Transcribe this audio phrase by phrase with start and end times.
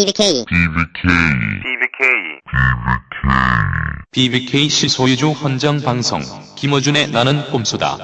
[0.00, 0.46] BBK
[4.10, 6.22] BBK 시 소유주 헌정 방송
[6.56, 7.98] 김어준의 나는 꼼수다.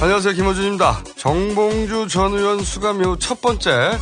[0.00, 1.04] 안녕하세요 김호준입니다.
[1.16, 3.98] 정봉주 전 의원 수감 이후 첫 번째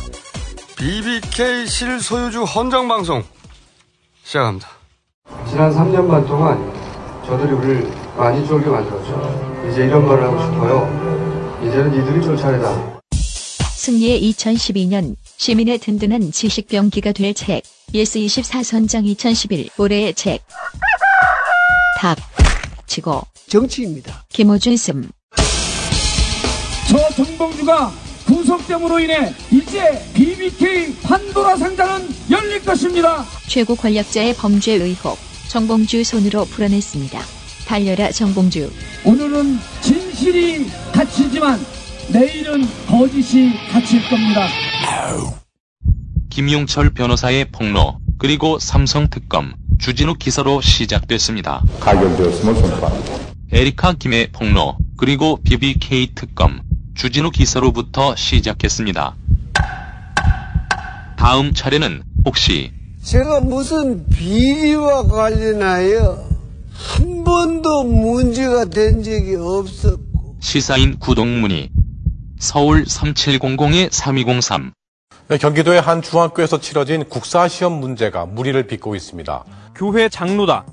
[0.77, 3.23] BBK 실소유주 헌정 방송
[4.23, 4.69] 시작합니다.
[5.49, 6.73] 지난 3년 반 동안
[7.25, 9.67] 저들이 우리를 많이 쫄게 만들었죠.
[9.71, 11.57] 이제 이런 말을 하고 싶어요.
[11.65, 13.01] 이제는 니들이 쫄 차례다.
[13.73, 17.63] 승리의 2012년 시민의 든든한 지식병기가 될 책.
[17.95, 20.39] 예스24 선정 2011 올해의 책.
[21.97, 22.15] 닥.
[22.85, 23.23] 치고.
[23.47, 24.23] 정치입니다.
[24.29, 25.09] 김어준 씀.
[26.87, 27.91] 저 정봉주가
[28.27, 33.25] 구속됨으로 인해 이제 BBK 판도라 상자는 열릴 것입니다.
[33.47, 35.17] 최고 권력자의 범죄 의혹.
[35.49, 37.40] 정봉주 손으로 풀어냈습니다.
[37.71, 38.69] 달려라 정봉주.
[39.05, 41.57] 오늘은 진실이 갇히지만
[42.11, 44.45] 내일은 거짓이 갇힐 겁니다.
[46.29, 51.63] 김용철 변호사의 폭로 그리고 삼성 특검 주진우 기사로 시작됐습니다.
[51.79, 53.13] 가결되었음을 선포합니다.
[53.53, 56.63] 에리카 김의 폭로 그리고 BBK 특검
[56.95, 59.15] 주진우 기사로부터 시작했습니다.
[61.17, 66.31] 다음 차례는 혹시 제가 무슨 비리와 관련하여
[66.87, 71.69] 한 번도 문제가 된 적이 없었고 시사인 구동문이
[72.39, 74.71] 서울 3700-3203
[75.27, 79.45] 네, 경기도의 한 중학교에서 치러진 국사시험 문제가 무리를 빚고 있습니다.
[79.75, 80.65] 교회 장로다.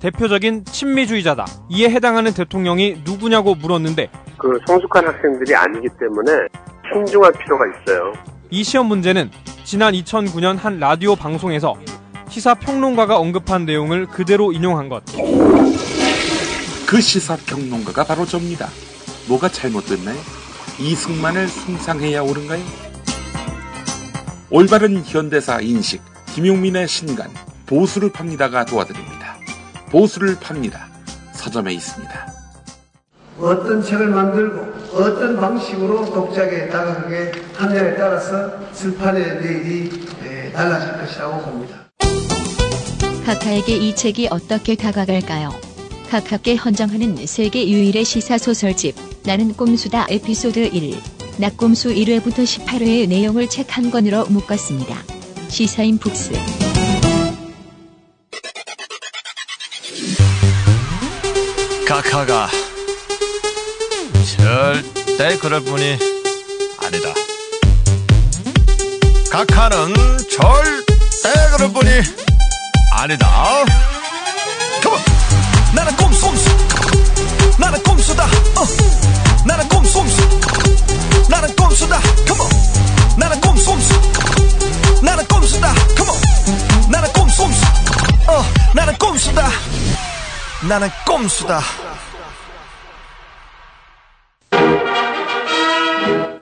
[0.00, 1.46] 대표적인 친미주의자다.
[1.68, 6.32] 이에 해당하는 대통령이 누구냐고 물었는데 그 성숙한 학생들이 아니기 때문에
[6.92, 8.12] 신중할 필요가 있어요.
[8.50, 9.30] 이 시험 문제는
[9.64, 11.76] 지난 2009년 한 라디오 방송에서
[12.30, 15.02] 시사 평론가가 언급한 내용을 그대로 인용한 것.
[16.86, 18.68] 그 시사 평론가가 바로 접니다.
[19.28, 20.16] 뭐가 잘못됐나요?
[20.78, 22.62] 이승만을 숭상해야 옳은가요?
[24.48, 26.02] 올바른 현대사 인식,
[26.34, 27.30] 김용민의 신간,
[27.66, 29.36] 보수를 팝니다가 도와드립니다.
[29.90, 30.86] 보수를 팝니다.
[31.32, 32.32] 서점에 있습니다.
[33.40, 39.90] 어떤 책을 만들고 어떤 방식으로 독자에게 다가가게 하냐에 따라서 출판의 내일이
[40.24, 41.89] 에, 달라질 것이라고 봅니다.
[43.24, 45.50] 카카에게 이 책이 어떻게 다가갈까요?
[46.10, 48.94] 카카께 헌정하는 세계 유일의 시사 소설집
[49.24, 50.98] 나는 꼼수다 에피소드 1
[51.38, 54.96] 낙꼼수 1회부터 18회의 내용을 책 한 권으로 묶었습니다.
[55.48, 56.32] 시사인 북스
[61.86, 62.48] 카카가
[64.36, 65.98] 절대 그럴 뿐이
[66.78, 67.14] 아니다.
[69.30, 69.94] 카카는
[70.30, 71.90] 절대 그럴 뿐이
[73.00, 73.26] 아니다.
[74.82, 74.98] 컴온!
[75.74, 76.50] 나는 꼼수 꼼수.
[77.58, 78.24] 나는 꼼수다.
[78.24, 78.66] 어.
[79.46, 81.30] 나는 꼼수 꼼수.
[81.30, 81.98] 나는 꼼수다.
[82.28, 82.50] 컴온
[83.16, 83.94] 나는 꼼수 꼼수.
[85.02, 85.74] 나는 꼼수다.
[85.96, 87.64] 컴온 나는 꼼수 꼼수.
[88.28, 88.44] 어.
[88.74, 89.48] 나는 꼼수다.
[90.68, 91.62] 나는 꼼수다.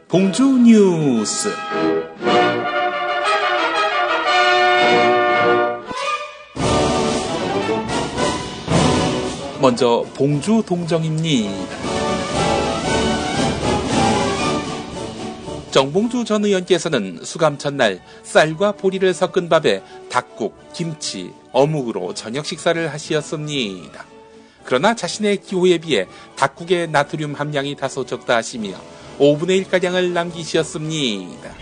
[0.08, 1.54] 봉주 뉴스.
[9.68, 11.52] 먼저 봉주 동정입니다.
[15.70, 24.06] 정봉주 전 의원께서는 수감 첫날 쌀과 보리를 섞은 밥에 닭국, 김치, 어묵으로 저녁 식사를 하시었습니다.
[24.64, 26.06] 그러나 자신의 기호에 비해
[26.36, 28.70] 닭국의 나트륨 함량이 다소 적다 하시며
[29.18, 31.52] 5분의 1가량을 남기시었습니다.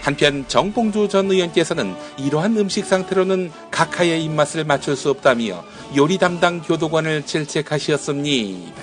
[0.00, 5.64] 한편 정봉주 전 의원께서는 이러한 음식 상태로는 각하의 입맛을 맞출 수 없다며
[5.96, 8.82] 요리 담당 교도관을 질책하시었습니다.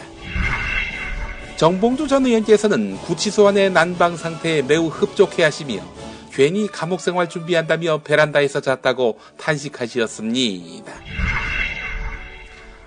[1.57, 5.83] 정봉주 전 의원께서는 구치소 안의 난방 상태에 매우 흡족해 하시며
[6.31, 10.93] 괜히 감옥 생활 준비한다며 베란다에서 잤다고 탄식하시었습니다.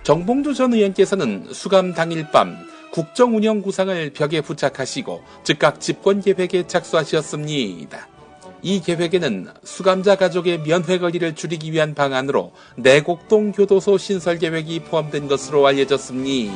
[0.03, 2.57] 정봉주 전 의원께서는 수감 당일 밤
[2.93, 8.14] 국정운영 구상을 벽에 부착하시고 즉각 집권 계획에 착수하셨습니다.
[8.65, 15.67] 이 계획에는 수감자 가족의 면회 거리를 줄이기 위한 방안으로 내곡동 교도소 신설 계획이 포함된 것으로
[15.67, 16.55] 알려졌습니다.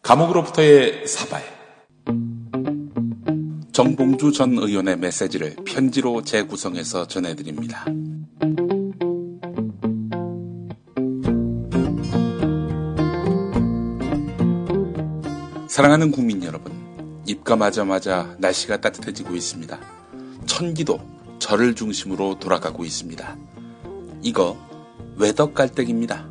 [0.00, 1.42] 감옥으로부터의 사발.
[3.72, 7.84] 정봉주 전 의원의 메시지를 편지로 재구성해서 전해드립니다.
[15.76, 16.72] 사랑하는 국민 여러분,
[17.26, 19.78] 입감하자마자 날씨가 따뜻해지고 있습니다.
[20.46, 20.98] 천기도
[21.38, 23.36] 절을 중심으로 돌아가고 있습니다.
[24.22, 24.56] 이거
[25.16, 26.30] 외덕 깔때기입니다.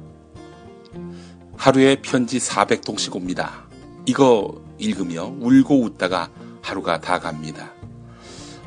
[1.57, 3.67] 하루에 편지 400통씩 옵니다.
[4.07, 6.31] 이거 읽으며 울고 웃다가
[6.63, 7.71] 하루가 다 갑니다.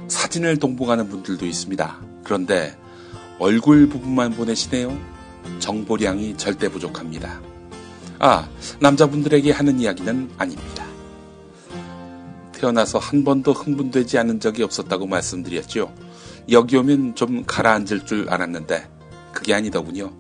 [0.07, 1.99] 사진을 동봉하는 분들도 있습니다.
[2.23, 2.79] 그런데
[3.41, 4.97] 얼굴 부분만 보내시네요.
[5.59, 7.48] 정보량이 절대 부족합니다.
[8.21, 8.49] 아,
[8.81, 10.85] 남자분들에게 하는 이야기는 아닙니다.
[12.53, 15.93] 태어나서 한 번도 흥분되지 않은 적이 없었다고 말씀드렸죠.
[16.51, 18.89] 여기 오면 좀 가라앉을 줄 알았는데
[19.33, 20.13] 그게 아니더군요.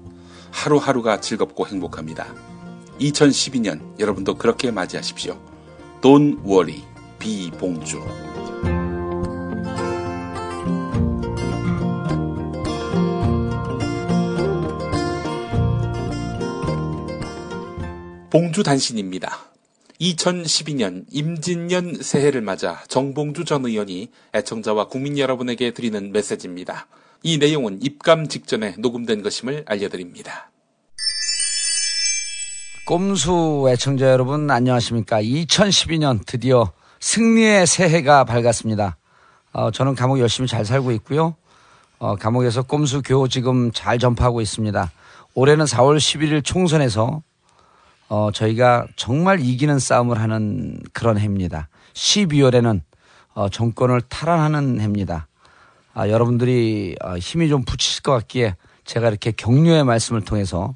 [0.51, 2.27] 하루하루가 즐겁고 행복합니다.
[3.01, 5.37] 2012년 여러분도 그렇게 맞이하십시오.
[6.01, 6.83] Don't worry,
[7.19, 8.28] 비봉주.
[18.31, 19.39] 봉주 단신입니다.
[20.01, 26.87] 2012년 임진년 새해를 맞아 정봉주 전 의원이 애청자와 국민 여러분에게 드리는 메시지입니다.
[27.23, 30.51] 이 내용은 입감 직전에 녹음된 것임을 알려드립니다.
[32.85, 35.23] 꼼수 애청자 여러분 안녕하십니까.
[35.23, 38.99] 2012년 드디어 승리의 새해가 밝았습니다.
[39.53, 41.35] 어, 저는 감옥 열심히 잘 살고 있고요.
[41.99, 44.93] 어, 감옥에서 꼼수 교 지금 잘 전파하고 있습니다.
[45.35, 47.23] 올해는 4월 11일 총선에서
[48.09, 51.69] 어, 저희가 정말 이기는 싸움을 하는 그런 해입니다.
[51.95, 52.81] 12월에는
[53.35, 55.29] 어, 정권을 탈환하는 해입니다.
[55.95, 60.75] 아, 여러분들이 어, 힘이 좀 붙이실 것 같기에 제가 이렇게 격려의 말씀을 통해서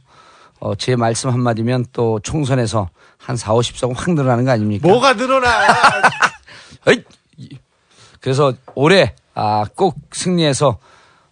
[0.61, 2.89] 어, 제 말씀 한마디면 또 총선에서
[3.19, 4.87] 한 4, 50석 확 늘어나는 거 아닙니까?
[4.87, 5.49] 뭐가 늘어나?
[8.21, 10.79] 그래서 올해 아, 꼭 승리해서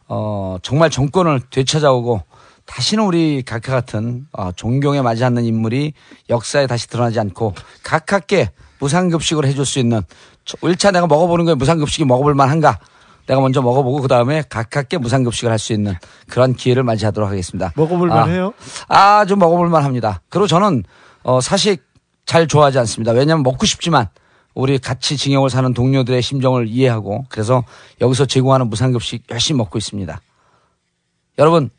[0.09, 2.23] 어, 정말 정권을 되찾아오고
[2.71, 5.93] 다시는 우리 각하 같은 어, 존경에 맞지 않는 인물이
[6.29, 10.03] 역사에 다시 드러나지 않고 각하께 무상급식을 해줄 수 있는
[10.45, 12.79] 1차 내가 먹어보는 거에 무상급식이 먹어볼 만한가
[13.27, 15.95] 내가 먼저 먹어보고 그 다음에 각하께 무상급식을 할 수 있는
[16.29, 17.73] 그런 기회를 맞이하도록 하겠습니다.
[17.77, 18.55] 먹어볼 만해요?
[18.89, 20.23] 아, 좀 먹어볼 만 합니다.
[20.29, 20.85] 그리고 저는
[21.25, 21.85] 어, 사식
[22.25, 23.13] 잘 좋아하지 않습니다.
[23.13, 24.07] 왜냐하면 먹고 싶지만
[24.55, 27.65] 우리 같이 징역을 사는 동료들의 심정을 이해하고 그래서
[28.01, 30.21] 여기서 제공하는 무상급식 열심히 먹고 있습니다.
[31.39, 31.71] 여러분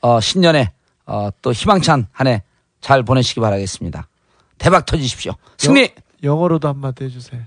[0.00, 0.72] 어, 신년에
[1.06, 2.42] 어, 또 희망찬 한 해
[2.80, 4.06] 잘 보내시기 바라겠습니다.
[4.58, 5.32] 대박 터지십시오.
[5.58, 5.90] 승리!
[6.22, 7.40] 영어로도 한마디 해주세요.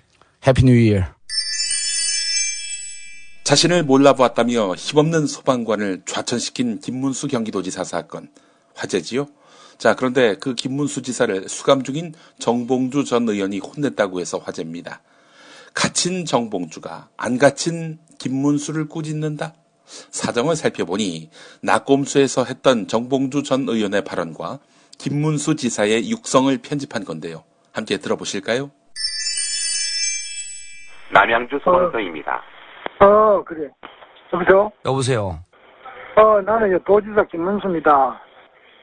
[0.45, 1.03] Happy New Year.
[3.43, 8.29] 자신을 몰라보았다며 힘없는 소방관을 좌천시킨 김문수 경기도지사 사건
[8.75, 9.27] 화제지요.
[9.77, 15.01] 자 그런데 그 김문수 지사를 수감 중인 정봉주 전 의원이 혼냈다고 해서 화제입니다.
[15.73, 19.53] 갇힌 정봉주가 안 갇힌 김문수를 꾸짖는다?
[20.11, 21.29] 사정을 살펴보니
[21.63, 24.59] 낙곰수에서 했던 정봉주 전 의원의 발언과
[24.97, 27.43] 김문수 지사의 육성을 편집한 건데요.
[27.73, 28.71] 함께 들어보실까요?
[31.11, 32.41] 남양주 소방서입니다.
[32.99, 33.69] 어, 그래.
[34.33, 34.71] 여보세요?
[34.85, 35.39] 여보세요.
[36.15, 38.21] 어, 나는 도지사 김문수입니다.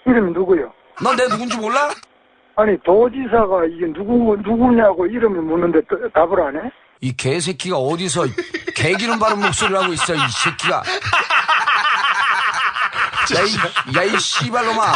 [0.06, 0.72] 이름이 누구요?
[1.02, 1.90] 넌내 누군지 몰라?
[2.56, 6.70] 아니, 도지사가 이게 누구, 누구냐고 이름을 묻는데 또 답을 안 해?
[7.00, 8.24] 이 개새끼가 어디서
[8.74, 10.76] 개기름 바른 목소리를 하고 있어, 이 새끼가.
[13.36, 14.92] 야, 이, 야, 이 씨발놈아.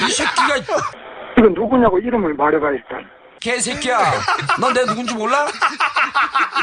[0.00, 0.56] 이 새끼가.
[1.38, 3.08] 이건 누구냐고 이름을 말해봐, 일단.
[3.40, 3.98] 개새끼야.
[4.60, 5.46] 넌내 누군지 몰라?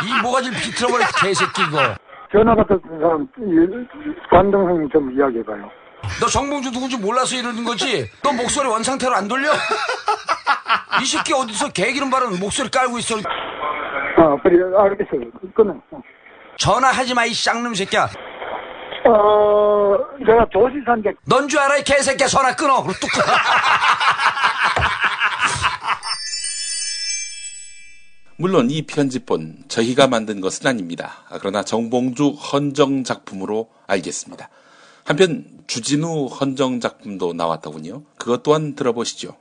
[0.03, 1.95] 이 모가지를 비틀어버린 개새끼 이거.
[2.31, 3.27] 전화 받았던 사람,
[4.29, 5.69] 관동생 좀 이야기해봐요.
[6.20, 8.10] 너 정봉주 누군지 몰라서 이러는 거지?
[8.24, 9.51] 너 목소리 원상태로 안 돌려?
[11.01, 13.15] 이 새끼 어디서 개기름 바른 목소리 깔고 있어.
[13.15, 15.12] 어, 그래, 알겠어.
[15.56, 15.74] 끊어.
[15.91, 16.01] 어.
[16.58, 18.10] 전화하지 마, 이 쌍놈 새끼야.
[19.08, 21.13] 어, 내가 도지사인데.
[21.25, 22.27] 넌줄 알아, 이 개새끼야.
[22.27, 22.84] 전화 끊어.
[22.84, 23.25] 그리고 뚝 끊어.
[28.36, 31.24] 물론 이 편집본 저희가 만든 것은 아닙니다.
[31.39, 34.50] 그러나 정봉주 헌정 작품으로 알겠습니다.
[35.06, 38.01] 한편 주진우 헌정 작품도 나왔더군요.
[38.17, 39.35] 그것 또한 들어보시죠.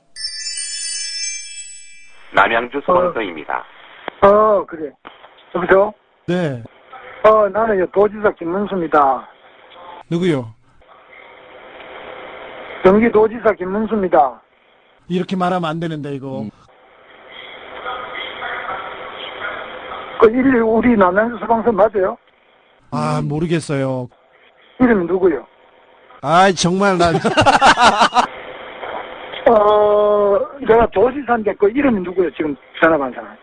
[2.35, 3.65] 남양주 소방서입니다.
[4.21, 4.91] 어, 그래.
[5.55, 5.91] 여보세요?
[6.27, 6.63] 네.
[7.23, 9.27] 어, 나는 도지사 김문수입니다.
[10.11, 10.53] 누구요?
[12.83, 14.39] 경기도지사 김문수입니다.
[15.07, 16.41] 이렇게 말하면 안 되는데 이거.
[16.41, 16.51] 음.
[20.21, 22.15] 그 일, 우리 남양주 소방서 맞아요?
[22.91, 24.09] 아 모르겠어요.
[24.79, 25.43] 이름이 누구요?
[26.21, 27.15] 아 정말 난.
[29.49, 32.29] 어, 내가 도지사인데 그 이름이 누구요?
[32.35, 33.35] 지금 전화 받은 사람.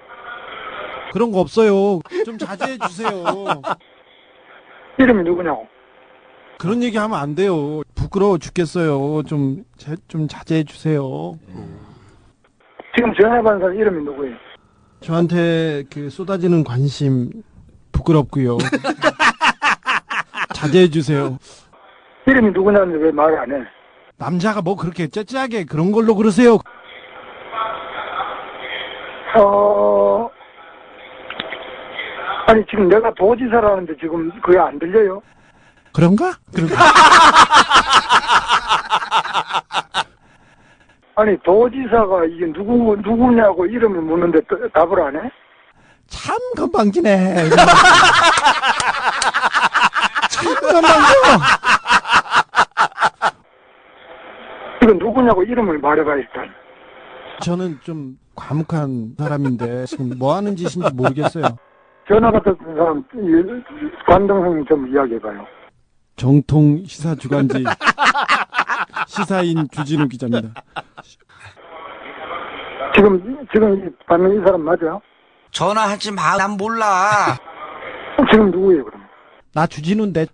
[1.12, 2.00] 그런 거 없어요.
[2.24, 3.08] 좀 자제해 주세요.
[4.98, 5.66] 이름이 누구냐고.
[6.58, 7.82] 그런 얘기 하면 안 돼요.
[7.94, 9.22] 부끄러워 죽겠어요.
[9.24, 11.34] 좀, 자, 좀 자제해 주세요.
[12.94, 14.36] 지금 전화 받은 사람 이름이 누구예요?
[15.00, 17.30] 저한테 그 쏟아지는 관심
[17.92, 18.56] 부끄럽고요.
[20.54, 21.38] 자제해 주세요.
[22.26, 23.64] 이름이 누구냐는데 왜 말을 안 해?
[24.18, 26.58] 남자가 뭐 그렇게 째째하게 그런 걸로 그러세요?
[29.38, 30.28] 어,
[32.46, 35.20] 아니, 지금 내가 도지사라는데 지금 그게 안 들려요?
[35.92, 36.32] 그런가?
[36.54, 36.76] 그런가?
[41.16, 45.20] 아니, 도지사가 이게 누구, 누구냐고 이름을 묻는데 또 답을 안 해?
[46.08, 47.48] 참 건방지네.
[50.30, 50.86] 참 건방져.
[54.86, 56.48] 이건 누구냐고 이름을 말해봐, 일단.
[57.42, 61.44] 저는 좀 과묵한 사람인데 지금 뭐 하는 짓인지 모르겠어요.
[62.08, 65.44] 전화 받았던 사람, 이, 관동생 좀 이야기해봐요.
[66.14, 67.64] 정통 시사 주간지
[69.08, 70.48] 시사인 주진우 기자입니다.
[72.94, 75.00] 지금, 지금 이 받는 이 사람 맞아?
[75.50, 76.36] 전화하지 마.
[76.38, 76.86] 난 몰라.
[78.30, 79.02] 지금 누구예요, 그럼?
[79.52, 80.26] 나 주진우인데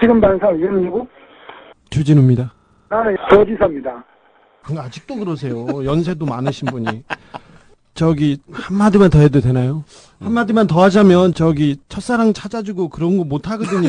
[0.00, 1.06] 지금 받는 사람 이름 누구?
[1.88, 2.52] 주진우입니다.
[2.88, 4.04] 나는 도지사입니다.
[4.62, 5.84] 그 아직도 그러세요.
[5.84, 7.04] 연세도 많으신 분이.
[7.94, 9.84] 저기 한마디만 더 해도 되나요?
[10.20, 13.88] 한마디만 더 하자면 저기 첫사랑 찾아주고 그런 거 못 하거든요.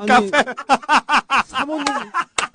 [0.00, 0.30] 아니,
[1.46, 1.84] 사모님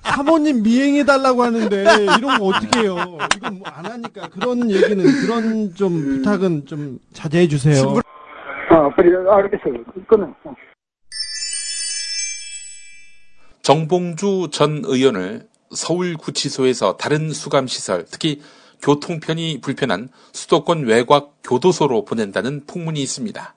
[0.02, 1.82] 사모님 미행해 달라고 하는데
[2.18, 2.96] 이런 거 어떻게 해요?
[3.36, 7.94] 이건 뭐 안 하니까 그런 얘기는 그런 좀 부탁은 좀 자제해 주세요.
[8.70, 9.82] 아, 그래, 알겠어요.
[10.06, 10.28] 끊어.
[13.68, 13.74] 어.
[13.74, 18.40] 정봉주 전 의원을 서울구치소에서 다른 수감시설, 특히
[18.80, 23.54] 교통편이 불편한 수도권 외곽 교도소로 보낸다는 풍문이 있습니다.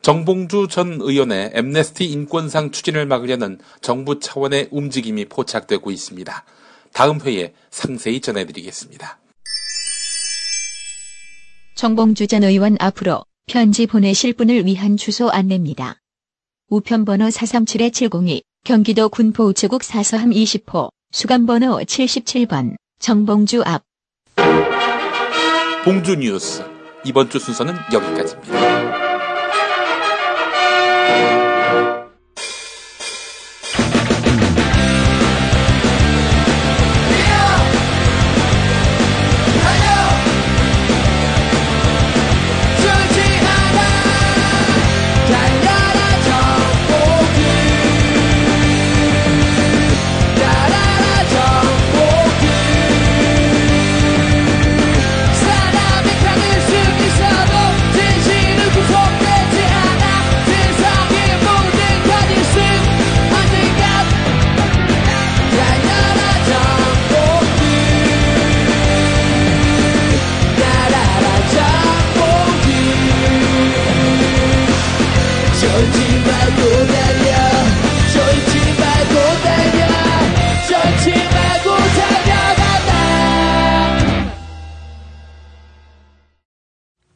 [0.00, 6.44] 정봉주 전 의원의 엠네스티 인권상 추진을 막으려는 정부 차원의 움직임이 포착되고 있습니다.
[6.94, 9.18] 다음 회에 상세히 전해드리겠습니다.
[11.74, 16.00] 정봉주 전 의원 앞으로 편지 보내실 분을 위한 주소 안내입니다.
[16.70, 23.82] 우편번호 437-702 경기도 군포 우체국 사서함 20호 수감번호 77번 정봉주 앞
[25.84, 26.62] 봉주 뉴스
[27.04, 28.81] 이번 주 순서는 여기까지입니다.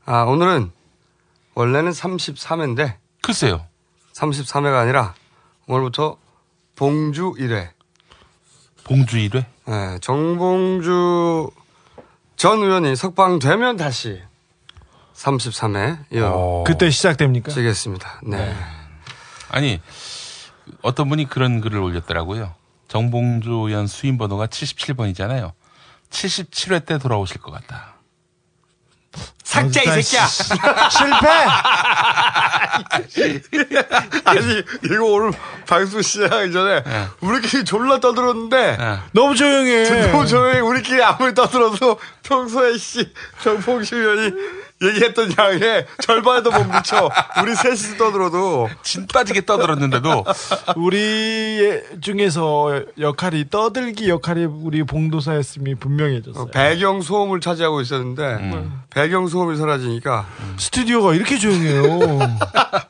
[0.06, 0.70] 아, 오늘은
[1.54, 2.96] 원래는 33회인데.
[3.22, 3.66] 글쎄요.
[4.14, 5.14] 33회가 아니라
[5.66, 6.16] 오늘부터
[6.76, 7.70] 봉주 1회.
[8.84, 9.44] 봉주 1회?
[9.66, 11.50] 네, 정봉주
[12.36, 14.22] 전 의원이 석방되면 다시
[15.14, 16.04] 33회.
[16.12, 17.50] 이어 그때 시작됩니까?
[17.50, 18.20] 지겠습니다.
[18.22, 18.54] 네.
[19.50, 19.80] 아니
[20.82, 22.54] 어떤 분이 그런 글을 올렸더라고요.
[22.86, 25.52] 정봉주 의원 수임 번호가 77번이잖아요.
[26.10, 27.95] 77회 때 돌아오실 것 같다.
[29.44, 30.26] 삭제 이 새끼야.
[30.26, 31.28] 실패.
[34.24, 35.32] 아니 이거 오늘
[35.66, 36.84] 방송 시작하기 전에
[37.20, 38.78] 우리끼리 졸라 떠들었는데
[39.12, 40.10] 너무 조용해.
[40.12, 40.60] 너무 조용해.
[40.60, 43.10] 우리끼리 아무리 떠들어도 평소에 씨
[43.42, 44.32] 정봉주 의원이
[44.82, 47.10] 얘기했던 양의 절반에도 못 미쳐.
[47.42, 50.24] 우리 셋이 떠들어도 진 빠지게 떠들었는데도
[50.76, 56.42] 우리 중에서 역할이 떠들기 역할이 우리 봉도사였음이 분명해졌어요.
[56.42, 60.26] 어, 배경 소음을 차지하고 있었는데 배경 소음이 사라지니까
[60.58, 62.18] 스튜디오가 이렇게 조용해요.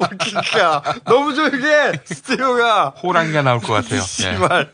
[0.01, 4.01] 웃기니까 너무 조용해 스튜디오가 호랑이가 나올 것 같아요.
[4.03, 4.05] 예.
[4.05, 4.71] 씨발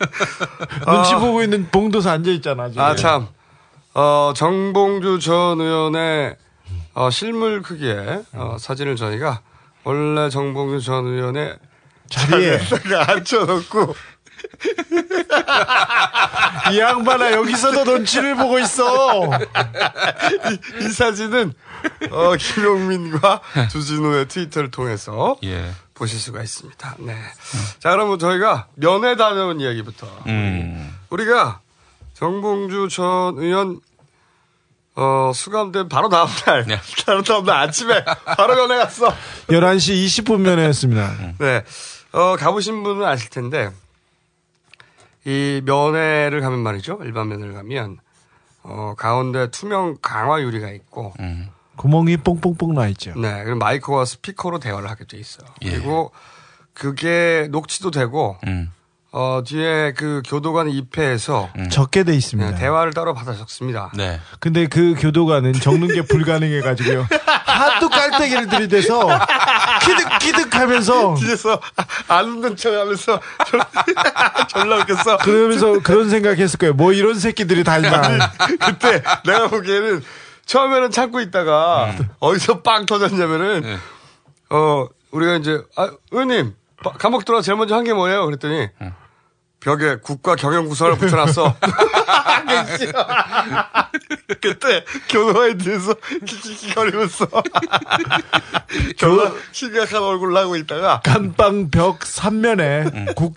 [0.86, 1.18] 눈치 어.
[1.18, 2.68] 보고 있는 봉도사 앉아 있잖아.
[2.70, 2.82] 지금.
[2.82, 3.28] 아, 참.
[3.94, 6.36] 어, 정봉주 전 의원의
[6.94, 9.40] 어, 실물 크기의 어, 사진을 저희가
[9.84, 11.56] 원래 정봉주 전 의원의
[12.08, 12.58] 자리에
[13.08, 13.94] 앉혀놓고
[16.72, 19.24] 이 양반아 여기서도 눈치를 보고 있어.
[19.24, 21.52] 이, 이 사진은
[22.10, 25.70] 어, 김용민과 주진우의 트위터를 통해서 예.
[25.94, 26.96] 보실 수가 있습니다.
[27.00, 27.16] 네.
[27.78, 30.06] 자, 그러면 저희가 면회 다녀온 이야기부터.
[30.26, 30.96] 음.
[31.10, 31.60] 우리가
[32.14, 33.80] 정봉주 전 의원
[34.94, 36.66] 어, 수감된 바로 다음날,
[37.06, 39.08] 바로 다음날 아침에 바로 면회 갔어.
[39.48, 41.34] 11시 20분 면회였습니다.
[41.38, 41.64] 네.
[42.12, 43.70] 어, 가보신 분은 아실 텐데,
[45.24, 46.98] 이 면회를 가면 말이죠.
[47.04, 47.98] 일반 면회를 가면,
[48.64, 51.14] 어, 가운데 투명 강화 유리가 있고,
[51.76, 53.14] 구멍이 뽕뽕뽕 나 있죠.
[53.16, 53.42] 네.
[53.44, 55.48] 그리고 마이크와 스피커로 대화를 하게 돼 있어요.
[55.62, 55.70] 예.
[55.70, 56.12] 그리고
[56.74, 58.70] 그게 녹취도 되고, 음.
[59.14, 62.52] 어, 뒤에 그 교도관 입회해서 적게 돼 있습니다.
[62.52, 63.90] 네, 대화를 따로 받아 적습니다.
[63.94, 64.18] 네.
[64.40, 67.06] 근데 그 교도관은 적는 게 불가능해 가지고요.
[67.44, 69.06] 하도 깔때기를 들이대서
[69.84, 71.60] 키득키득 하면서 뒤에서
[72.08, 73.20] 안 웃는 척 하면서
[74.48, 75.18] 졸라 웃겼어.
[75.18, 76.72] 그러면서 그런 생각했을 거예요.
[76.72, 78.30] 뭐 이런 새끼들이 다 있나.
[78.64, 80.02] 그때 내가 보기에는
[80.46, 83.78] 처음에는 참고 있다가 어디서 빵 터졌냐면은
[84.48, 88.24] 어 우리가 이제 아 의원님 바- 감옥 들어가 제일 먼저 한 게 뭐예요?
[88.26, 88.68] 그랬더니
[89.62, 91.54] 벽에 국가 경영 구설을 붙여놨어.
[94.40, 95.94] 그때 교도관에 대해서
[96.26, 97.26] 키키키 거리면서
[98.96, 103.36] 졸라 심각한 얼굴 나고 있다가 감방 벽 3면에 국,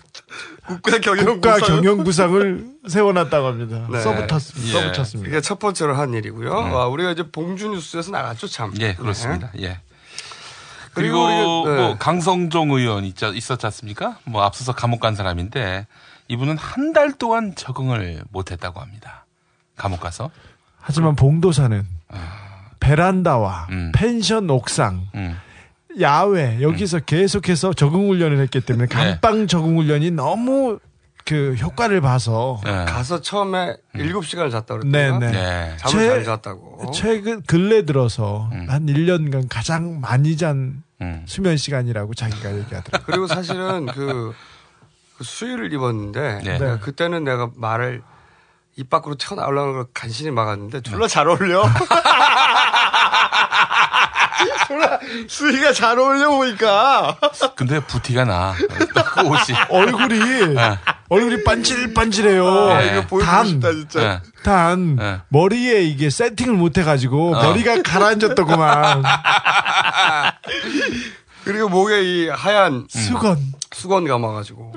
[0.66, 3.86] 국가 경영 국가 구상을- 경영구상을 세워놨다고 합니다.
[3.90, 4.00] 네.
[4.00, 4.72] 써붙었, 예.
[4.72, 5.28] 써붙였습니다.
[5.30, 6.50] 이게 첫 번째로 한 일이고요.
[6.50, 8.72] 와, 우리가 이제 봉주 뉴스에서 나갔죠, 참.
[8.80, 9.50] 예, 그렇습니다.
[9.60, 9.80] 예.
[10.94, 11.76] 그리고 그리고 우리가- 네.
[11.82, 14.18] 뭐 강성종 의원 있, 있었지 않습니까?
[14.24, 15.86] 뭐 앞서서 감옥 간 사람인데
[16.28, 19.26] 이분은 한 달 동안 적응을 못했다고 합니다.
[19.76, 20.30] 감옥 가서.
[20.78, 21.84] 하지만 봉도사는
[22.80, 23.92] 베란다와 음.
[23.94, 25.36] 펜션 옥상, 음.
[26.00, 28.94] 야외 여기서 계속해서 적응 훈련을 했기 때문에 네.
[28.94, 30.78] 감방 적응 훈련이 너무
[31.24, 35.76] 그 효과를 봐서 가서 처음에 7시간을 잤다 네, 그랬더니 네.
[35.78, 36.90] 잠을 최- 잘 잤다고.
[36.92, 38.66] 최근 근래 들어서 음.
[38.68, 40.82] 한 1년간 가장 많이 잔
[41.26, 43.04] 수면 시간이라고 자기가 얘기하더라고요.
[43.06, 44.32] 그리고 사실은 그,
[45.16, 46.58] 그 수의를 입었는데 네.
[46.58, 48.02] 내가 그때는 내가 말을
[48.76, 51.64] 입 밖으로 튀어나오려는 걸 간신히 막았는데 졸라 잘 어울려.
[54.68, 57.16] 졸라 수의가 잘 어울려 보니까.
[57.56, 58.54] 근데 부티가 나.
[58.54, 59.56] 그 옷이.
[59.70, 60.54] 얼굴이
[61.08, 62.46] 얼굴이 반질반질해요.
[62.46, 64.20] 아, 이거 단, 싶다, 진짜.
[64.42, 65.20] 단 네.
[65.28, 67.42] 머리에 이게 세팅을 못 해가지고 어.
[67.42, 69.02] 머리가 가라앉았더구만.
[71.46, 73.38] 그리고 목에 이 하얀 수건
[73.72, 74.72] 수건 감아가지고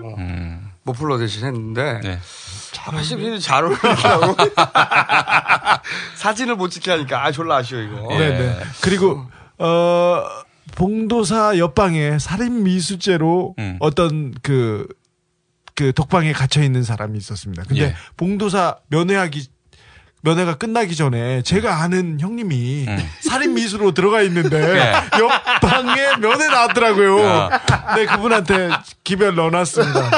[0.83, 2.19] 머플러 대신 했는데 네.
[2.21, 4.35] 사실 잘 어울리더라고.
[6.15, 8.07] 사진을 못 찍게 하니까 아 졸라 아쉬워 이거.
[8.09, 8.59] 네네.
[8.81, 9.25] 그리고
[9.57, 10.23] 어
[10.75, 13.77] 봉도사 옆방에 살인 미수죄로 음.
[13.79, 14.87] 어떤 그,
[15.73, 17.63] 그 독방에 gat혀 있는 사람이 있었습니다.
[17.67, 17.95] 근데 예.
[18.15, 19.47] 봉도사 면회하기
[20.21, 22.85] 면회가 끝나기 전에 제가 아는 형님이
[23.21, 24.75] 살인 미수로 들어가 있는데 음.
[24.75, 24.93] 예.
[25.19, 27.17] 옆방에 면회 나왔더라고요.
[27.17, 27.49] 어.
[27.95, 28.69] 네 그분한테
[29.03, 30.11] 기별 넣어놨습니다.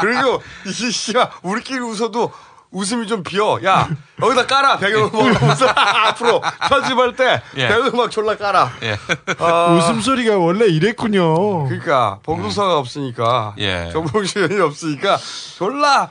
[0.00, 2.32] 그리고 이게 씨발 우리끼리 웃어도
[2.70, 3.58] 웃음이 좀 비어.
[3.64, 3.88] 야
[4.22, 7.68] 여기다 깔아 배경음악 웃어 앞으로 편집할 때 예.
[7.68, 8.72] 배경음악 졸라 깔아.
[8.82, 8.98] 예.
[9.38, 11.64] 아, 웃음소리가 원래 이랬군요.
[11.64, 13.90] 그러니까 봉도사가 없으니까 예.
[13.92, 15.18] 정봉주연이 없으니까
[15.56, 16.10] 졸라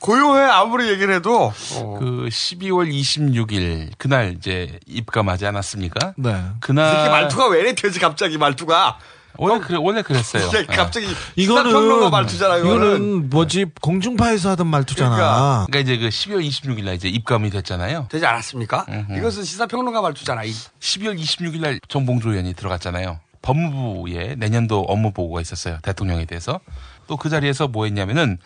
[0.00, 1.96] 고요해 아무리 얘기를 해도 어.
[1.98, 6.14] 그 12월 26일 그날 이제 입감하지 않았습니까?
[6.16, 6.42] 네.
[6.60, 8.98] 그날 이렇게 말투가 왜 이래 되지 갑자기 말투가
[9.36, 10.46] 원래 그래 원래 그랬어요.
[10.48, 10.64] 이게 예.
[10.76, 12.74] 갑자기 이거는 시사평론가 말투잖아 이거는.
[12.76, 15.14] 이거는 뭐지 공중파에서 하던 말투잖아.
[15.14, 15.66] 그러니까.
[15.70, 18.08] 그러니까 이제 그 12월 26일 날 이제 입감이 됐잖아요.
[18.10, 18.86] 되지 않았습니까?
[19.16, 20.44] 이것은 시사평론가 말투잖아.
[20.44, 23.20] 이 12월 26일 날 정봉주 의원이 들어갔잖아요.
[23.42, 25.78] 법무부에 내년도 업무 보고가 있었어요.
[25.82, 26.60] 대통령에 대해서.
[27.06, 28.38] 또 그 자리에서 뭐 했냐면은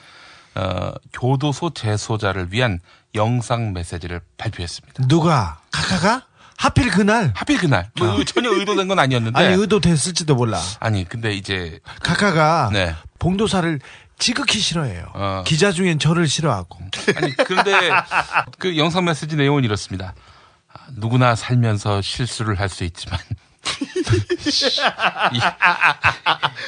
[0.56, 2.80] 어, 교도소 재소자를 위한
[3.14, 5.06] 영상 메시지를 발표했습니다.
[5.08, 6.22] 누가 카카가
[6.56, 10.60] 하필 그날 하필 그날 뭐 전혀 의도된 건 아니었는데 아니 의도됐을지도 몰라.
[10.80, 12.94] 아니, 근데 이제 카카가 네.
[13.18, 13.80] 봉도사를
[14.18, 15.06] 지극히 싫어해요.
[15.14, 15.42] 어.
[15.44, 16.78] 기자 중엔 저를 싫어하고.
[17.16, 17.90] 아니 그런데
[18.58, 20.14] 그 영상 메시지 내용은 이렇습니다.
[20.72, 23.18] 아, 누구나 살면서 실수를 할 수 있지만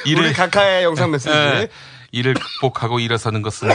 [0.05, 1.29] 이- 우리 각하의 영상 메시지.
[1.31, 1.69] 예,
[2.11, 3.69] 이를 극복하고 일어서는 것은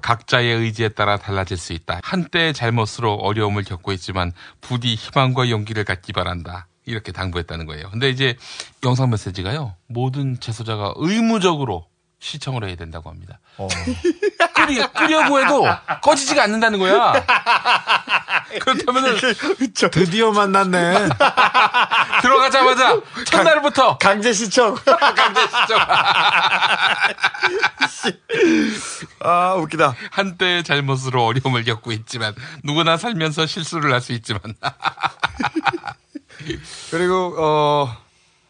[0.00, 2.00] 각자의 의지에 따라 달라질 수 있다.
[2.02, 6.66] 한때의 잘못으로 어려움을 겪고 있지만 부디 희망과 용기를 갖기 바란다.
[6.84, 7.90] 이렇게 당부했다는 거예요.
[7.90, 8.36] 근데 이제
[8.84, 9.76] 영상 메시지가요.
[9.86, 11.86] 모든 재소자가 의무적으로
[12.22, 13.40] 시청을 해야 된다고 합니다.
[14.54, 15.66] 끄리, 끄려고 해도
[16.02, 17.12] 꺼지지가 않는다는 거야.
[18.60, 19.16] 그렇다면은
[19.90, 21.08] 드디어 만났네.
[22.22, 24.76] 들어가자마자 첫날부터 강제 시청.
[24.86, 25.80] 강제 시청.
[29.20, 29.94] 아 웃기다.
[30.12, 34.40] 한때의 잘못으로 어려움을 겪고 있지만 누구나 살면서 실수를 할 수 있지만
[36.90, 37.96] 그리고 어,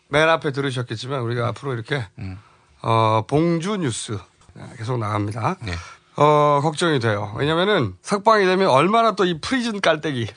[0.09, 2.39] 맨 앞에 들으셨겠지만 우리가 앞으로 이렇게 음.
[2.83, 4.19] 어, 봉주 뉴스
[4.55, 5.57] 네, 계속 나갑니다.
[5.63, 5.73] 네.
[6.17, 7.33] 어, 걱정이 돼요.
[7.37, 10.27] 왜냐면은 석방이 되면 얼마나 또 이 prison 깔때기.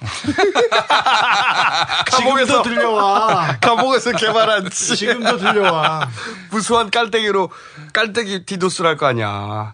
[2.16, 3.58] 지금도 들려와.
[3.62, 6.08] 감옥에서 개발한 지- 지금도 들려와.
[6.52, 7.50] 무수한 깔때기로
[7.94, 9.74] 깔때기 디도스를 할 거 아니야.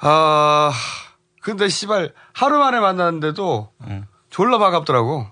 [0.00, 0.72] 아,
[1.42, 3.72] 근데 씨발 하루 만에 만났는데도
[4.30, 5.26] 졸라 반갑더라고.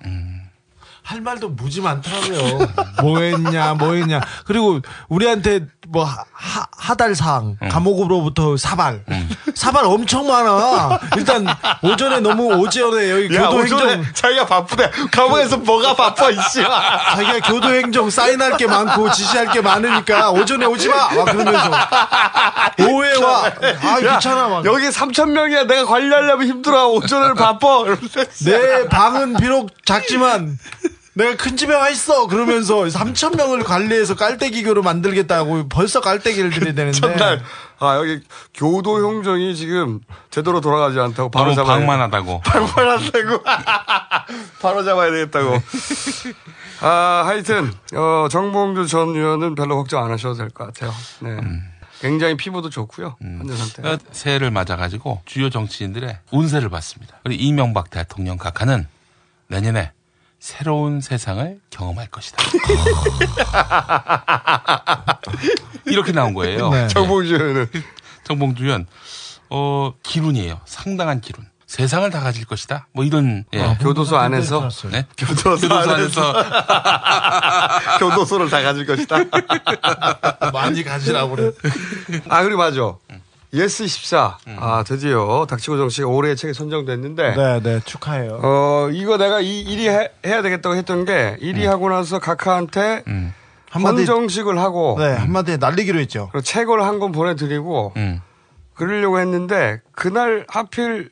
[1.05, 2.67] 할 말도 무지 많더라고요.
[3.01, 4.21] 뭐 했냐, 뭐 했냐.
[4.45, 9.05] 그리고 우리한테 뭐 하, 하달상, 감옥으로부터 사발.
[9.55, 10.99] 사발 엄청 많아.
[11.17, 11.47] 일단
[11.83, 13.79] 오전에 너무 오전에 여기 야, 교도행정.
[13.79, 14.91] 오전에 자기가 바쁘대.
[15.11, 16.63] 감옥에서 뭐가 바빠, 이씨.
[16.63, 21.09] 자기가 교도행정 사인할 게 많고 지시할 게 많으니까 오전에 오지 마!
[21.15, 21.71] 막 그러면서.
[22.89, 23.45] 오해와.
[23.83, 24.49] 아, 귀찮아.
[24.49, 24.65] 막.
[24.65, 25.65] 여기 3천 명이야.
[25.65, 26.89] 내가 관리하려면 힘들어.
[26.89, 27.67] 오전을 바빠.
[28.45, 30.59] 내 방은 비록 작지만
[31.17, 37.43] 내가 큰 집에 와 있어 그러면서 3천 명을 관리해서 깔때기교로 만들겠다고 벌써 깔때기를 들이대는데 첫날
[37.79, 38.21] 아 여기
[38.55, 40.01] 교도 형정이 지금
[40.31, 42.41] 제대로 돌아가지 않다고 바로 잡아야 방만하다고.
[42.45, 43.43] 방만하다고
[44.61, 45.63] 바로 잡아야 되겠다고.
[46.81, 50.93] 아 하여튼 어, 정봉주 전 의원은 별로 걱정 안 하셔도 될 것 같아요.
[51.21, 51.37] 네.
[52.01, 53.17] 굉장히 피부도 좋고요.
[53.23, 53.81] 현재 상태.
[53.83, 57.17] 그 새해를 맞아가지고 주요 정치인들의 운세를 봤습니다.
[57.25, 58.87] 그리고 이명박 대통령 각하는
[59.49, 59.93] 내년에
[60.39, 62.37] 새로운 세상을 경험할 것이다.
[65.87, 66.69] 이렇게 나온 거예요.
[66.71, 66.89] 네.
[66.89, 67.71] 정봉주 의원은.
[68.25, 68.87] 정봉주 의원,
[69.51, 70.61] 어, 길운이에요.
[70.65, 71.47] 상당한 길운.
[71.67, 72.87] 세상을 다 가질 것이다.
[72.93, 73.61] 뭐 이런 예.
[73.61, 75.05] 어, 교도소 안에서 네?
[75.19, 76.33] 교도소, 안에서
[77.99, 79.17] 교도소를 다 가질 것이다.
[80.53, 81.51] 많이 가지라고 그래.
[82.29, 82.95] 아 그리고 맞아.
[83.53, 84.39] 예스 24.
[84.59, 87.35] 아 드디어 닥치고 정치가 올해의 책에 선정됐는데.
[87.37, 88.41] 네, 네, 축하해요.
[88.43, 93.05] 어 이거 내가 이 1위 해, 해야 되겠다고 했던 게 1위 하고 나서 각하한테
[93.71, 96.29] 한마디- 헌정식을 하고 네, 한마디에 날리기로 했죠.
[96.33, 97.93] 그리고 책을 한 권 보내 드리고
[98.75, 101.11] 그러려고 했는데 그날 하필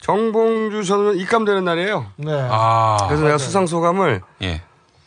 [0.00, 2.06] 정봉주 전 의원 입감되는 날이에요.
[2.16, 2.48] 네.
[2.50, 2.98] 아.
[3.08, 4.60] 그래서 내가 수상 소감을 예.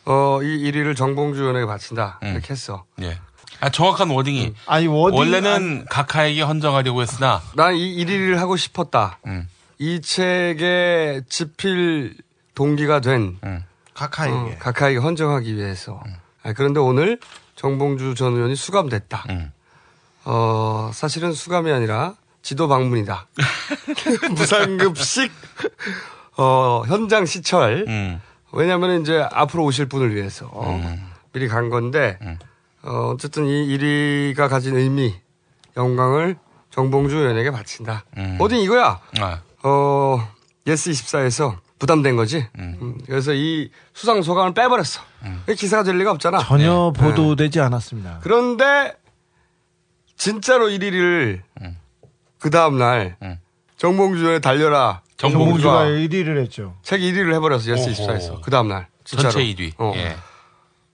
[0.06, 2.84] 어, 이 1위를 정봉주 의원에게 바친다 이렇게 했어.
[3.02, 3.18] 예.
[3.60, 4.54] 아, 정확한 wording이.
[4.66, 7.42] 아니, wording- 원래는 각하에게 헌정하려고 했으나.
[7.56, 9.18] 난 이 1위를 하고 싶었다.
[9.26, 9.48] 음.
[9.78, 12.14] 이 책의 집필
[12.54, 13.38] 동기가 된
[13.94, 14.34] 각하에게.
[14.36, 16.02] 어, 각하에게 헌정하기 위해서.
[16.42, 17.18] 아, 그런데 오늘
[17.56, 19.24] 정봉주 전 의원이 수감됐다.
[20.24, 23.26] 어, 사실은 수감이 아니라 지도 방문이다.
[24.32, 25.30] 무상급식
[26.36, 27.86] 어, 현장 시철.
[28.52, 30.50] 왜냐하면 이제 앞으로 오실 분을 위해서
[31.32, 32.18] 미리 간 건데
[32.82, 35.14] 어, 어쨌든 이 1위가 가진 의미,
[35.76, 36.36] 영광을
[36.70, 38.04] 정봉주 의원에게 바친다.
[38.38, 39.00] wording 이거야?
[39.20, 39.40] 아.
[39.62, 40.28] 어,
[40.66, 42.46] 예스 24에서 부담된 거지.
[42.58, 45.02] 음, 그래서 이 수상 소감을 빼버렸어.
[45.56, 46.38] 기사가 될 리가 없잖아.
[46.38, 47.02] 전혀 네.
[47.02, 48.20] 보도되지 않았습니다.
[48.22, 48.94] 그런데
[50.16, 51.40] 진짜로 1위를
[52.38, 53.16] 그 다음 날
[53.76, 55.02] 정봉주 의원에 달려라.
[55.16, 56.76] 정봉주가 1위를 했죠.
[56.82, 57.70] 책 1위를 해버렸어.
[57.72, 57.92] 예스 오호.
[57.92, 58.40] 24에서.
[58.42, 58.86] 그 다음 날.
[59.04, 59.30] 진짜로.
[59.30, 59.72] 전체 1위.
[59.78, 59.92] 어.
[59.96, 60.16] 예.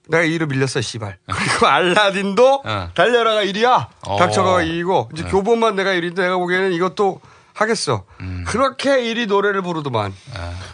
[0.09, 1.17] 내가 2위로 밀렸어, 씨발.
[1.27, 2.63] 그리고 알라딘도
[2.95, 3.87] 달려라가 1위야.
[4.07, 4.17] 어.
[4.17, 5.13] 닥쳐가가 2위고.
[5.13, 7.19] 이제 교보만 내가 1위인데 내가 보기에는 이것도
[7.53, 8.03] 하겠어.
[8.45, 10.13] 그렇게 1위 노래를 부르더만.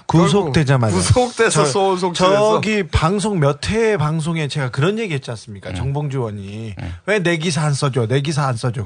[0.07, 0.93] 구속되자마자.
[0.95, 2.53] 구속돼서 저- 소송실에서.
[2.55, 5.73] 저기 방송 몇 회 방송에 제가 그런 얘기 했지 않습니까?
[5.73, 6.75] 정봉주 의원이.
[7.05, 8.07] 왜 내 기사 안 써줘?
[8.07, 8.83] 내 기사 안 써줘?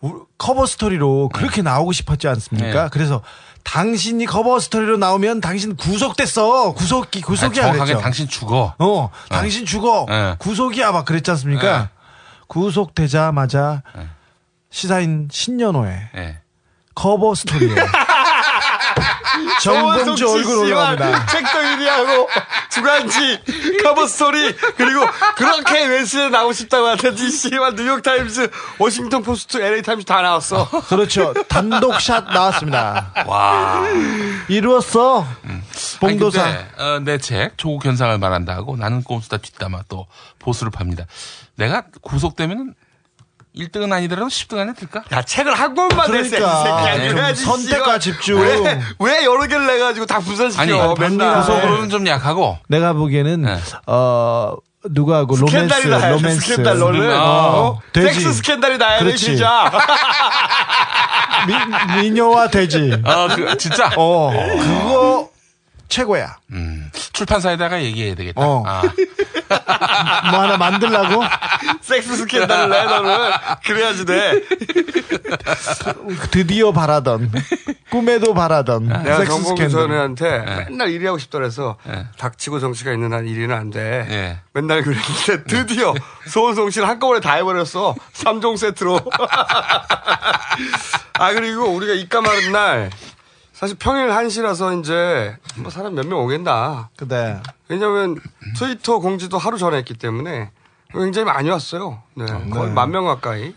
[0.00, 2.82] 우- 커버 스토리로 그렇게 나오고 싶었지 않습니까?
[2.84, 2.88] 네.
[2.92, 3.22] 그래서
[3.64, 6.72] 당신이 커버 스토리로 나오면 당신 구속됐어.
[6.72, 7.62] 구속기, 구속이야.
[7.62, 8.00] 아, 정확하게 그랬죠.
[8.02, 8.74] 당신 죽어.
[8.78, 10.06] 어, 당신 죽어.
[10.08, 10.36] 네.
[10.38, 10.92] 구속이야.
[10.92, 11.90] 막 그랬지 않습니까?
[12.46, 13.82] 구속되자마자
[14.70, 16.38] 시사인 신년호에 예.
[16.94, 17.74] 커버 스토리에
[19.62, 21.26] 정봉주 얼굴 올라갑니다.
[21.26, 22.28] 책도 1위하고
[22.70, 23.42] 주간지
[23.82, 25.00] 커버 스토리 그리고
[25.36, 30.68] 그렇게 외신에 나오고 싶다고 하더니 씨발 뉴욕타임스 워싱턴 포스트 LA 타임스 다 나왔어.
[30.88, 31.34] 그렇죠.
[31.48, 33.12] 단독샷 나왔습니다.
[33.26, 33.82] 와.
[34.48, 35.26] 이루었어.
[36.00, 36.42] 봉도사.
[36.42, 40.06] 아니, 근데, 어, 내 책, 조국 현상을 말한다 하고 나는 꼼수다 뒷담화 또
[40.38, 41.04] 보수를 팝니다.
[41.56, 42.74] 내가 구속되면은
[43.56, 45.02] 1등은 아니더라도 10등 안에 들까?
[45.12, 46.62] 야, 책을 한 권만 냈어, 이 그러니까.
[46.62, 47.06] 새끼야.
[47.08, 47.98] 좀 그래야지, 선택과.
[47.98, 48.40] 집중.
[48.40, 51.40] 왜, 왜 여러 개를 내가지고 다 부산시켜, 아니, 맨날.
[51.40, 52.58] 구속으로는 좀 약하고.
[52.68, 54.54] 내가 보기에는 어
[54.90, 57.18] 누구하고 로맨스 스캔들이 나야 돼, 로맨스 스캔들, 너는.
[57.18, 57.80] 어, 어?
[57.92, 59.16] 돼지 섹스 스캔들이 나야 돼.
[59.16, 59.72] 진짜.
[61.46, 63.90] 미, 미녀와 돼지 아, 그, 진짜?
[63.96, 65.30] 어 그거
[65.88, 68.40] 최고야 음, 출판사에다가 얘기해야 되겠다.
[68.40, 68.62] 어.
[68.66, 68.82] 아.
[70.30, 71.22] 뭐 하나 만들라고
[71.80, 73.30] 섹스 스캔들을 내, 너는.
[73.64, 74.42] 그래야지 돼.
[76.30, 77.32] 드디어 바라던
[77.90, 81.76] 꿈에도 바라던 내가 섹스 정봉주 스캔들 전 의원한테 맨날 1위 하고 싶다 그래서
[82.18, 84.06] 닥치고 정치가 있는 한 1위는 안 돼.
[84.10, 84.38] 예.
[84.52, 85.94] 맨날 그랬는데 드디어
[86.26, 87.94] 소원송 씨를 한꺼번에 다 해버렸어.
[88.14, 89.00] 3종 세트로.
[91.14, 92.90] 아 그리고 우리가 입가 마른 날
[93.58, 96.90] 사실 평일 1시라서 이제 뭐 사람 몇 명 오겠나.
[96.96, 97.40] 그래.
[97.68, 98.16] 왜냐면
[98.56, 100.50] 트위터 공지도 하루 전에 했기 때문에
[100.92, 102.00] 굉장히 많이 왔어요.
[102.14, 102.24] 네.
[102.26, 102.72] 거의 네.
[102.72, 103.54] 만명 가까이.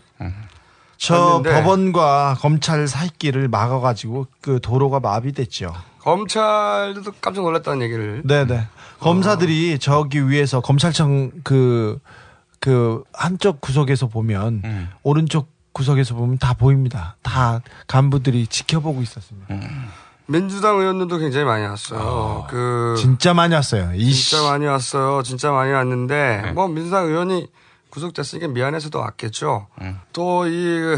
[0.96, 5.72] 저 왔는데 법원과 검찰 사이길을 막아가지고 그 도로가 마비됐죠.
[6.00, 8.22] 검찰도 깜짝 놀랐다는 얘기를.
[8.24, 8.66] 네네.
[8.98, 11.98] 검사들이 저기 위에서 검찰청 그,
[12.58, 14.90] 그 한쪽 구석에서 보면 음.
[15.04, 17.16] 오른쪽 구석에서 보면 다 보입니다.
[17.22, 19.54] 다 간부들이 지켜보고 있었습니다.
[20.26, 22.46] 민주당 의원들도 굉장히 많이 왔어요.
[22.48, 23.92] 그 진짜 많이 왔어요.
[23.94, 24.30] 이씨.
[24.30, 25.22] 진짜 많이 왔어요.
[25.22, 27.48] 진짜 많이 왔는데 뭐 민주당 의원이
[27.90, 29.66] 구속됐으니까 미안해서도 왔겠죠.
[30.14, 30.96] 또이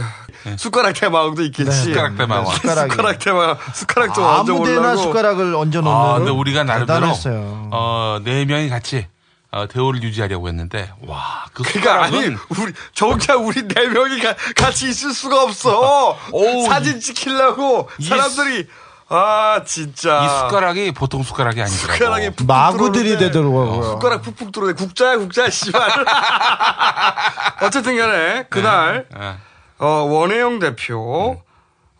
[0.56, 1.68] 숟가락 대마왕도 있겠지.
[1.70, 2.46] 네, 숟가락 대마왕.
[2.54, 3.56] 숟가락, 숟가락 대마왕.
[3.74, 5.02] 숟가락도 얹어 아무데나 보려고.
[5.02, 5.90] 숟가락을 얹어 놓는.
[5.90, 7.68] 아, 근데 우리가 나름대로 대단했어요.
[7.72, 9.08] 어, 네 명이 같이
[9.54, 14.88] 어, 대우를 유지하려고 했는데 와, 그 그러니까 아니 우리 정작 우리 네 명이 가- 같이
[14.88, 16.18] 있을 수가 없어.
[16.32, 18.66] 오우, 사진 찍히려고 이 사람들이
[19.08, 21.92] 아 진짜 이 숟가락이 보통 숟가락이 아니더라고.
[21.94, 23.82] 숟가락이 푹푹 마구들이 되더라고요.
[23.92, 24.72] 숟가락 푹푹 들어오네.
[24.72, 25.88] 국자야 국자 씨발.
[27.62, 29.34] 어쨌든 간에 그날 예.
[29.78, 31.40] 어, 원혜영 대표,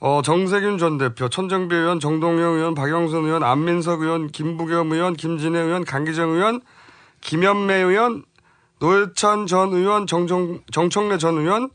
[0.00, 5.58] 어, 정세균 전 대표, 천정배 의원, 정동영 의원, 박영선 의원, 안민석 의원, 김부겸 의원, 김진애
[5.60, 6.60] 의원, 강기정 의원,
[7.24, 8.22] 김현매 의원,
[8.80, 11.70] 노회찬 전 의원, 정청, 정청래 전 의원,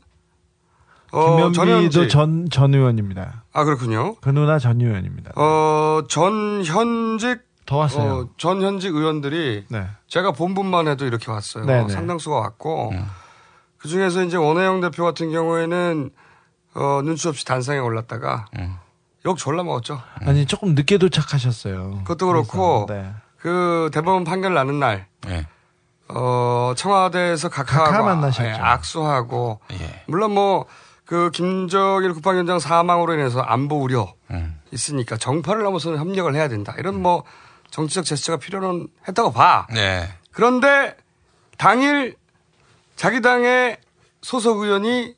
[1.12, 1.60] 어, 전현지.
[1.60, 3.44] 김현미도 전, 전 의원입니다.
[3.52, 4.14] 아, 그렇군요.
[4.20, 5.32] 그 누나 전 의원입니다.
[5.34, 8.12] 어, 전현직, 더 왔어요.
[8.12, 9.86] 어, 전현직 의원들이 네.
[10.06, 11.66] 제가 본 분만 해도 이렇게 왔어요.
[11.66, 11.88] 네네.
[11.88, 12.92] 상당수가 왔고
[13.76, 16.10] 그 중에서 이제 원혜영 대표 같은 경우에는
[16.74, 18.46] 어, 눈치 없이 단상에 올랐다가
[19.26, 20.00] 욕 졸라 먹었죠.
[20.20, 22.02] 아니, 조금 늦게 도착하셨어요.
[22.04, 23.14] 그것도 그렇고 그래서, 네.
[23.40, 25.46] 그 대법원 판결 나는 날 예.
[26.08, 28.48] 어, 청와대에서 각하하고 각하 만나셨죠.
[28.48, 30.04] 예, 악수하고 예.
[30.06, 30.66] 물론 뭐
[31.10, 34.60] 그 김정일 국방위원장 사망으로 인해서 안보 우려 음.
[34.70, 36.72] 있으니까 정파를 넘어서는 협력을 해야 된다.
[36.78, 37.24] 이런 뭐
[37.72, 39.66] 정치적 제스처가 필요는 했다고 봐.
[39.74, 40.08] 네.
[40.30, 40.96] 그런데
[41.58, 42.14] 당일
[42.94, 43.76] 자기 당의
[44.22, 45.16] 소속 의원이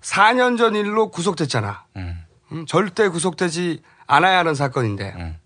[0.00, 1.84] 4년 전 일로 구속됐잖아.
[1.96, 2.24] 음.
[2.52, 5.36] 음, 절대 구속되지 않아야 하는 사건인데.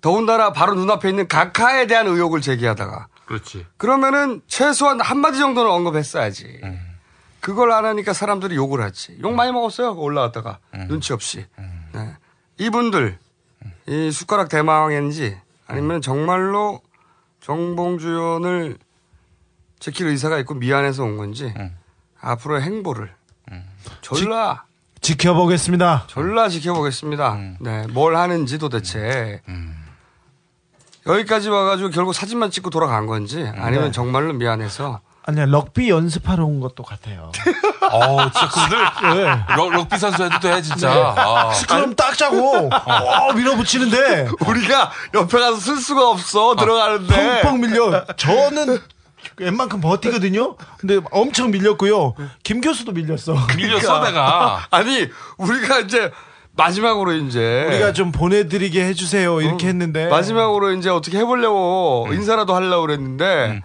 [0.00, 0.02] 음.
[0.02, 3.66] 더군다나 바로 눈앞에 있는 각하에 대한 의혹을 제기하다가 그렇지.
[3.76, 6.60] 그러면은 최소한 한마디 정도는 언급했어야지.
[6.64, 6.80] 음.
[7.40, 9.16] 그걸 안 하니까 사람들이 욕을 하지.
[9.22, 9.94] 욕 많이 먹었어요.
[9.94, 10.58] 올라갔다가.
[10.74, 10.86] 음.
[10.88, 11.46] 눈치 없이.
[11.92, 12.16] 네.
[12.58, 13.18] 이분들,
[13.88, 16.82] 이 숟가락 대망인지 아니면 정말로
[17.40, 18.78] 정봉주 의원을
[19.78, 21.76] 지킬 의사가 있고 미안해서 온 건지 음.
[22.20, 23.14] 앞으로의 행보를
[24.02, 24.64] 졸라,
[25.00, 26.04] 지 켜보겠습니다.
[26.08, 27.32] 졸라 지켜보겠습니다.
[27.34, 27.56] 음.
[27.60, 27.86] 네.
[27.88, 29.40] 뭘 하는지 도대체.
[31.06, 33.90] 여기까지 와가지고 결국 사진만 찍고 돌아간 건지 아니면 네.
[33.90, 37.30] 정말로 미안해서 아니야, 럭비 연습하러 온 것도 같아요.
[37.92, 39.44] 어, 진짜 그들 네.
[39.54, 41.14] 럭, 럭비 선수 해도 돼, 진짜.
[41.16, 41.52] 아.
[41.52, 48.06] 스크럼 딱 짜고, 어, 밀어붙이는데, 우리가 옆에 가서 쓸 수가 없어 들어가는데 펑펑 밀려.
[48.16, 48.78] 저는
[49.36, 50.56] 웬만큼 버티거든요?
[50.78, 52.14] 근데 엄청 밀렸고요.
[52.42, 53.34] 김 교수도 밀렸어.
[53.56, 54.66] 밀렸어, 내가.
[54.70, 56.10] 아니 우리가 이제
[56.60, 59.40] 마지막으로 이제 우리가 좀 보내드리게 해주세요.
[59.40, 60.08] 이렇게 했는데.
[60.08, 62.14] 마지막으로 이제 어떻게 해보려고 음.
[62.14, 63.62] 인사라도 하려고 그랬는데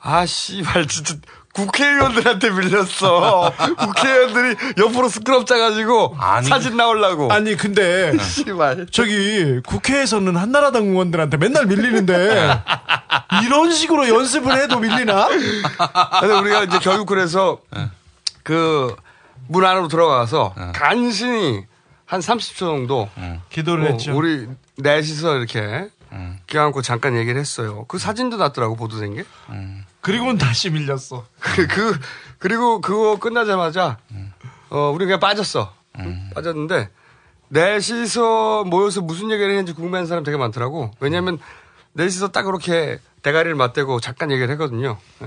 [0.00, 1.14] 아 씨발 진짜
[1.54, 6.48] 국회의원들한테 밀렸어 국회의원들이 옆으로 스크럽 짜가지고 아니.
[6.48, 12.62] 사진 나오려고 아니, 근데, 씨발 저기, 국회에서는 한나라당 의원들한테 맨날 밀리는데,
[13.44, 15.28] 이런 식으로 연습을 해도 밀리나?
[15.28, 17.58] 근데 우리가 이제 결국 그래서
[18.42, 18.96] 그
[19.48, 21.64] 문 안으로 들어가서 간신히
[22.12, 23.08] 한 30초 정도
[23.48, 24.14] 기도를 어, 했죠.
[24.14, 24.46] 우리
[24.76, 25.88] 넷이서 이렇게
[26.46, 27.86] 껴안고 잠깐 얘기를 했어요.
[27.88, 29.24] 그 사진도 났더라고 보도된 게.
[30.02, 31.24] 그리고는 다시 밀렸어.
[31.40, 31.98] 그, 그
[32.38, 33.96] 그리고 그거 끝나자마자
[34.68, 35.72] 어 우리 그냥 빠졌어.
[36.34, 36.90] 빠졌는데
[37.48, 40.90] 넷이서 모여서 무슨 얘기를 했는지 궁금해하는 사람 되게 많더라고.
[41.00, 41.38] 왜냐하면
[41.94, 44.98] 넷이서 딱 그렇게 대가리를 맞대고 잠깐 얘기를 했거든요.
[45.22, 45.26] 예.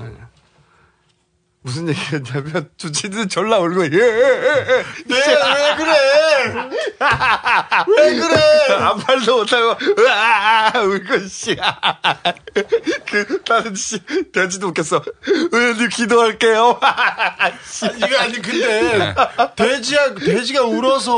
[1.65, 4.85] 무슨 얘기였냐면 주치는 졸라 울고 예, 예, 예, 예.
[5.07, 6.69] 네, 왜 그래?
[7.97, 8.75] 왜 그래?
[8.81, 11.55] 아무 말도 못하고 으아 울고 씨.
[13.09, 13.99] 그 나는 씨
[14.31, 15.03] 돼지도 웃겼어.
[15.51, 16.79] 의원님 기도할게요.
[17.67, 17.87] 씨.
[17.97, 19.15] 이거 아니 근데
[19.55, 21.15] 돼지야 돼지가 울어서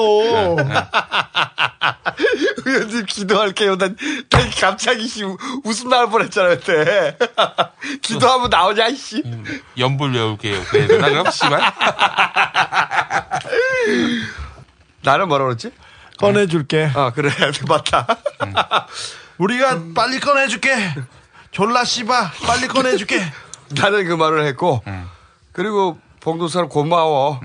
[2.65, 3.77] 의원님 기도할게요.
[3.77, 3.97] 난,
[4.29, 7.17] 난 갑자기 씨 우- 웃음 나올 뻔했잖아 그때.
[8.01, 9.21] 기도하면 나오냐 씨.
[9.77, 10.63] 연불 외울게요.
[10.65, 11.61] 그래야 되나, 그럼, 씨발?
[15.03, 15.71] 나는 뭐라 그랬지?
[16.19, 16.91] 꺼내줄게.
[16.95, 17.29] 아 그래
[17.67, 18.07] 맞다.
[19.37, 20.75] 우리가 빨리 꺼내줄게.
[21.51, 23.21] 졸라 씨바 빨리 꺼내줄게.
[23.79, 24.83] 나는 그 말을 했고
[25.51, 27.39] 그리고 봉도사를 고마워.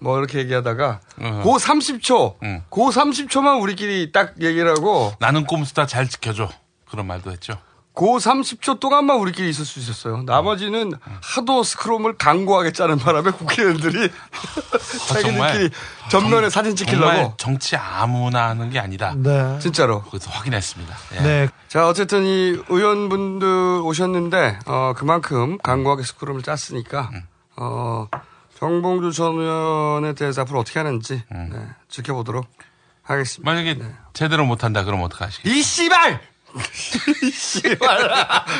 [0.00, 1.40] 뭐 이렇게 얘기하다가 어.
[1.42, 2.62] 그 30초, 응.
[2.68, 6.50] 그 30초만 우리끼리 딱 얘기를 하고 나는 꼼수다 잘 지켜줘.
[6.90, 7.56] 그런 말도 했죠.
[7.94, 10.24] 그 30초 동안만 우리끼리 있을 수 있었어요.
[10.24, 14.10] 나머지는 하도 스크롬을 강고하게 짜는 바람에 국회의원들이
[15.08, 15.70] 자기들끼리
[16.10, 19.14] 전면에 사진 찍히려고 정말 정치 아무나 하는 게 아니다.
[19.16, 19.60] 네.
[19.60, 20.02] 진짜로.
[20.02, 20.96] 그래서 확인했습니다.
[21.14, 21.20] 예.
[21.20, 21.48] 네.
[21.68, 23.46] 자, 어쨌든 이 의원분들
[23.84, 27.10] 오셨는데, 어, 그만큼 강고하게 스크럼을 짰으니까,
[27.56, 28.08] 어,
[28.58, 32.48] 정봉주 전 의원에 대해서 앞으로 어떻게 하는지, 네, 지켜보도록
[33.02, 33.48] 하겠습니다.
[33.48, 33.78] 만약에
[34.14, 35.54] 제대로 못한다 그러면 어떡하시겠어요?
[35.54, 36.33] 이 씨발!
[37.22, 38.10] 이 씨발!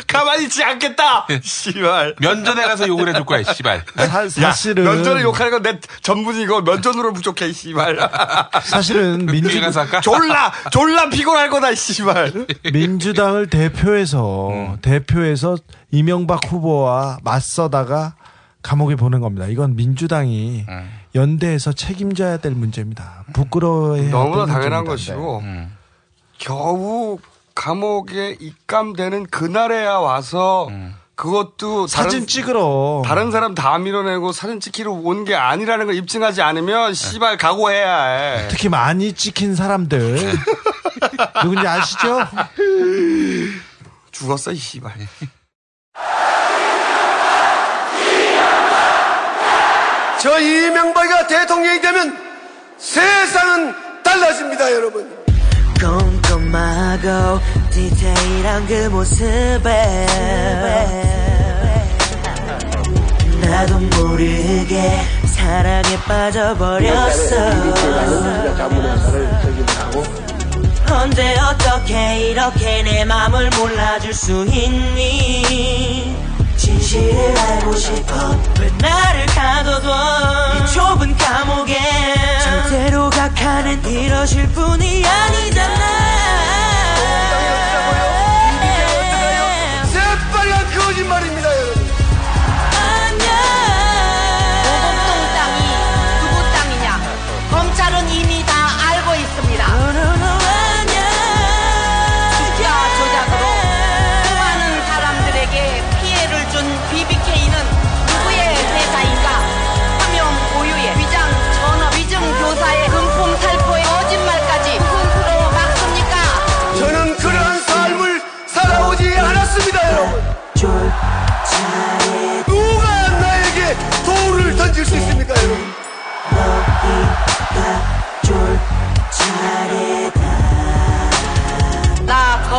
[0.07, 1.26] 가만히 있지 않겠다!
[1.42, 2.16] 씨발.
[2.20, 3.85] 면전에 가서 욕을 해줄 거야, 씨발.
[3.96, 7.98] 사, 사실은 야, 면전에 욕하는 건 내 전문이고, 면전으로 부족해, 이 씨발.
[8.62, 9.87] 사실은 민주 가서?
[10.00, 12.46] 졸라, 졸라 피곤할 거다, 이 씨발.
[12.72, 14.78] 민주당을 대표해서 음.
[14.83, 15.57] 대표해서
[15.90, 18.14] 이명박 후보와 맞서다가
[18.62, 19.46] 감옥에 보낸 겁니다.
[19.46, 20.90] 이건 민주당이 음.
[21.14, 23.24] 연대해서 책임져야 될 문제입니다.
[23.35, 24.85] 부끄러워해야 너무나 될 당연한.
[24.85, 25.76] 것이고, 음.
[26.38, 27.18] 겨우
[27.54, 30.94] 감옥에 입감되는 그날에야 와서 음.
[31.14, 36.92] 그것도 다른, 사진 찍으러 다른 사람 다 밀어내고 사진 찍히러 온게 아니라는 걸 입증하지 않으면
[36.92, 38.48] 씨발 각오해야 해.
[38.48, 40.18] 특히 많이 찍힌 사람들
[41.42, 42.26] 누군지 아시죠?
[44.10, 44.92] 죽었어 이 씨발.
[50.20, 52.18] 저 이명박이가 대통령이 되면
[52.78, 55.23] 세상은 달라집니다, 여러분.
[56.54, 57.40] 꼼꼼하고
[57.70, 60.06] 디테일한 그 모습에
[63.40, 67.34] 나도 모르게 사랑에 빠져버렸어.
[70.90, 76.16] 언제 어떻게 이렇게 내 맘을 몰라줄 수 있니?
[76.56, 78.14] 진실을 알고 싶어.
[78.60, 79.92] 왜 나를 가둬둬?
[80.56, 81.76] 이 좁은 감옥에
[82.42, 86.03] 절대로 각하는 이러실 분이 아니잖아
[91.04, 91.43] 새빨간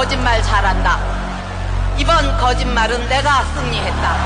[0.06, 1.00] 거짓말 잘한다.
[1.98, 4.18] 이번 거짓말은 내가 승리했다.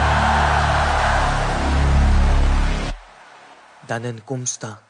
[3.88, 4.82] 나는 꼼수다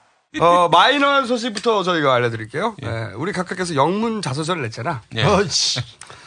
[0.41, 2.75] 어, 마이너한 소식부터 저희가 알려드릴게요.
[2.81, 5.03] 네, 우리 각각께서 영문 자서전을 냈잖아.
[5.15, 5.25] 예.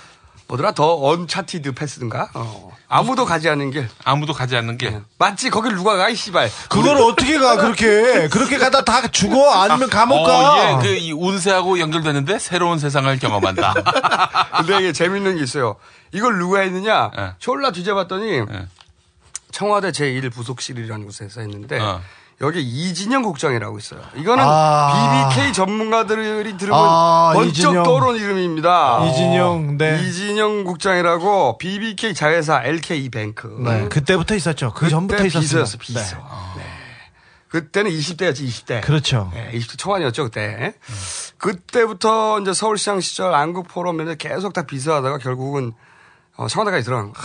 [0.52, 0.72] 뭐더라?
[0.72, 2.30] The Uncharted Path든가?
[2.34, 2.70] 어.
[2.88, 3.88] 아무도 가지 않는 길.
[4.04, 5.00] 아무도 가지 않는 게.
[5.18, 5.48] 맞지?
[5.48, 6.50] 거길 누가 가, 이 씨발.
[6.68, 10.76] 그걸 어떻게 가 그렇게 그렇게 가다 다 죽어 아니면 감옥 가.
[10.76, 13.74] 어, 이게 그이 운세하고 연결되는데 새로운 세상을 경험한다.
[14.58, 15.76] 근데 이게 재밌는 게 있어요.
[16.12, 17.10] 이걸 누가 했느냐?
[17.16, 17.32] 예.
[17.38, 18.46] 졸라 뒤져봤더니 예.
[19.52, 22.02] 청와대 제1 부속실이라는 곳에서 했는데 어.
[22.42, 24.00] 여기 이진영 국장이라고 있어요.
[24.16, 25.28] 이거는 아.
[25.30, 27.84] BBK 전문가들이 들으면 아, 번쩍 이진영.
[27.84, 29.06] 떠오르는 이름입니다.
[29.06, 30.02] 이진영 네.
[30.02, 33.58] 이진영 국장이라고 BBK 자회사 LK뱅크.
[33.64, 34.72] 네, 그때부터 있었죠.
[34.74, 35.40] 그 전부터 있었어요.
[35.40, 36.16] 비서였어, 비서.
[36.56, 36.64] 네.
[37.48, 38.80] 그때는 20대였지, 20대.
[38.80, 39.30] 그렇죠.
[39.34, 40.74] 네, 20대 초반이었죠, 그때.
[41.36, 45.74] 그때부터 이제 서울시장 시절 안국 포럼 면에 계속 다 비서하다가 결국은
[46.36, 47.24] 어, 청와대까지 들어간 거야.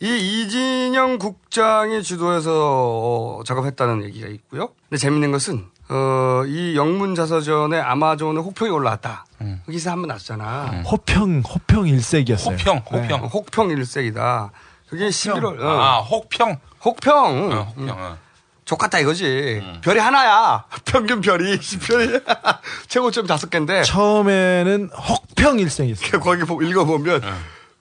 [0.00, 4.68] 이 이진영 국장이 주도해서 어, 작업했다는 얘기가 있고요.
[4.88, 9.24] 근데 재밌는 것은 어, 이 영문 자서전에 아마존에 혹평이 올라왔다.
[9.66, 10.82] 그 기사 한 번 났잖아.
[10.90, 12.56] 호평 호평 일색이었어요.
[12.56, 13.24] 호평, 어, 호평.
[13.26, 14.52] 혹평 일색이다.
[14.88, 15.60] 그게 11월.
[15.60, 15.80] 어.
[15.80, 16.58] 아, 혹평.
[16.84, 17.52] 혹평.
[17.52, 17.88] 어, 혹평.
[17.98, 18.16] 어.
[18.64, 19.60] 족같다 이거지.
[19.82, 20.64] 별이 하나야.
[20.84, 22.22] 평균 별이 10별이
[22.86, 26.20] 최고점 다섯 개인데 처음에는 혹평 일색이었어요.
[26.22, 27.20] 거기 보- 읽어보면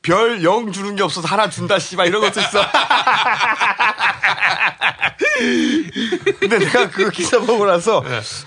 [0.02, 2.62] 별0 주는 게 없어서 하나 준다 씨발 이런 것도 있어.
[6.40, 8.04] 근데 내가 그 기사 보고 나서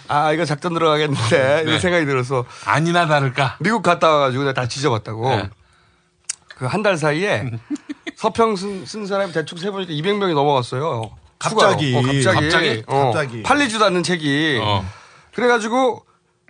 [0.08, 1.78] 아 이거 작전 들어가겠는데 이런 네.
[1.78, 3.56] 생각이 들어서 아니나 다를까.
[3.60, 5.28] 미국 갔다 와가지고 내가 다 뒤져봤다고.
[5.28, 5.50] 네.
[6.56, 7.50] 그한 달 사이에
[8.16, 11.10] 서평 쓴, 쓴 사람이 대충 세보니까 200명이 넘어갔어요.
[11.38, 11.94] 갑자기.
[11.96, 12.24] 어, 갑자기.
[12.24, 12.82] 갑자기?
[12.86, 13.42] 어, 갑자기.
[13.42, 14.60] 팔리지도 않는 책이.
[14.62, 14.84] 어.
[15.34, 16.04] 그래가지고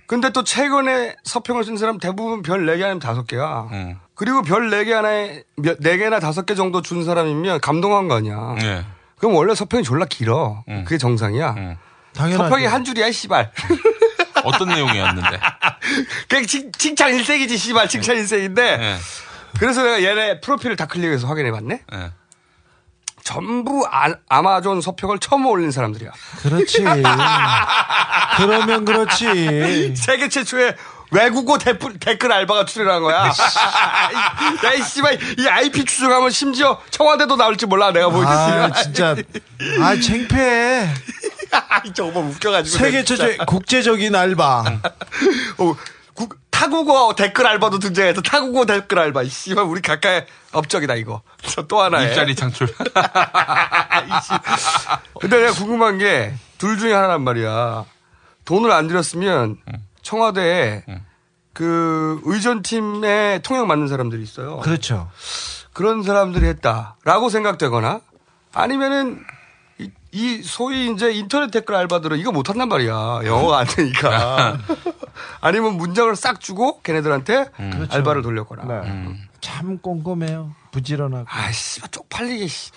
[0.06, 3.70] 근데 또 최근에 서평을 쓴 사람 대부분 별 4개 아니면 5개야.
[3.72, 3.98] 음.
[4.14, 8.54] 그리고 별 4개 하나에 몇- 4개나 5개 정도 준 사람이면 감동한 거 아니야.
[8.62, 8.84] 예.
[9.18, 10.64] 그럼 원래 서평이 졸라 길어.
[10.84, 11.54] 그게 정상이야.
[12.14, 12.44] 당연하죠.
[12.44, 13.50] 서평이 한 줄이야, 씨발.
[14.44, 15.40] 어떤 내용이었는데?
[16.28, 17.88] 그냥 칭, 칭찬 일색이지, 씨발.
[17.88, 18.76] 칭찬 일색인데.
[18.76, 18.96] 네.
[19.58, 21.82] 그래서 내가 얘네 프로필을 다 클릭해서 확인해 봤네.
[23.22, 26.10] 전부 아, 아마존 서평을 처음 올린 사람들이야.
[26.42, 26.82] 그렇지.
[28.36, 29.94] 그러면 그렇지.
[29.96, 30.74] 세계 최초의
[31.12, 33.26] 외국어 댓글, 댓글 알바가 출연한 거야.
[34.64, 38.72] 야, 이 씨발, 이 IP 추정하면 심지어 청와대도 나올 줄 몰라, 내가 보여줬으면.
[38.72, 39.14] 아, 진짜.
[39.80, 40.88] 아, 창피해.
[41.94, 42.78] 저거 뭐 웃겨가지고.
[42.78, 43.04] 세계.
[43.04, 44.64] 최초의 국제적인 알바.
[45.58, 45.76] 어,
[46.14, 49.22] 국- 타국어 댓글 알바도 등장해서 타국어 댓글 알바.
[49.24, 51.22] 이 씨발, 우리 가까이 업적이다, 이거.
[51.48, 52.08] 저 또 하나에.
[52.08, 52.68] 일자리 창출.
[55.20, 57.84] 근데 내가 궁금한 게, 둘 중에 하나란 말이야.
[58.44, 59.56] 돈을 안 들였으면,
[60.02, 60.84] 청와대에,
[61.52, 64.58] 그, 의전팀에 통역 맞는 사람들이 있어요.
[64.60, 65.10] 그렇죠.
[65.72, 68.00] 그런 사람들이 했다라고 생각되거나
[68.52, 69.24] 아니면은
[69.78, 74.58] 이, 이 소위 이제 인터넷 댓글 알바들은 이거 못한단 말이야 영어가 안 되니까
[75.40, 77.88] 아니면 문장을 싹 주고 걔네들한테 그렇죠.
[77.94, 79.16] 알바를 돌렸거나 네.
[79.40, 80.54] 참 꼼꼼해요.
[80.72, 81.24] 부지런하고.
[81.28, 82.70] 아이씨 쪽팔리게 씨.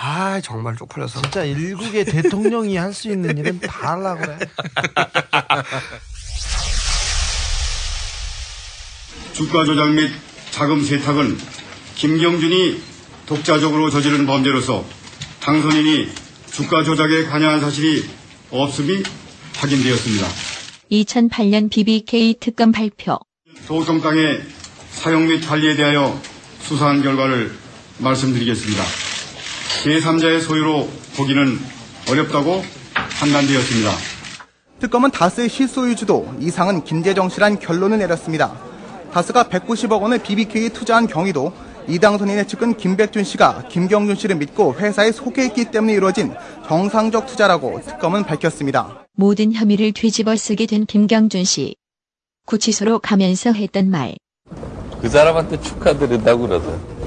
[0.00, 4.38] 아 정말 쪽팔려서 진짜 일국의 대통령이 할 수 있는 일은 다 하려고 그래.
[9.32, 10.10] 주가 조작 및
[10.50, 11.38] 자금 세탁은
[11.96, 12.80] 김경준이
[13.26, 14.84] 독자적으로 저지른 범죄로서
[15.40, 16.08] 당선인이
[16.50, 18.04] 주가 조작에 관여한 사실이
[18.50, 19.02] 없음이
[19.56, 20.26] 확인되었습니다.
[20.90, 23.18] 2008년 BBK 특검 발표.
[23.66, 24.42] 소송장의
[24.90, 26.20] 사용 및 관리에 대하여
[26.62, 27.52] 수사한 결과를
[27.98, 28.82] 말씀드리겠습니다.
[29.84, 31.58] 제3자의 소유로 보기는
[32.08, 32.64] 어렵다고
[32.94, 34.17] 판단되었습니다.
[34.80, 38.56] 특검은 다스의 실소유주도 이상은 김재정 씨란 결론을 내렸습니다.
[39.12, 41.52] 다스가 190억 원을 BBK에 투자한 경위도
[41.88, 46.34] 이 당선인의 측근 김백준 씨가 김경준 씨를 믿고 회사에 소개했기 때문에 이루어진
[46.66, 49.06] 정상적 투자라고 특검은 밝혔습니다.
[49.14, 51.74] 모든 혐의를 뒤집어 쓰게 된 김경준 씨.
[52.46, 54.14] 구치소로 가면서 했던 말.
[55.00, 56.97] 그 사람한테 축하드린다고 그러더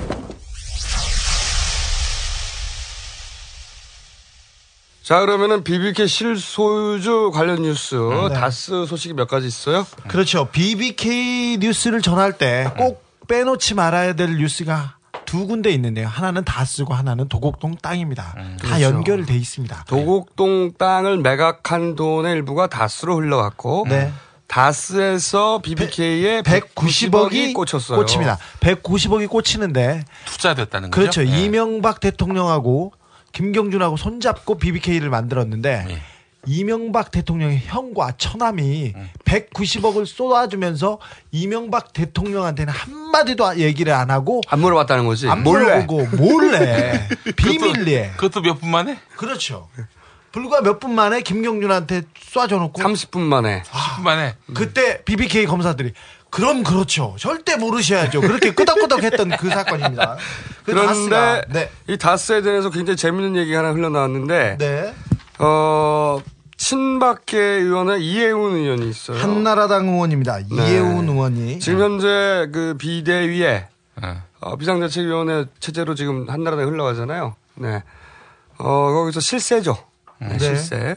[5.12, 8.34] 자 그러면은 BBK 실소유주 관련 뉴스 네.
[8.34, 10.45] 다스 소식이 몇 가지 있어요 그렇죠.
[10.45, 14.95] BBK 뉴스를 전할 때 꼭 빼놓지 말아야 될 뉴스가
[15.26, 16.07] 두 군데 있는데요.
[16.07, 18.24] 하나는 다스고 하나는 도곡동 땅입니다.
[18.24, 18.82] 다 그렇죠.
[18.84, 19.84] 연결돼 있습니다.
[19.89, 24.14] 도곡동 땅을 매각한 돈의 일부가 다스로 흘러갔고 네.
[24.47, 27.97] 다스에서 BBK에 190억이 꽂혔어요.
[27.99, 28.38] 꽂힙니다.
[28.62, 31.01] 190억이 꽂히는데 투자됐다는 거죠?
[31.01, 31.26] 그렇죠.
[31.26, 31.43] 예.
[31.43, 32.93] 이명박 대통령하고
[33.32, 36.02] 김경준하고 손잡고 BBK를 만들었는데 예.
[36.48, 38.94] 이명박 대통령의 형과 처남이
[39.26, 40.98] 190억을 쏟아주면서
[41.32, 45.30] 이명박 대통령한테는 한마디도 얘기를 안 하고 안 물어봤다는 거지.
[45.30, 45.84] 안 몰래.
[45.86, 47.08] 물어보고 몰래
[47.38, 48.98] 비밀리에 그것도 몇분 만에?
[49.18, 49.70] 그렇죠.
[50.32, 52.04] 불과 몇 분 만에 김경준한테
[52.34, 54.36] 쏴줘놓고 30분 만에 10분 만에.
[54.56, 55.92] 그때 BBK 검사들이
[56.32, 57.16] 그럼 그렇죠.
[57.20, 58.22] 절대 모르셔야죠.
[58.22, 60.16] 그렇게 끄덕끄덕 했던 그 사건입니다.
[60.64, 61.70] 그 그런데 다스가, 네.
[61.88, 64.94] 이 다스에 대해서 굉장히 재밌는 얘기가 하나 흘러나왔는데 네.
[65.40, 66.20] 어
[66.56, 69.18] 친박계 의원의 이해운 의원이 있어요.
[69.18, 70.38] 한나라당 의원입니다.
[70.38, 70.46] 네.
[70.56, 73.68] 이해운 의원이 지금 현재 그 비대위에
[74.04, 74.18] 예.
[74.40, 77.36] 어, 비상대책위원회 체제로 지금 한나라당에 흘러가잖아요.
[77.56, 77.84] 네.
[78.58, 79.78] 어, 거기서 실세죠.
[80.20, 80.40] 네, 네.
[80.40, 80.96] 실세.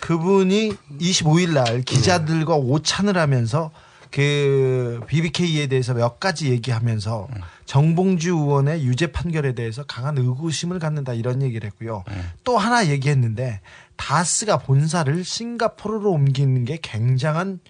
[0.00, 3.70] 그분이 25일 날 기자들과 오찬을 하면서
[4.12, 7.28] 그 BBK에 대해서 몇 가지 얘기하면서
[7.64, 12.04] 정봉주 의원의 유죄 판결에 대해서 강한 의구심을 갖는다 이런 얘기를 했고요.
[12.44, 13.60] 또 하나 얘기했는데
[13.96, 17.60] 다스가 본사를 싱가포르로 옮기는 게 굉장한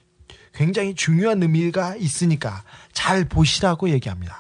[0.53, 4.37] 굉장히 중요한 의미가 있으니까 잘 보시라고 얘기합니다.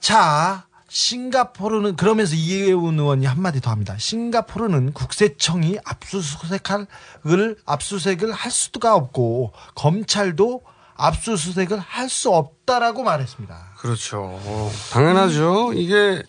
[0.00, 3.94] 자, 싱가포르는 그러면서 이해운 의원이 한마디 더 합니다.
[3.98, 10.62] 싱가포르는 국세청이 압수수색을 압수수색을 할 수가 없고 검찰도
[10.96, 13.74] 압수수색을 할 수 없다라고 말했습니다.
[13.76, 14.22] 그렇죠.
[14.42, 15.72] 어, 당연하죠.
[15.74, 16.22] 이게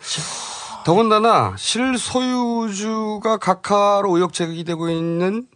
[0.85, 5.47] 더군다나 실소유주가 각하로 의혹 제기되고 있는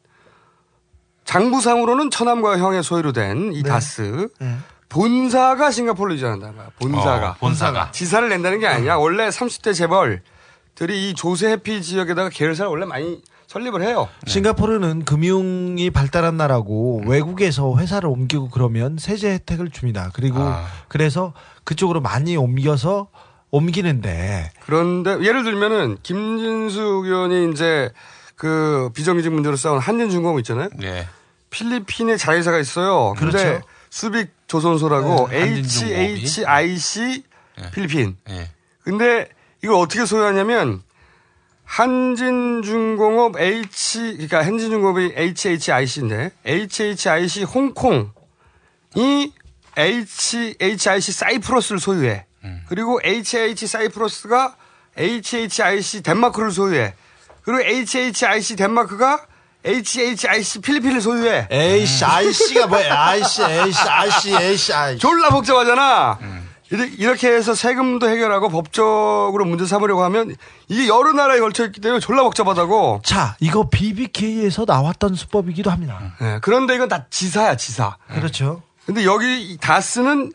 [1.26, 3.70] 장부상으로는 처남과 형의 소유로 된이 네.
[3.70, 4.30] 다스
[4.94, 6.68] 본사가 싱가포르로 이전한다는 거야.
[6.80, 7.30] 본사가.
[7.32, 7.92] 어, 본사가.
[7.92, 8.96] 지사를 낸다는 게 아니야.
[8.96, 14.08] 원래 30대 재벌들이 이 조세 해피 지역에다가 계열사를 원래 많이 설립을 해요.
[14.28, 20.12] 싱가포르는 금융이 발달한 나라고 외국에서 회사를 옮기고 그러면 세제 혜택을 줍니다.
[20.14, 20.66] 그리고 아.
[20.88, 21.34] 그래서
[21.64, 23.08] 그쪽으로 많이 옮겨서
[23.52, 27.92] 옮기는데 그런데 예를 들면은 김진숙 의원이 이제
[28.36, 30.70] 그 비정규직 문제로 싸운 한진중공업 있잖아요.
[30.80, 31.08] 네.
[31.52, 33.14] 필리핀에 자회사가 있어요.
[33.18, 33.66] 근데 그렇죠.
[33.94, 35.62] 수빅 조선소라고 네.
[35.62, 37.24] HHIC
[37.76, 38.18] 필리핀.
[38.28, 38.50] 예.
[38.84, 39.30] 근데
[39.64, 40.82] 이걸 어떻게 소유하냐면
[41.64, 49.32] 한진중공업 H 그러니까 한진중공업이 HHIC인데 HHIC 홍콩이
[49.78, 52.26] HHIC 사이프러스를 소유해.
[52.70, 54.56] 그리고 HH 사이프러스가
[54.98, 56.96] HHIC 덴마크를 소유해.
[57.44, 59.28] 그리고 HHIC 덴마크가
[59.66, 61.48] HHIC 필리핀을 소유해.
[61.50, 62.94] 에이씨, 아이씨가 뭐야?
[63.08, 65.00] 아이씨, 에이씨, 아이씨, 에이씨, 아이씨.
[65.00, 66.20] 졸라 복잡하잖아.
[66.70, 70.36] 이렇게- 이렇게 해서 세금도 해결하고 법적으로 문제 삼으려고 하면
[70.68, 73.02] 이게 여러 나라에 걸쳐 있기 때문에 졸라 복잡하다고.
[73.06, 76.16] 자, 이거 BBK에서 나왔던 수법이기도 합니다.
[76.22, 77.98] 예, 그런데 이건 다 지사야, 지사.
[78.12, 78.64] 그렇죠.
[78.86, 80.32] 근데 여기 이 다스는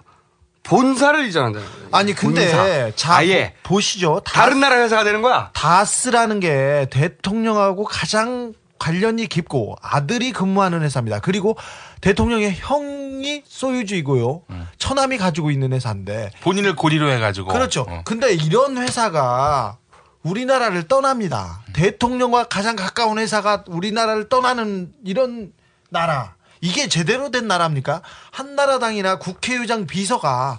[0.63, 1.61] 본사를 이전한다.
[1.93, 2.91] 아니 근데 본사.
[2.95, 4.21] 자 아예 보- 보시죠.
[4.25, 5.51] 다, 다른 나라 회사가 되는 거야.
[5.55, 11.21] 다스라는 게 대통령하고 가장 관련이 깊고 아들이 근무하는 회사입니다.
[11.21, 11.57] 그리고
[12.01, 14.43] 대통령의 형이 소유주이고요.
[14.79, 17.49] 처남이 가지고 있는 회사인데 본인을 고리로 해가지고.
[17.49, 17.87] 그렇죠.
[17.89, 18.03] 어.
[18.05, 19.79] 근데 이런 회사가
[20.23, 21.63] 우리나라를 떠납니다.
[21.73, 25.53] 대통령과 가장 가까운 회사가 우리나라를 떠나는 이런
[25.91, 26.35] 나라.
[26.61, 28.03] 이게 제대로 된 나라입니까?
[28.33, 30.59] 한나라당이나 국회의장 비서가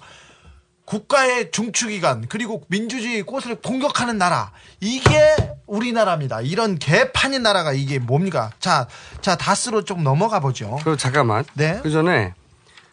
[0.89, 5.35] 국가의 중추기관 그리고 민주주의 꽃을 공격하는 나라 이게
[5.67, 6.41] 우리나라입니다.
[6.41, 8.49] 이런 개판인 나라가 이게 뭡니까?
[8.59, 8.87] 자,
[9.21, 10.79] 자 다스로 좀 넘어가 보죠.
[10.83, 11.45] 그 잠깐만.
[11.53, 11.79] 네.
[11.83, 12.33] 그 전에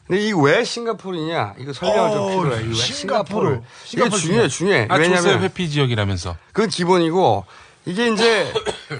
[0.06, 2.64] 근데 이 왜 싱가포르냐 이거 설명을 좀 어, 필요해.
[2.64, 3.54] 이왜 싱가포르.
[3.54, 4.86] 이게 싱가포르 중요해, 중요해.
[4.90, 6.36] 아, 왜냐면 회피 지역이라면서.
[6.52, 7.46] 그건 기본이고
[7.86, 8.52] 이게 이제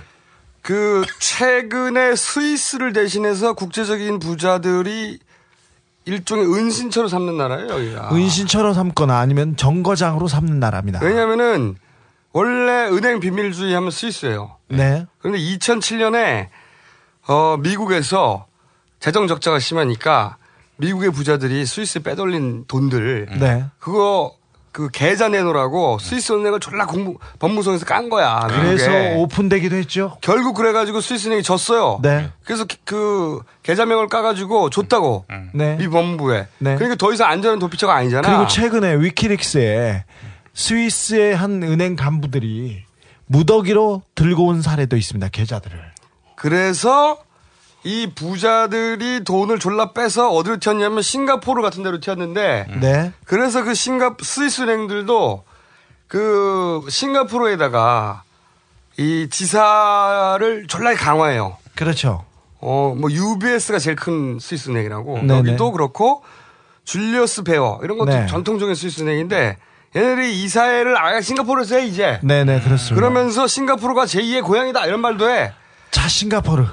[0.63, 5.19] 그 최근에 스위스를 대신해서 국제적인 부자들이
[6.07, 8.11] 일종의 은신처로 삼는 나라예요 여기가.
[8.15, 11.01] 은신처럼 삼거나 아니면 정거장으로 삼는 나라입니다.
[11.03, 11.77] 왜냐면은
[12.33, 14.57] 원래 은행 비밀주의 하면 스위스예요.
[14.69, 15.07] 네.
[15.19, 16.49] 그런데 2007년에
[17.29, 18.47] 어 미국에서
[19.01, 20.37] 재정 적자가 심하니까
[20.77, 23.65] 미국의 부자들이 스위스 빼돌린 돈들 네.
[23.79, 24.37] 그거
[24.77, 28.41] 그 계좌 내놓으라고 스위스 은행을 졸라 공부 법무성에서 깐 거야.
[28.51, 29.15] 그래서 미국에.
[29.17, 30.19] 오픈되기도 했죠.
[30.21, 31.99] 결국 그래가지고 스위스 은행이 졌어요.
[32.03, 32.29] 네.
[32.45, 35.25] 그래서 그- 그 계좌명을 까가지고 줬다고
[35.55, 35.77] 네.
[35.77, 36.49] 미 법무부에.
[36.59, 36.75] 네.
[36.75, 38.29] 그러니까 더 이상 안전한 도피처가 아니잖아.
[38.29, 40.05] 그리고 최근에 위키릭스에
[40.53, 42.85] 스위스의 한 은행 간부들이
[43.29, 45.29] 무더기로 들고 온 사례도 있습니다.
[45.29, 45.81] 계좌들을.
[46.35, 47.17] 그래서
[47.87, 53.13] 이 부자들이 돈을 졸라 빼서 어디로 튀었냐면 싱가포르 같은 데로 튀었는데 네.
[53.25, 55.45] 그래서 그 싱가 스위스 은행들도
[56.09, 58.25] 그 싱가포르에다가
[58.97, 61.59] 이 지사를 졸라 강화해요.
[61.77, 62.25] 그렇죠.
[62.61, 65.19] 어, 뭐 UBS가 제일 큰 스위스 은행이라고.
[65.19, 65.39] 네네.
[65.39, 66.25] 여기도 그렇고
[66.83, 68.27] 줄리어스 베어 이런 것도 네.
[68.27, 69.59] 전통적인 스위스 은행인데
[69.95, 72.19] 얘네들이 이사회를 아예 싱가포르에서 해 이제.
[72.25, 72.97] 네네, 그렇습니다.
[72.97, 75.53] 그러면서 싱가포르가 제2의 고향이다 이런 말도 해.
[75.93, 76.67] 자, 싱가포르.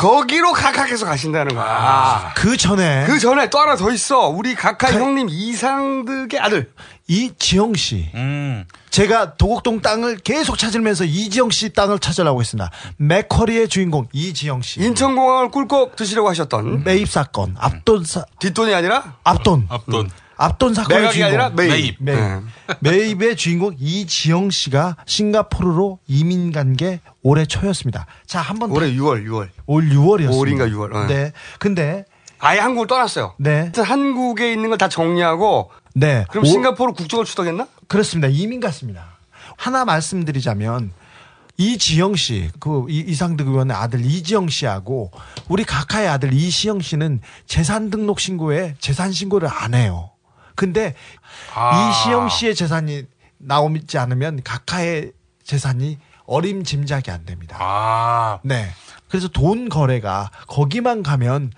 [0.00, 2.32] 거기로 각하께서 가신다는 거야.
[2.34, 4.28] 그 전에 그 전에 또 하나 더 있어.
[4.28, 6.70] 우리 각하 형님 이상득의 아들.
[7.06, 8.08] 이지영 씨.
[8.14, 8.64] 음.
[8.88, 12.70] 제가 도곡동 땅을 계속 찾으면서 이지영 씨 땅을 찾으려고 했습니다.
[12.96, 14.80] 맥커리의 주인공 이지영 씨.
[14.80, 20.10] 인천공항을 꿀꺽 드시려고 하셨던 매입 사건, 앞돈 사, 뒷돈이 아니라 앞돈, 앞돈.
[20.36, 21.26] 앞돈 사건의 주인공.
[21.28, 21.96] 아니라 매입.
[21.98, 21.98] 매입.
[22.00, 22.40] 네.
[22.78, 28.06] 매입 의 주인공 이지영 씨가 싱가포르로 이민 간 게 올해 초였습니다.
[28.26, 29.48] 자, 한번 올해 6월, 6월.
[29.66, 30.30] 올 6월이었습니다.
[30.30, 30.94] 5월인가 6월.
[30.94, 31.06] 어.
[31.06, 31.32] 네.
[31.58, 32.04] 근데
[32.38, 33.34] 아예 한국을 떠났어요.
[33.38, 33.70] 네.
[33.76, 36.24] 한국에 있는 걸 다 정리하고 네.
[36.30, 37.66] 그럼 오- 싱가포르 국적을 취득했나?
[37.88, 38.28] 그렇습니다.
[38.28, 39.18] 이민 갔습니다.
[39.56, 40.92] 하나 말씀드리자면
[41.58, 45.10] 이지영 씨, 그 이- 이상득 의원의 아들 이지영 씨하고
[45.48, 50.10] 우리 각하의 아들 이시영 씨는 재산 등록 신고에 재산 신고를 안 해요.
[50.54, 50.94] 근데
[51.54, 51.90] 아.
[51.90, 53.04] 이시영 씨의 재산이
[53.36, 55.12] 나오지 않으면 각하의
[55.44, 55.98] 재산이
[56.30, 57.56] 어림짐작이 안 됩니다.
[57.60, 58.38] 아.
[58.42, 58.68] 네.
[59.08, 61.52] 그래서 돈 거래가 거기만 가면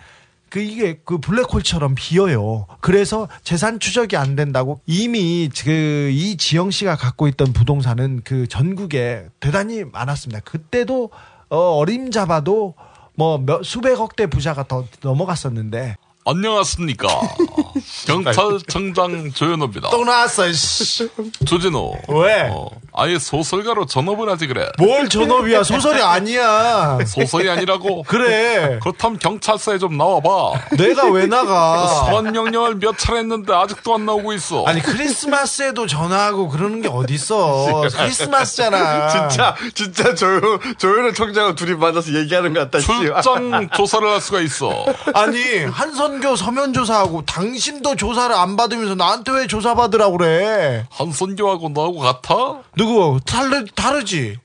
[0.49, 2.67] 그 이게 그 블랙홀처럼 비어요.
[2.81, 9.29] 그래서 재산 추적이 안 된다고 이미 그 이 지영 씨가 갖고 있던 부동산은 그 전국에
[9.41, 10.41] 대단히 많았습니다.
[10.41, 11.11] 그때도
[11.49, 12.75] 어 어림잡아도
[13.15, 17.09] 뭐 몇, 수백억 대 부자가 더 넘어갔었는데 안녕하십니까.
[18.07, 19.91] 경찰청장 조현호입니다.
[19.91, 20.53] 또 나왔어.
[20.53, 21.09] 씨.
[21.45, 21.97] 조진호.
[22.09, 22.49] 왜?
[22.51, 24.69] 어, 아예 소설가로 전업을 하지 그래.
[24.79, 25.65] 뭘 전업이야?
[25.65, 26.99] 소설이 아니야.
[27.05, 28.05] 소설이 아니라고?
[28.05, 28.79] 그래.
[28.81, 30.77] 그렇다면 경찰서에 좀 나와봐.
[30.77, 31.87] 내가 왜 나가?
[32.07, 34.65] 소환 명령을 몇 차례 했는데 아직도 안 나오고 있어.
[34.65, 42.53] 아니 크리스마스에도 전화하고 그러는 게 어딨어 크리스마스잖아 진짜 진짜 조현 조현우 총장하고 둘이 만나서 얘기하는
[42.55, 42.79] 것 같다.
[42.81, 42.87] 씨.
[42.87, 44.85] 출장 조사를 할 수가 있어.
[45.15, 51.71] 아니 한선 교 서면 조사하고 당신도 조사를 안 받으면서 나한테 왜 조사 받으라고 그래 한선교하고
[51.71, 52.63] 너하고 같아?
[52.77, 54.39] 누구 다르, 다르지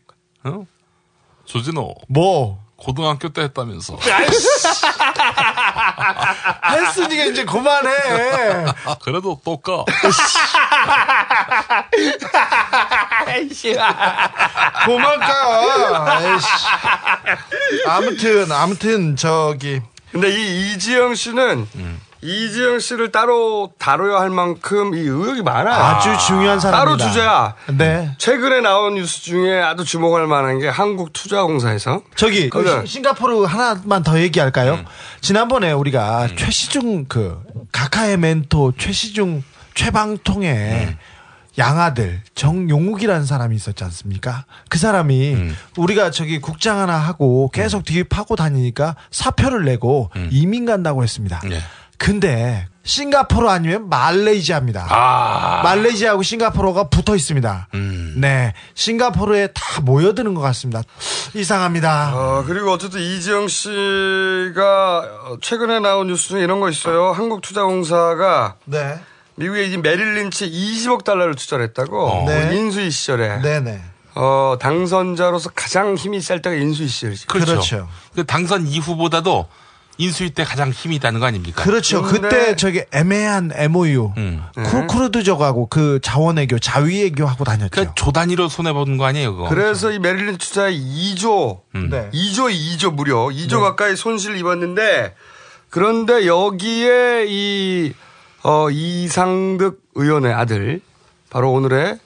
[0.44, 0.66] 어?
[1.46, 1.94] 조진호.
[2.08, 3.98] 뭐 고등학교 때 했다면서.
[6.72, 7.92] 했으니까 이제 그만해
[9.04, 9.84] 그래도 또 까.
[14.86, 16.40] 고만까.
[17.88, 19.82] 아무튼 아무튼 저기
[20.12, 21.68] 근데 이 이지영 씨는
[22.22, 25.76] 이지영 씨를 따로 다뤄야 할 만큼 이 의혹이 많아요.
[25.76, 26.98] 아주 중요한 사람입니다.
[26.98, 27.56] 따로 주제야.
[27.78, 28.16] 네.
[28.18, 34.80] 최근에 나온 뉴스 중에 아주 주목할 만한 게 한국투자공사에서 저기 그 싱가포르 하나만 더 얘기할까요?
[35.22, 37.42] 지난번에 우리가 최시중 그
[37.72, 39.44] 카카의 멘토 최시중
[39.76, 40.98] 최방통의
[41.58, 44.46] 양아들 정용욱이라는 사람이 있었지 않습니까?
[44.70, 51.04] 그 사람이 우리가 저기 국장 하나 하고 계속 뒤에 파고 다니니까 사표를 내고 이민 간다고
[51.04, 51.42] 했습니다.
[51.98, 54.86] 근데 싱가포르 아니면 말레이시아입니다.
[55.64, 57.70] 말레이시아하고 싱가포르가 붙어 있습니다.
[58.18, 60.84] 네, 싱가포르에 다 모여드는 것 같습니다.
[61.34, 62.12] 이상합니다.
[62.16, 67.12] 어, 그리고 어쨌든 이지영 씨가 어, 최근에 나온 뉴스 중에 이런 거 있어요.
[67.12, 69.00] 한국투자공사가 네.
[69.38, 72.26] 미국의 이 메릴 린치 20억 달러를 투자를 했다고.
[72.28, 72.50] 네.
[72.50, 73.42] 그 인수위 시절에.
[73.42, 73.82] 네네.
[74.16, 77.28] 어, 당선자로서 가장 힘이 셀 때가 인수위 시절이죠.
[77.28, 77.88] 그렇죠.
[78.16, 79.48] 그 당선 이후보다도
[80.00, 81.64] 인수위 때 가장 힘이 있다는 거 아닙니까?
[81.64, 82.02] 그렇죠.
[82.02, 84.44] 그때 저기 애매한 MOU, 음.
[84.88, 87.70] 쿠르드족하고 그 자원외교, 자위외교 하고 다녔죠.
[87.70, 89.50] 그 조단위로 손해보는 거 아니에요, 그거?
[89.50, 92.10] 그래서 이 메릴린 투자의 2조, 네.
[92.12, 95.16] 2조, 2조 무려 2조 가까이 손실을 입었는데
[95.70, 97.94] 그런데 여기에 이
[98.48, 100.80] 어, 이상득 의원의 아들
[101.30, 102.00] 바로 오늘의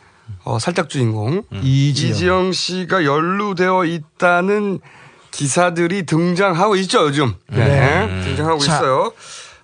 [0.43, 2.11] 어, 살짝 주인공 이지영.
[2.11, 4.79] 이지영 씨가 연루되어 있다는
[5.29, 8.07] 기사들이 등장하고 있죠 요즘 네.
[8.07, 8.23] 네.
[8.23, 8.77] 등장하고 자.
[8.77, 9.11] 있어요.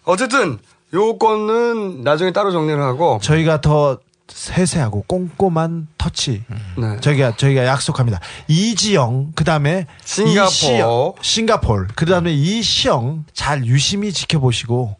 [0.04, 0.60] 어쨌든
[0.94, 3.98] 요 건은 나중에 따로 정리를 하고 저희가 더
[4.28, 6.44] 세세하고 꼼꼼한 터치.
[6.78, 7.00] 네.
[7.00, 8.20] 저희가 저희가 약속합니다.
[8.48, 11.14] 이지영 그다음에 싱가포르.
[11.22, 14.96] 싱가폴 그다음에 이시영 잘 유심히 지켜보시고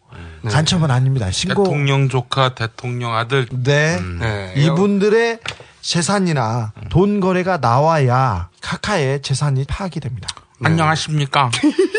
[0.50, 1.32] 간첩은 아닙니다.
[1.32, 3.48] 신고 대통령 조카, 대통령 아들.
[3.52, 4.00] 네.
[4.20, 4.54] 네.
[4.58, 5.40] 이분들의
[5.82, 10.28] 재산이나 돈 거래가 나와야 카카의 재산이 파악이 됩니다.
[10.64, 11.52] 안녕하십니까.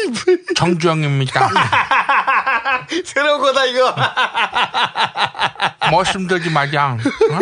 [0.57, 1.49] 정주영입니다.
[3.05, 3.95] 새로운 거다 이거.
[5.91, 6.99] 머슴들이 말이야.
[6.99, 7.39] 어?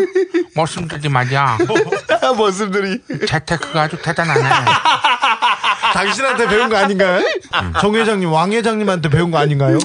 [0.55, 1.59] 머슴들이 말이야.
[2.37, 3.01] 머슴들이.
[3.27, 4.43] 재테크가 아주 대단하네.
[5.95, 7.23] 당신한테 배운 거 아닌가요?
[7.81, 9.79] 정 회장님, 왕 회장님한테 배운 거 아닌가요?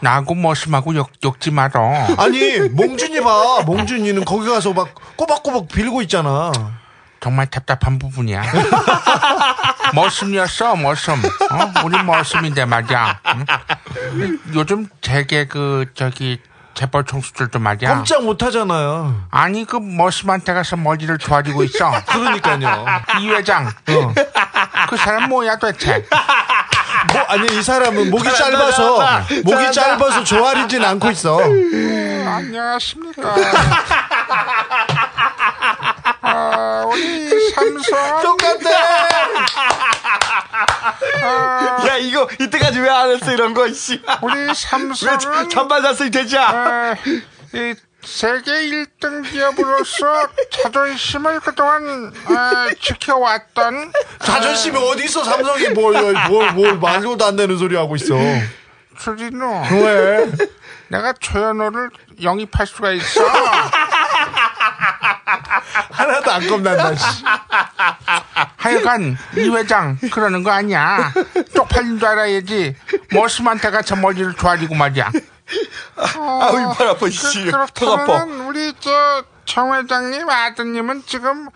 [0.00, 1.92] 나하고 머슴하고 욕, 욕지 말어.
[2.18, 3.62] 아니, 몽준이 봐.
[3.66, 6.52] 몽준이는 거기 가서 막 꼬박꼬박 빌고 있잖아.
[7.20, 8.42] 정말 답답한 부분이야.
[9.94, 11.14] 머슴이었어, 머슴.
[11.14, 11.72] 어?
[11.84, 13.20] 우리 머슴인데 말이야.
[14.14, 14.38] 응?
[14.54, 16.40] 요즘 되게 그, 저기,
[16.74, 17.96] 재벌 총수들도 말이야.
[17.96, 19.24] 꼼짝 못 하잖아요.
[19.32, 21.90] 아니, 그 머슴한테 가서 머리를 조아리고 있어.
[22.06, 22.86] 그러니까요.
[23.20, 23.68] 이 회장.
[24.88, 26.06] 그 사람 뭐야 도대체?
[27.12, 31.38] 뭐, 아니, 이 사람은 목이 짧아서, 목이 짧아서 조아리진 않고 있어.
[31.40, 33.34] 안녕하십니까.
[36.22, 38.22] 아, 우리 삼성.
[38.22, 38.70] 똑같아.
[41.88, 44.02] 야 이거 이때까지 왜 안 했어 이런 거 씨.
[44.22, 46.42] 우리 삼성은 왜 잔반 샀으니 되자.
[46.48, 46.94] 아,
[47.54, 47.74] 이
[48.12, 56.78] 세계 1등 기업으로서 자존심을 그동안 아, 지켜왔던 자존심이 어 디 있어, 삼성이 뭘, 뭘, 뭘,
[56.78, 58.14] 말고도 안 되는 소리 하고 있어.
[58.98, 59.62] 주진우.
[59.70, 60.26] 왜?
[60.88, 61.90] 내가 조현호를
[62.22, 63.22] 영입할 수가 있어.
[65.92, 67.22] 하나도 안 겁난다, 씨.
[68.56, 71.12] 하여간 이 회장 그러는 거 아니야.
[71.54, 72.74] 쪽팔린 줄 알아야지.
[73.12, 75.10] 머슴한테 가서 머리를 조아리고 말이야.
[75.96, 77.50] 아 우 이팔 아파 씨.
[77.50, 77.66] 턱 아파.
[77.74, 81.48] 그렇다면 우리 저 정 회장님 아드님은 지금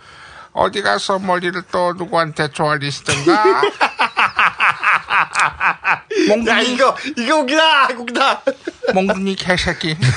[0.55, 3.33] 어디 가서 머리를 또 누구한테 조아리시던가?
[6.49, 8.43] 야 이거 이거 웃기다 웃기다.
[8.95, 9.97] 몽둥이 개새끼.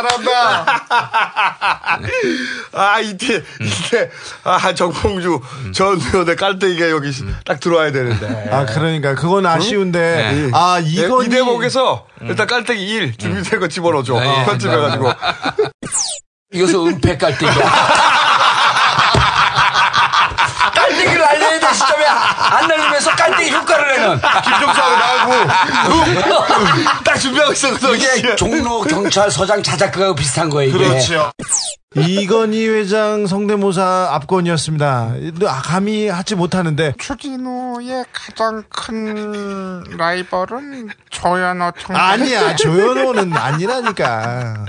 [0.00, 0.66] 잘한다.
[2.72, 4.10] 아 이때 이때
[4.44, 5.40] 아 정봉주
[5.74, 7.12] 전 의원의 깔때기가 여기
[7.44, 8.48] 딱 들어와야 되는데.
[8.50, 10.50] 아, 그러니까, 그건 아쉬운데.
[10.52, 11.26] 아, 이건.
[11.26, 14.18] 이 대목에서 일단 깔때기 1 준비된 거 집어넣어줘.
[14.20, 14.44] 네.
[14.46, 15.12] 편집해가지고.
[16.52, 17.54] 이것은 은폐 깔때기야.
[20.74, 22.04] 깔때기를 알려야 될 시점에
[22.50, 24.20] 안 날리면서 깔때기 효과를 내는.
[24.44, 27.94] 김종사하고 나하고 딱 준비하고 있었거든.
[27.96, 30.78] 이게 종로 경찰서장 자작극하고 비슷한 거예요, 이게.
[30.88, 31.32] 그렇죠.
[31.96, 35.12] 이건희 회장 성대모사 압권이었습니다.
[35.46, 36.94] 아, 감히 하지 못하는데.
[36.98, 44.66] 추진우의 가장 큰 라이벌은 조현호 청 아니야, 조현호는 아니라니까.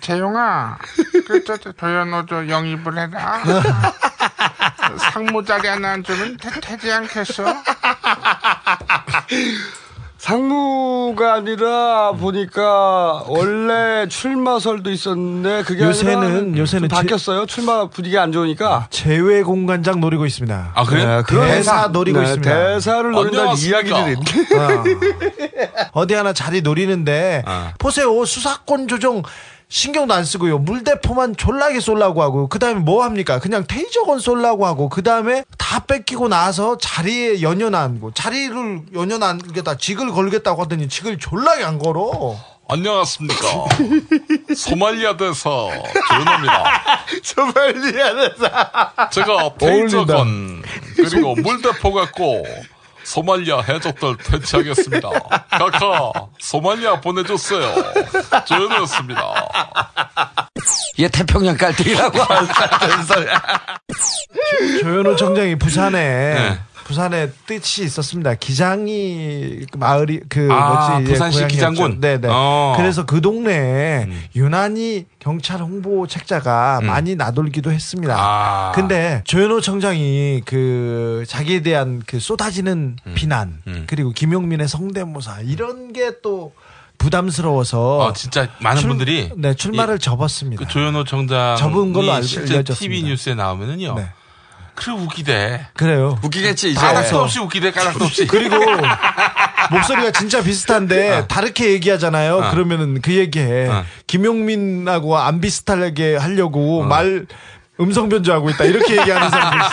[0.00, 0.78] 재용아,
[1.26, 3.40] 그, 저, 저, 조현호 저 영입을 해라.
[5.12, 7.44] 상무 자리 하나 안 주면 되, 되지 않겠어?
[10.18, 17.46] 상무가 아니라 보니까 원래 출마설도 있었는데 그게 요새는- 아니라 요새는 좀 바뀌었어요.
[17.46, 18.88] 출마 분위기 안 좋으니까.
[18.90, 20.72] 제외 공간장 노리고 있습니다.
[20.74, 21.06] 아, 그래요?
[21.06, 21.46] 네, 대사.
[21.54, 22.50] 대사 노리고 네, 있습니다.
[22.54, 23.56] 대사를 노린다는.
[23.56, 24.16] 이야기들이
[25.92, 26.06] 어.
[26.06, 27.72] 디 하나 자리 노리는데 아.
[27.78, 29.22] 보세요 수사권 조정
[29.70, 34.88] 신경도 안 쓰고요 물대포만 졸라게 쏠라고 하고 그 다음에 뭐 합니까 그냥 테이저건 쏠라고 하고
[34.88, 41.78] 그 다음에 다 뺏기고 나서 자리에 연연하고 자리를 연연하겠다 직을 걸겠다고 하더니 직을 졸라게 안
[41.78, 42.36] 걸어
[42.72, 43.42] 안녕하십니까.
[44.56, 46.64] 소말리아 대사 조은호입니다.
[47.24, 49.08] 소말리아 대사.
[49.10, 50.62] 제가 테이저건
[50.94, 52.44] 그리고 물대포 갖고
[53.10, 55.08] 소말리아 해적들 퇴치하겠습니다.
[55.50, 57.74] 카카 소말리아 보내줬어요.
[58.46, 59.34] 조은호였습니다.
[60.96, 62.18] 이게 태평양 깔때기라고.
[64.80, 66.60] 조현호 청장이 부산에 네.
[66.94, 68.34] 부산에 뜻이 있었습니다.
[68.34, 71.46] 기장이 그 마을이 그 아, 뭐지 이제 부산시.
[71.46, 72.00] 기장군?
[72.00, 72.26] 네네.
[72.28, 72.74] 어.
[72.76, 78.16] 그래서 그 동네에 유난히 경찰 홍보 책자가 많이 나돌기도 했습니다.
[78.18, 78.72] 아.
[78.74, 86.52] 근데 조현호 청장이 그 자기에 대한 그 쏟아지는 비난 그리고 김용민의 성대모사 이런 게또
[86.98, 90.64] 부담스러워서 어, 진짜 많은 출- 분들이 네 출마를 이- 접었습니다.
[90.64, 92.74] 그 조현호 청장 접은 걸로 알려졌습니다.
[92.74, 93.94] TV 뉴스에 나오면은요.
[93.94, 94.08] 네.
[94.80, 95.66] 그래 웃기대.
[95.74, 96.18] 그래요.
[96.22, 96.80] 웃기겠지 이제.
[96.80, 97.70] 까락도 없이 웃기대.
[97.70, 98.26] 까락도 없이.
[98.26, 98.56] 그리고
[99.70, 102.36] 목소리가 진짜 비슷한데 다르게 얘기하잖아요.
[102.38, 102.50] 어.
[102.50, 103.68] 그러면은 그 얘기해.
[103.68, 103.84] 어.
[104.06, 107.26] 김용민하고 안 비슷하게 하려고 말
[107.78, 108.64] 음성 변조하고 있다.
[108.64, 109.70] 이렇게 얘기하는 사람도 있어.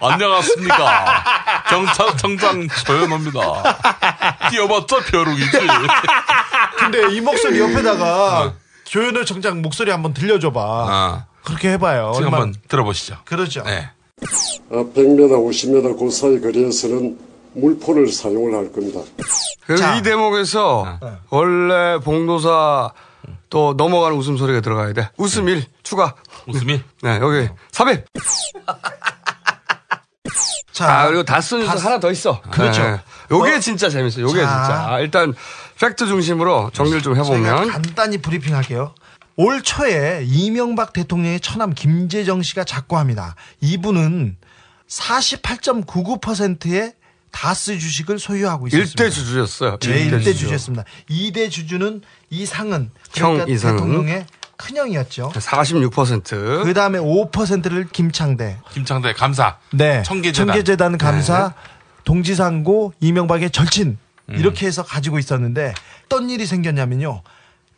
[0.08, 1.24] 안녕하십니까.
[1.68, 3.40] 경찰청장 조현호입니다.
[4.50, 5.58] 뛰어봤자 벼룩이지.
[6.78, 8.54] 근데 이 목소리 옆에다가
[8.84, 11.26] 조현호 청장 목소리 한번 들려줘봐.
[11.46, 11.48] 어.
[11.48, 12.12] 그렇게 해봐요.
[12.14, 13.18] 지금 얼마나- 한번 들어보시죠.
[13.24, 13.62] 그러죠.
[13.64, 13.88] 네.
[14.70, 17.18] 100m, 50m 그 사이 거리에서는
[17.54, 19.00] 물포를 사용을 할 겁니다.
[19.66, 20.98] 그래서 이 대목에서
[21.30, 22.90] 원래 봉도사
[23.48, 25.08] 또 넘어가는 웃음소리가 들어가야 돼.
[25.16, 26.14] 웃음 1 추가.
[26.48, 26.82] 웃음이?
[27.02, 28.06] 네, 여기 400.
[30.72, 32.40] 자, 아, 그리고 다스 뉴스 다스- 하나 더 있어.
[32.50, 32.82] 그렇죠.
[32.82, 33.00] 네.
[33.30, 33.60] 요게 어?
[33.60, 34.24] 진짜 재밌어요.
[34.26, 34.46] 요게 자.
[34.64, 34.86] 진짜.
[34.88, 35.32] 아, 일단
[35.80, 37.68] 팩트 중심으로 정리를 좀 해보면.
[37.68, 38.94] 간단히 브리핑할게요.
[39.36, 43.34] 올 초에 이명박 대통령의 처남 김재정 씨가 작고합니다.
[43.60, 44.36] 이분은
[44.88, 46.94] 48.99%의
[47.30, 48.88] 다스 주식을 소유하고 있습니다.
[48.88, 49.76] 일대 주주였어요.
[49.80, 50.38] 제 일대 1대 주주.
[50.38, 50.84] 주주였습니다.
[51.10, 53.76] 2대 주주는 이상은 형 그러니까 이상은.
[53.76, 54.26] 대통령의
[54.56, 55.32] 큰형이었죠.
[55.34, 56.64] 46%.
[56.64, 58.56] 그 다음에 5%를 김창대.
[58.72, 59.58] 김창대 감사.
[59.70, 60.02] 네.
[60.02, 60.46] 청계재단.
[60.46, 61.52] 청계재단 감사,
[62.04, 63.98] 동지상고, 이명박의 절친
[64.30, 64.34] 음.
[64.34, 65.74] 이렇게 해서 가지고 있었는데
[66.06, 67.20] 어떤 일이 생겼냐면요.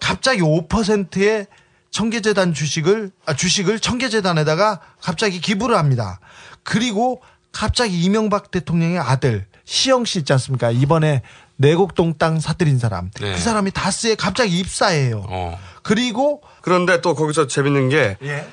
[0.00, 1.46] 갑자기 5%의
[1.90, 6.20] 청계재단 주식을 아, 주식을 청계재단에다가 갑자기 기부를 합니다.
[6.62, 7.22] 그리고
[7.52, 10.70] 갑자기 이명박 대통령의 아들 시영 씨 있지 않습니까?
[10.70, 11.22] 이번에
[11.56, 13.10] 내곡동 땅 사들인 사람.
[13.20, 13.32] 네.
[13.32, 15.24] 그 사람이 다스에 갑자기 입사해요.
[15.28, 15.58] 어.
[15.82, 18.46] 그리고 그런데 또 거기서 재밌는 게 예.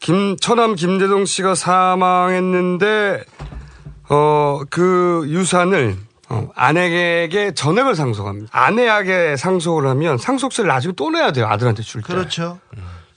[0.00, 3.22] 김, 처남 김대동 씨가 사망했는데,
[4.08, 5.98] 어, 그 유산을
[6.30, 8.48] 어, 아내에게 전액을 상속합니다.
[8.52, 11.46] 아내에게 상속을 하면 상속세를 나중에 또 내야 돼요.
[11.46, 12.12] 아들한테 줄 때.
[12.12, 12.58] 그렇죠.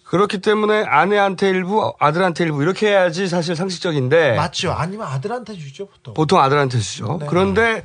[0.03, 4.71] 그렇기 때문에 아내한테 일부, 아들한테 일부 이렇게 해야지 사실 상식적인데 맞죠.
[4.71, 6.13] 아니면 아들한테 주죠, 보통.
[6.13, 7.17] 보통 아들한테 주죠.
[7.19, 7.25] 네.
[7.29, 7.83] 그런데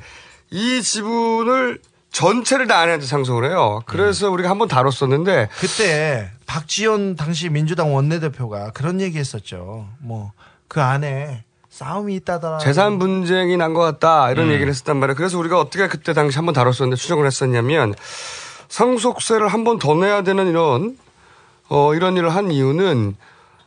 [0.51, 1.79] 이 지분을
[2.11, 3.81] 전체를 다 아내한테 상속을 해요.
[3.85, 9.87] 그래서 우리가 한번 다뤘었는데 그때 박지원 당시 민주당 원내대표가 그런 얘기 했었죠.
[9.99, 10.31] 뭐
[10.69, 11.43] 그 안에
[11.79, 12.57] 싸움이 있다더라.
[12.59, 14.51] 재산 분쟁이 난 것 같다 이런 음.
[14.51, 15.15] 얘기를 했었단 말이에요.
[15.15, 17.93] 그래서 우리가 어떻게 그때 당시 한번 다뤘었는데 추정을 했었냐면
[18.67, 20.97] 상속세를 한 번 더 내야 되는 이런
[21.69, 23.15] 어 이런 일을 한 이유는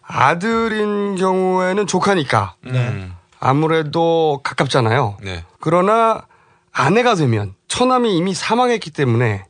[0.02, 3.08] 아들인 경우에는 조카니까 네.
[3.40, 5.16] 아무래도 가깝잖아요.
[5.22, 5.44] 네.
[5.60, 6.22] 그러나
[6.72, 9.44] 아내가 되면 처남이 이미 사망했기 때문에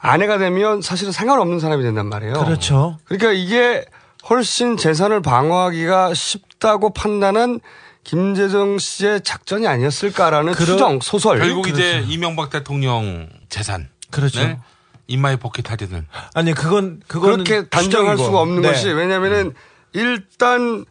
[0.00, 2.34] 아내가 되면 사실은 상관없는 사람이 된단 말이에요.
[2.34, 2.98] 그렇죠.
[3.04, 3.84] 그러니까 이게
[4.28, 7.60] 훨씬 재산을 방어하기가 쉽 다고 판단한
[8.04, 11.38] 김재정 씨의 작전이 아니었을까라는 그러- 추정 소설.
[11.38, 13.88] 결국 이제 이명박 대통령 재산.
[14.10, 14.40] 그렇죠.
[14.40, 14.58] 네?
[15.06, 16.06] in my pocket 할인을.
[16.34, 18.16] 아니 그건 그거는 그렇게 단정할.
[18.18, 18.68] 수가 없는 네.
[18.68, 19.52] 것이 왜냐하면은
[19.92, 20.84] 일단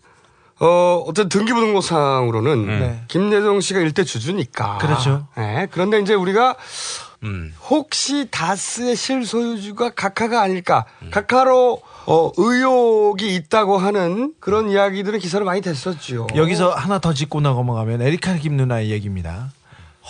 [0.60, 3.04] 어 어떤 등기부등록상으로는 네.
[3.08, 4.78] 김재정 씨가 일대 주주니까.
[4.80, 5.28] 그렇죠.
[5.38, 5.68] 네.
[5.72, 6.56] 그런데 이제 우리가
[7.24, 7.54] 음.
[7.70, 10.86] 혹시 다스의 실소유주가 각하가 아닐까?
[11.04, 11.10] 음.
[11.12, 16.28] 각하로 어, 의혹이 있다고 하는 그런 이야기들은 기사로 많이 됐었죠.
[16.36, 19.52] 여기서 하나 더 짚고 넘어가면 에리카 김 누나의 얘기입니다.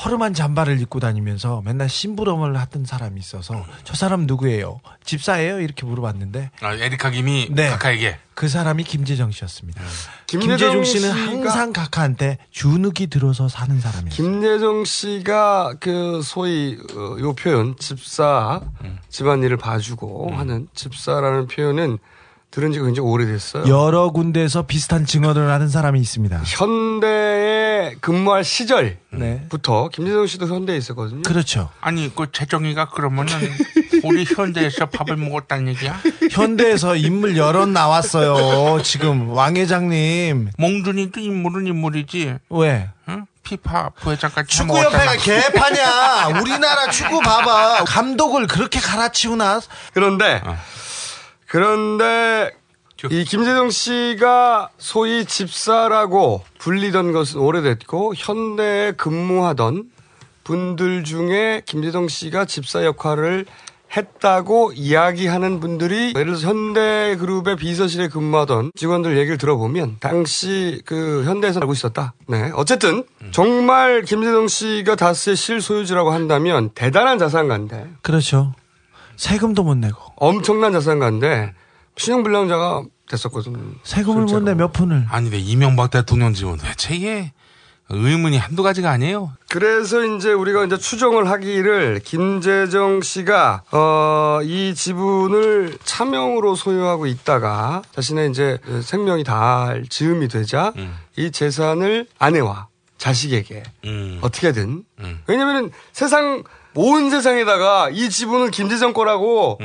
[0.03, 4.79] 허름한 잠바를 입고 다니면서 맨날 심부름을 하던 사람이 있어서 저 사람 누구예요?
[5.03, 5.59] 집사예요?
[5.59, 7.69] 이렇게 물어봤는데 아, 에리카 김이 네.
[7.69, 9.81] 카카에게 그 사람이 김재정 씨였습니다.
[10.27, 14.11] 김재정 김재정 씨는 씨가- 항상 카카한테 주눅이 들어서 사는 사람이에요.
[14.13, 18.61] 김재정 씨가 그 소위 어, 요 표현 집사
[19.09, 21.97] 집안일을 봐주고 하는 집사라는 표현은
[22.49, 23.67] 들은 지가 굉장히 오래됐어요.
[23.67, 26.41] 여러 군데에서 비슷한 증언을 하는 사람이 있습니다.
[26.45, 29.89] 현대에 근무할 시절부터 네.
[29.93, 31.21] 김재정 씨도 현대에 있었거든요.
[31.23, 31.69] 그렇죠.
[31.81, 33.33] 아니 그 재정이가 그러면은
[34.03, 35.99] 우리 현대에서 밥을 먹었다는 얘기야?
[36.31, 38.81] 현대에서 인물 여러 나왔어요.
[38.81, 42.35] 지금 왕 회장님 몽준이도 인물은 인물이지.
[42.49, 42.89] 왜?
[43.09, 43.25] 응?
[43.43, 46.39] 피파 부회장까지 축구협회가 개파냐?
[46.41, 47.83] 우리나라 축구 봐봐.
[47.85, 49.61] 감독을 그렇게 갈아치우나?
[49.93, 50.41] 그런데
[51.47, 52.51] 그런데
[53.09, 59.91] 이 김재정 씨가 소위 집사라고 불리던 것은 오래됐고 현대에 근무하던
[60.43, 63.45] 분들 중에 김재정 씨가 집사 역할을
[63.95, 71.71] 했다고 이야기하는 분들이 예를 들어서 현대그룹의 비서실에 근무하던 직원들 얘기를 들어보면 당시 그 현대에서 알고
[71.71, 72.13] 있었다.
[72.27, 72.51] 네.
[72.55, 78.53] 어쨌든 정말 김재정 씨가 다스의 실소유주라고 한다면 대단한 자산가인데 그렇죠.
[79.17, 81.53] 세금도 못 내고 엄청난 자산가인데
[81.97, 83.75] 신용불량자가 됐었거든.
[83.83, 85.05] 세금을 못 내 몇 푼을.
[85.09, 87.33] 아니 근데 이명박 대통령 지원 대체 이게
[87.89, 89.31] 의문이 한두 가지가 아니에요.
[89.49, 98.29] 그래서 이제 우리가 이제 추정을 하기를 김재정 씨가 어, 이 지분을 차명으로 소유하고 있다가 자신의
[98.29, 100.73] 이제 생명이 닿을 즈음이 되자
[101.15, 104.19] 이 재산을 아내와 자식에게 음.
[104.21, 104.83] 어떻게든
[105.27, 106.43] 왜냐면은 세상
[106.77, 109.59] 온 세상에다가 이 지분은 김재정 거라고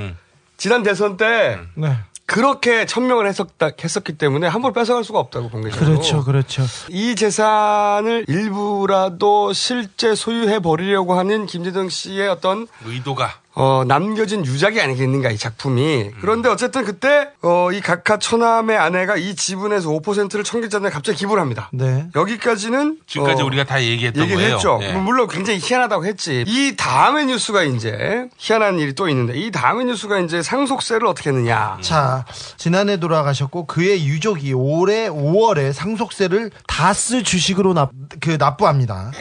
[0.56, 1.96] 지난 대선 때 네.
[2.24, 5.86] 그렇게 천명을 했었다, 했었기 때문에 함부로 뺏어갈 수가 없다고 공개적으로.
[5.86, 6.62] 그렇죠, 그렇죠.
[6.88, 15.30] 이 재산을 일부라도 실제 소유해 버리려고 하는 김재정 씨의 어떤 의도가 어, 남겨진 유작이 아니겠는가
[15.30, 16.10] 이 작품이.
[16.20, 21.68] 그런데 어쨌든 그때 어, 이 각하 처남의 아내가 이 지분에서 5%를 청계자에 갑자기 기부를 합니다.
[21.72, 22.06] 네.
[22.14, 24.54] 여기까지는 지금까지 어, 우리가 다 얘기했던 얘기를 거예요.
[24.54, 24.78] 했죠.
[24.82, 24.92] 예.
[24.94, 26.44] 물론 굉장히 희한하다고 했지.
[26.46, 31.78] 이 다음의 뉴스가 이제 희한한 일이 또 있는데 이 다음의 뉴스가 이제 상속세를 어떻게 했느냐.
[31.82, 32.24] 자,
[32.56, 37.90] 지난해 돌아가셨고 그의 유족이 올해 5월에 상속세를 다스 주식으로 납,
[38.20, 39.12] 그 납부합니다.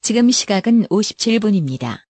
[0.00, 2.05] 지금 시각은 57분입니다.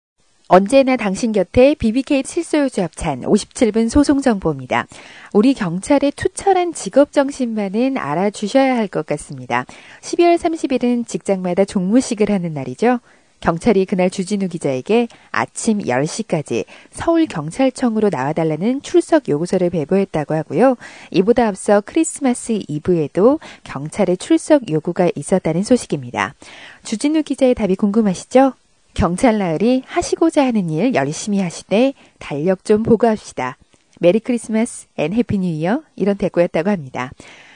[0.53, 4.85] 언제나 당신 곁에 BBK 칠소유주 협찬 57분 소송 정보입니다.
[5.33, 9.65] 우리 경찰의 투철한 직업 정신만은 알아주셔야 할 것 같습니다.
[10.01, 12.99] 12월 30일은 직장마다 종무식을 하는 날이죠.
[13.39, 20.77] 경찰이 그날 주진우 기자에게 아침 10시까지 서울경찰청으로 나와달라는 출석 요구서를 배부했다고 하고요.
[21.09, 26.35] 이보다 앞서 크리스마스 이브에도 경찰의 출석 요구가 있었다는 소식입니다.
[26.83, 28.53] 주진우 기자의 답이 궁금하시죠?
[28.93, 33.57] 경찰 나으리 하시고자 하는 일 열심히 하시되 달력 좀 보고합시다.
[33.99, 37.11] Merry Christmas and Happy New Year 이런 대꾸였다고 합니다.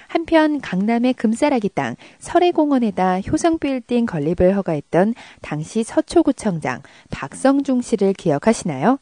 [0.07, 6.81] 한편 강남의 금싸라기 땅 설해공원에다 효성 빌딩 건립을 허가했던 당시 서초구청장
[7.11, 8.99] 박성중 씨를 기억하시나요?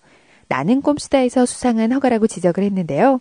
[0.47, 3.19] 나는 꼼수다에서 수상한 허가라고 지적을 했는데요.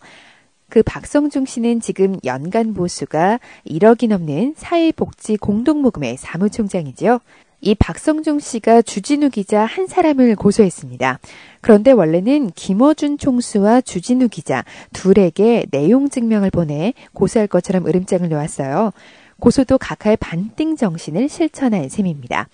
[0.71, 7.21] 그 박성중 씨는 지금 연간 보수가 1억이 넘는 사회복지 공동모금회 사무총장이지요.
[7.65, 11.19] 이 박성중 씨가 주진우 기자 한 사람을 고소했습니다.
[11.63, 18.93] 그런데 원래는 김어준 총수와 주진우 기자 둘에게 내용 증명을 보내 고소할 것처럼 으름장을 놓았어요.
[19.41, 22.49] 고소도 각하의 반띵 정신을 실천한 셈입니다.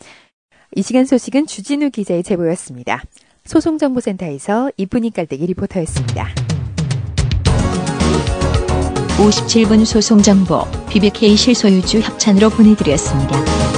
[0.76, 3.02] 이 시간 소식은 주진우 기자의 제보였습니다.
[3.46, 6.28] 소송정보센터에서 이쁜이 깔때기 리포터였습니다.
[9.18, 13.69] 57분 소송 정보 BBK 실소유주 협찬으로 보내드렸습니다.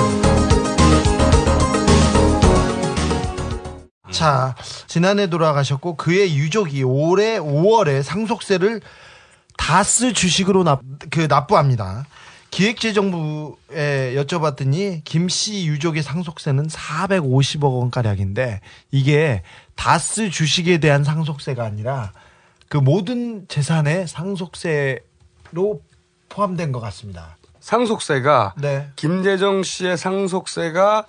[4.13, 4.55] 자,
[4.87, 8.81] 지난해 돌아가셨고 그의 유족이 올해 5월에 상속세를
[9.57, 12.07] 다스 주식으로 납, 그 납부합니다.
[12.51, 18.61] 기획재정부에 여쭤봤더니 김 씨 유족의 상속세는 450억 원가량인데
[18.91, 19.43] 이게
[19.75, 22.13] 다스 주식에 대한 상속세가 아니라
[22.69, 25.81] 그 모든 재산의 상속세로
[26.29, 27.39] 포함된 것 같습니다.
[27.61, 28.91] 상속세가 네.
[28.97, 31.07] 김재정 씨의 상속세가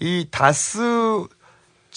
[0.00, 1.26] 이 다스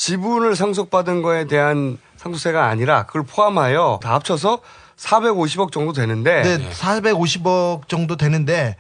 [0.02, 4.62] 지분을 상속받은 거에 대한 상속세가 아니라 그걸 포함하여 다 합쳐서
[4.98, 8.78] 450억 정도 되는데 네, 450억 정도 되는데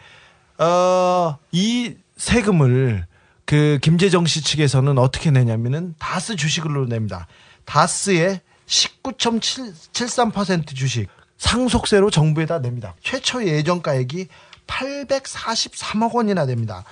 [0.57, 3.05] 어, 이 세금을
[3.45, 7.27] 그 김재정 씨 측에서는 어떻게 내냐면은 다스 주식으로 냅니다.
[7.65, 11.07] 다스의 19.73% 주식
[11.37, 12.95] 상속세로 정부에다 냅니다.
[13.03, 14.27] 최초 예정가액이
[14.65, 16.83] 843억 원이나 됩니다.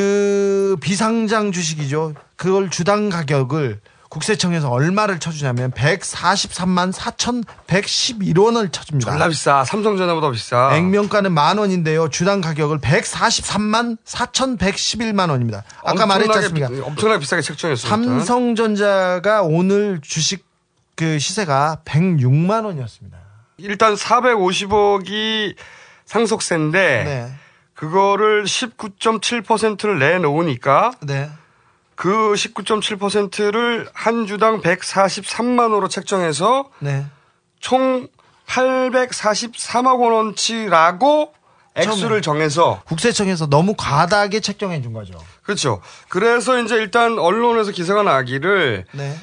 [0.00, 2.14] 그 비상장 주식이죠.
[2.36, 9.10] 그걸 주당 가격을 국세청에서 얼마를 쳐주냐면 143만 4,111원을 쳐줍니다.
[9.10, 9.64] 졸라 비싸.
[9.64, 10.70] 삼성전자보다 비싸.
[10.76, 12.08] 액면가는 만 원인데요.
[12.08, 15.64] 주당 가격을 143만 4,111만 원입니다.
[15.82, 16.68] 아까 말했지 않습니까?
[16.68, 17.42] 비- 엄청나게 비싸게.
[17.42, 17.88] 일단.
[17.88, 20.46] 삼성전자가 오늘 주식
[20.94, 23.18] 그 시세가 106만 원이었습니다.
[23.56, 25.56] 일단 450억이
[26.04, 27.32] 상속세인데 네.
[27.80, 31.30] 그거를 19.7%를 내놓으니까 네.
[31.94, 37.06] 그 19.7%를 한 주당 143만 원으로 책정해서 네.
[37.58, 38.06] 총
[38.46, 41.32] 843억 원어치라고
[41.74, 45.14] 액수를 정해서 국세청에서 너무 과다하게 책정해 준 거죠.
[45.42, 45.80] 그렇죠.
[46.10, 49.18] 그래서 이제 일단 언론에서 기사가 나기를 네.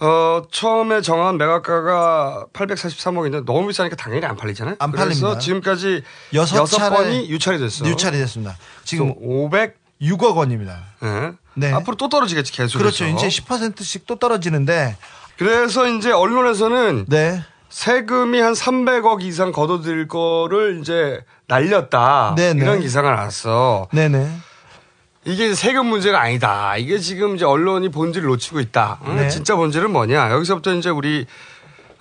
[0.00, 4.76] 어, 처음에 정한 매각가가 843억인데 너무 비싸니까 당연히 안 팔리잖아요.
[4.78, 5.38] 안 그래서 팔립니다.
[5.38, 6.02] 지금까지
[6.34, 7.84] 여섯 번이 유찰이 됐어.
[7.86, 8.56] 유찰이 됐습니다.
[8.84, 10.78] 지금 500 6억 원입니다.
[11.00, 11.32] 네.
[11.54, 11.72] 네.
[11.72, 12.78] 앞으로 또 떨어지겠지 계속.
[12.78, 13.04] 그렇죠.
[13.06, 14.96] 이제 10%씩 또 떨어지는데
[15.36, 17.42] 그래서 이제 언론에서는 네.
[17.68, 22.34] 세금이 한 300억 이상 걷어들일 거를 이제 날렸다.
[22.36, 22.62] 네네.
[22.62, 23.88] 이런 기사가 나왔어.
[23.92, 24.30] 네네.
[25.28, 26.76] 이게 세금 문제가 아니다.
[26.78, 28.98] 이게 지금 이제 언론이 본질을 놓치고 있다.
[29.06, 29.16] 응?
[29.16, 29.28] 네.
[29.28, 30.30] 진짜 본질은 뭐냐?
[30.30, 31.26] 여기서부터 이제 우리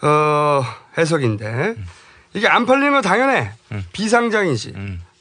[0.01, 0.63] 어
[0.97, 1.75] 해석인데
[2.33, 3.51] 이게 안 팔리면 당연해.
[3.91, 4.73] 비상장이지.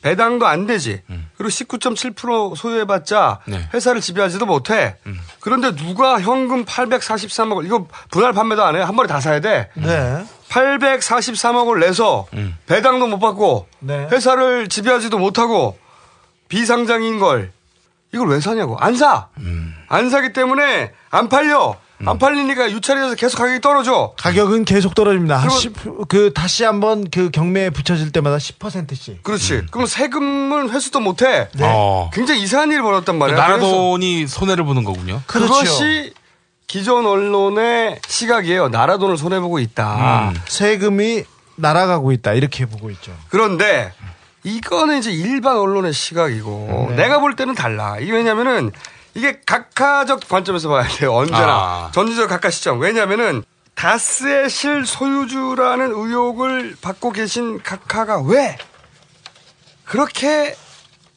[0.02, 1.02] 배당도 안 되지.
[1.36, 3.68] 그리고 19.7% 소유해봤자 네.
[3.74, 4.96] 회사를 지배하지도 못해.
[5.40, 8.82] 그런데 누가 현금 843억 이거 분할 판매도 안 해.
[8.82, 9.68] 한 번에 다 사야 돼.
[9.74, 10.24] 네.
[10.50, 12.26] 843억을 내서
[12.66, 14.06] 배당도 못 받고 네.
[14.12, 15.76] 회사를 지배하지도 못하고
[16.48, 17.50] 비상장인 걸
[18.14, 19.28] 이걸 왜 사냐고 안 사.
[19.88, 21.76] 안 사기 때문에 안 팔려.
[22.04, 24.12] 안 팔리니까 유찰이 돼서 계속 가격이 떨어져.
[24.18, 25.36] 가격은 계속 떨어집니다.
[25.36, 25.72] 한 그럼- 10,
[26.08, 29.22] 그 다시 한번 그 경매에 붙여질 때마다 10%씩.
[29.22, 29.62] 그렇지.
[29.70, 31.48] 그럼 세금은 회수도 못 해.
[31.54, 31.62] 네.
[31.64, 32.10] 어.
[32.12, 33.36] 굉장히 이상한 일이 벌어졌단 말이야.
[33.36, 35.22] 나라 돈이 손해를 보는 거군요.
[35.26, 35.54] 그렇죠.
[35.54, 36.12] 그것이
[36.66, 38.68] 기존 언론의 시각이에요.
[38.68, 40.32] 나라 돈을 손해 보고 있다.
[40.34, 40.40] 음.
[40.48, 41.24] 세금이
[41.56, 42.34] 날아가고 있다.
[42.34, 43.10] 이렇게 보고 있죠.
[43.30, 43.94] 그런데
[44.46, 46.96] 이거는 이제 일반 언론의 시각이고 네.
[46.96, 47.98] 내가 볼 때는 달라.
[47.98, 48.70] 이게 왜냐면은
[49.14, 51.12] 이게 각하적 관점에서 봐야 돼요.
[51.14, 51.90] 언제나 아.
[51.92, 52.78] 전지적 각하 시점.
[52.78, 53.42] 왜냐면은
[53.74, 58.56] 다스의 실소유주라는 의혹을 받고 계신 각하가 왜
[59.84, 60.54] 그렇게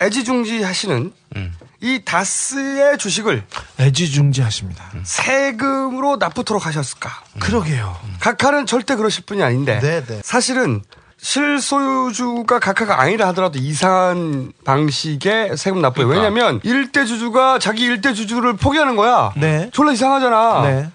[0.02, 1.56] 애지중지 하시는 음.
[1.82, 3.46] 이 다스의 주식을
[3.80, 4.90] 애지중지 하십니다.
[5.04, 7.22] 세금으로 납부토록 하셨을까?
[7.40, 7.96] 그러게요.
[8.20, 10.22] 각하는 절대 그러실 분이 아닌데 네, 네.
[10.24, 10.82] 사실은
[11.22, 16.08] 실소유주가 각하가 아니라 하더라도 이상한 방식의 세금 납부예요.
[16.08, 16.30] 그러니까.
[16.30, 19.34] 왜냐하면 일대 주주가 자기 일대 주주를 포기하는 거야.
[19.36, 19.70] 네.
[19.74, 20.62] 졸라 이상하잖아.
[20.64, 20.90] 네.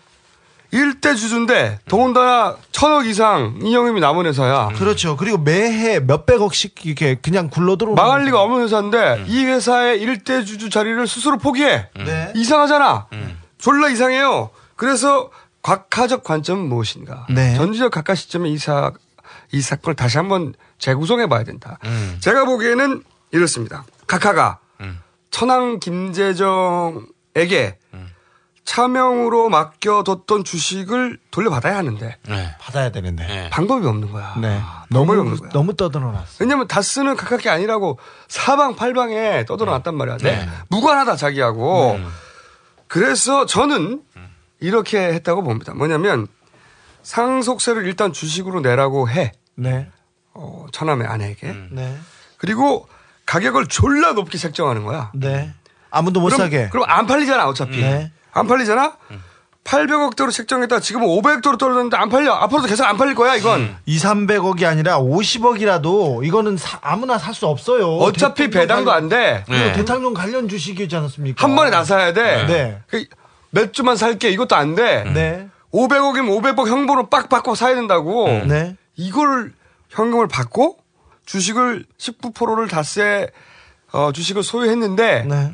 [0.70, 4.70] 일대 주주인데 더군다나 천억 이상 인형임이 남은 회사야.
[4.77, 5.16] 그렇죠.
[5.16, 10.70] 그리고 매해 몇백억씩 이렇게 그냥 굴러 들어오는 망할 리가 없는 회사인데 이 회사의 일대 주주
[10.70, 11.87] 자리를 스스로 포기해.
[11.97, 12.33] 네.
[12.35, 13.07] 이상하잖아.
[13.59, 14.51] 졸라 이상해요.
[14.75, 15.31] 그래서
[15.62, 17.27] 각하적 관점은 무엇인가?
[17.31, 17.55] 네.
[17.55, 18.91] 전지적 각하 시점에 이 사,
[19.55, 21.78] 이 사건을 다시 한번 재구성해 봐야 된다.
[21.84, 22.16] 음.
[22.20, 23.84] 제가 보기에는 이렇습니다.
[24.09, 25.00] 각하가 음.
[25.30, 27.78] 천황 김재정에게
[28.64, 32.57] 차명으로 맡겨뒀던 주식을 돌려받아야 하는데 네.
[32.59, 33.26] 받아야 되는데.
[33.26, 33.50] 네.
[33.50, 34.34] 방법이 없는 거야.
[34.40, 34.59] 네.
[34.59, 35.50] 방법이 너무 없는 거야.
[35.50, 36.38] 너무 떠들어놨어.
[36.40, 40.16] 왜냐면 다스는 각각 게 아니라고 사방팔방에 떠들어놨단 말이야.
[40.18, 40.48] 네.
[40.68, 42.00] 무관하다 자기하고.
[42.88, 44.02] 그래서 저는
[44.61, 45.74] 이렇게 했다고 봅니다.
[45.74, 46.26] 뭐냐면
[47.02, 49.32] 상속세를 일단 주식으로 내라고 해.
[49.57, 49.88] 네.
[50.34, 51.55] 어, 처남의 아내에게.
[51.70, 51.96] 네.
[52.38, 52.88] 그리고
[53.26, 55.11] 가격을 졸라 높게 책정하는 거야.
[55.14, 55.52] 네.
[55.90, 56.68] 아무도 못 그럼, 사게.
[56.70, 57.80] 그럼 안 팔리잖아 어차피.
[57.80, 58.11] 네.
[58.32, 58.96] 안 팔리잖아.
[59.64, 62.32] 800억대로 책정했다 지금은 500억대로 떨어졌는데 안 팔려.
[62.34, 63.76] 앞으로도 계속 안 팔릴 거야 이건.
[63.86, 67.96] 2, 300억이 아니라 50억이라도 이거는 사- 아무나 살 수 없어요.
[67.96, 69.44] 어차피 배당도 관련- 안 돼.
[69.48, 69.72] 네.
[69.72, 71.42] 대통령 관련 주식이지 않았습니까?
[71.42, 72.46] 한 번에 다 사야 돼.
[72.46, 72.82] 네.
[73.50, 75.05] 그몇 주만 살게 이것도 안 돼.
[75.14, 75.48] 네.
[75.72, 78.28] 500억이면 500억 현금으로 빡 받고 사야 된다고.
[78.28, 78.76] 네.
[78.97, 79.53] 이걸
[79.90, 80.78] 현금을 받고
[81.26, 83.28] 주식을 19%를 다세
[83.92, 85.53] 어, 주식을 소유했는데 네.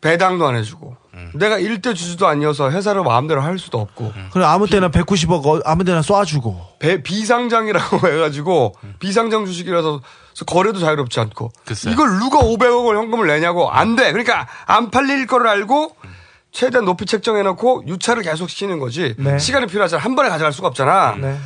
[0.00, 0.96] 배당도 안 해주고
[1.34, 5.84] 내가 일대 주주도 아니어서 회사를 마음대로 할 수도 없고 그럼 아무 때나 190억 어- 아무
[5.84, 6.78] 데나 쏴주고.
[6.80, 10.00] 배 비상장이라고 해가지고 비상장 주식이라서
[10.46, 11.90] 거래도 자유롭지 않고 글쎄.
[11.92, 14.10] 이걸 누가 500억을 현금을 내냐고 안 돼.
[14.10, 15.94] 그러니까 안 팔릴 거를 알고
[16.50, 19.14] 최대한 높이 책정해놓고 유찰을 계속 시키는 거지.
[19.18, 19.38] 네.
[19.38, 20.02] 시간이 필요하잖아.
[20.02, 21.14] 한 번에 가져갈 수가 없잖아.
[21.20, 21.38] 네.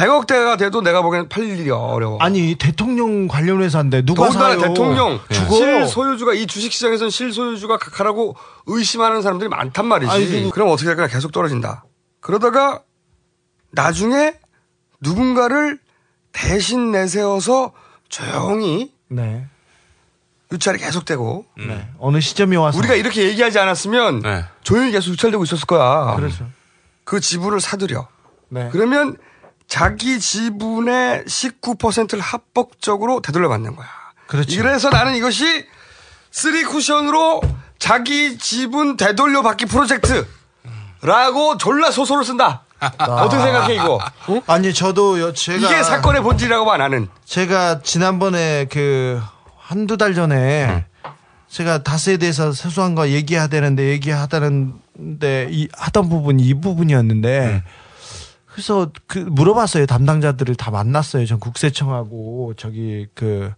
[0.00, 2.16] 100억대가 돼도 내가 보기엔 팔릴 일이 어려워.
[2.20, 4.68] 아니 대통령 관련 회사인데 누가 더군다나 사요?
[4.68, 5.54] 대통령 죽어.
[5.56, 8.34] 실소유주가 이 주식시장에서는 실소유주가 각하라고
[8.66, 10.10] 의심하는 사람들이 많단 말이지.
[10.12, 11.84] 아니, 그- 그럼 어떻게 할까 계속 떨어진다.
[12.20, 12.82] 그러다가
[13.72, 14.34] 나중에
[15.00, 15.78] 누군가를
[16.32, 17.72] 대신 내세워서
[18.08, 19.46] 조용히 네.
[20.52, 21.88] 유찰이 계속되고 네.
[21.98, 24.44] 어느 시점이 와서 우리가 이렇게 얘기하지 않았으면 네.
[24.62, 26.14] 조용히 계속 유찰되고 있었을 거야.
[26.16, 26.48] 그렇죠.
[27.04, 28.08] 그 지분을 사들여.
[28.48, 28.68] 네.
[28.72, 29.16] 그러면
[29.74, 33.86] 자기 지분의 19%를 합법적으로 되돌려 받는 거야.
[34.26, 34.60] 그렇죠.
[34.60, 35.64] 그래서 나는 이것이
[36.32, 37.40] 쓰리 쿠션으로
[37.78, 40.26] 자기 지분 되돌려 받기 프로젝트라고
[41.58, 42.64] 졸라 소설을 쓴다.
[42.98, 44.00] 어떻게 생각해 이거?
[44.30, 44.40] 응?
[44.48, 47.06] 아니 저도 여- 제가 이게 사건의 본질이라고 봐 나는.
[47.24, 49.22] 제가 지난번에 그
[49.56, 50.84] 한두 달 전에
[51.48, 57.62] 제가 다스에 대해서 사소한 거 얘기해야 되는데 얘기하다는데 이 하던 부분이 이 부분이었는데
[58.52, 59.86] 그래서 그 물어봤어요.
[59.86, 61.24] 담당자들을 다 만났어요.
[61.26, 63.52] 전 국세청하고 저기 그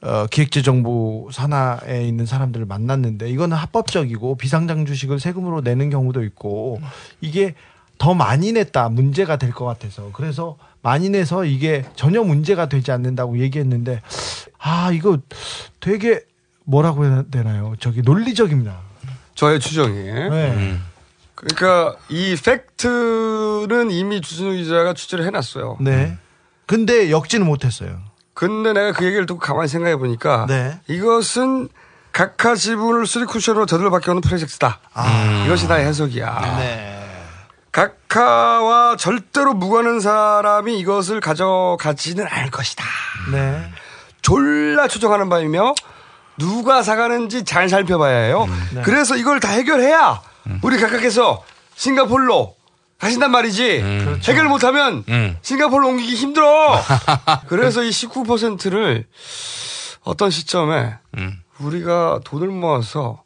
[0.00, 6.80] 어, 기획재정부 산하에 있는 사람들을 만났는데 이거는 합법적이고 비상장 주식을 세금으로 내는 경우도 있고
[7.20, 7.54] 이게
[7.98, 8.90] 더 많이 냈다.
[8.90, 10.10] 문제가 될 것 같아서.
[10.12, 14.00] 그래서 많이 내서 이게 전혀 문제가 되지 않는다고 얘기했는데
[14.58, 15.18] 아 이거
[15.80, 16.20] 되게
[16.62, 17.74] 뭐라고 해야 되나요?
[17.80, 18.78] 저기 논리적입니다.
[19.34, 19.94] 저의 추정이.
[20.04, 20.78] 네.
[21.38, 25.76] 그러니까 이 팩트는 이미 주진우 기자가 취재를 해놨어요.
[25.80, 26.18] 네
[26.66, 28.00] 근데 역지는 못했어요
[28.34, 30.78] 근데 내가 그 얘기를 듣고 가만히 생각해 보니까 네.
[30.86, 31.68] 이것은
[32.12, 34.78] 각하 지분을 쓰리쿠션으로 되돌려 받겨오는 프로젝트다.
[35.44, 36.28] 이것이 나의 해석이야.
[36.28, 36.58] 아.
[36.58, 36.94] 네.
[37.72, 42.84] 각하와 절대로 무관한 사람이 이것을 가져가지는 않을 것이다.
[43.32, 43.72] 네.
[44.22, 45.74] 졸라 추정하는 바이며
[46.38, 48.48] 누가 사가는지 잘 살펴봐야 해요.
[48.72, 48.82] 네.
[48.82, 50.20] 그래서 이걸 다 해결해야
[50.62, 51.44] 우리 각하께서
[51.76, 52.56] 싱가폴로
[52.98, 53.80] 가신단 말이지.
[53.80, 54.32] 그렇죠.
[54.32, 55.04] 해결 못하면
[55.42, 56.80] 싱가폴로 옮기기 힘들어.
[57.46, 59.06] 그래서 이 19%를
[60.02, 60.94] 어떤 시점에
[61.60, 63.22] 우리가 돈을 모아서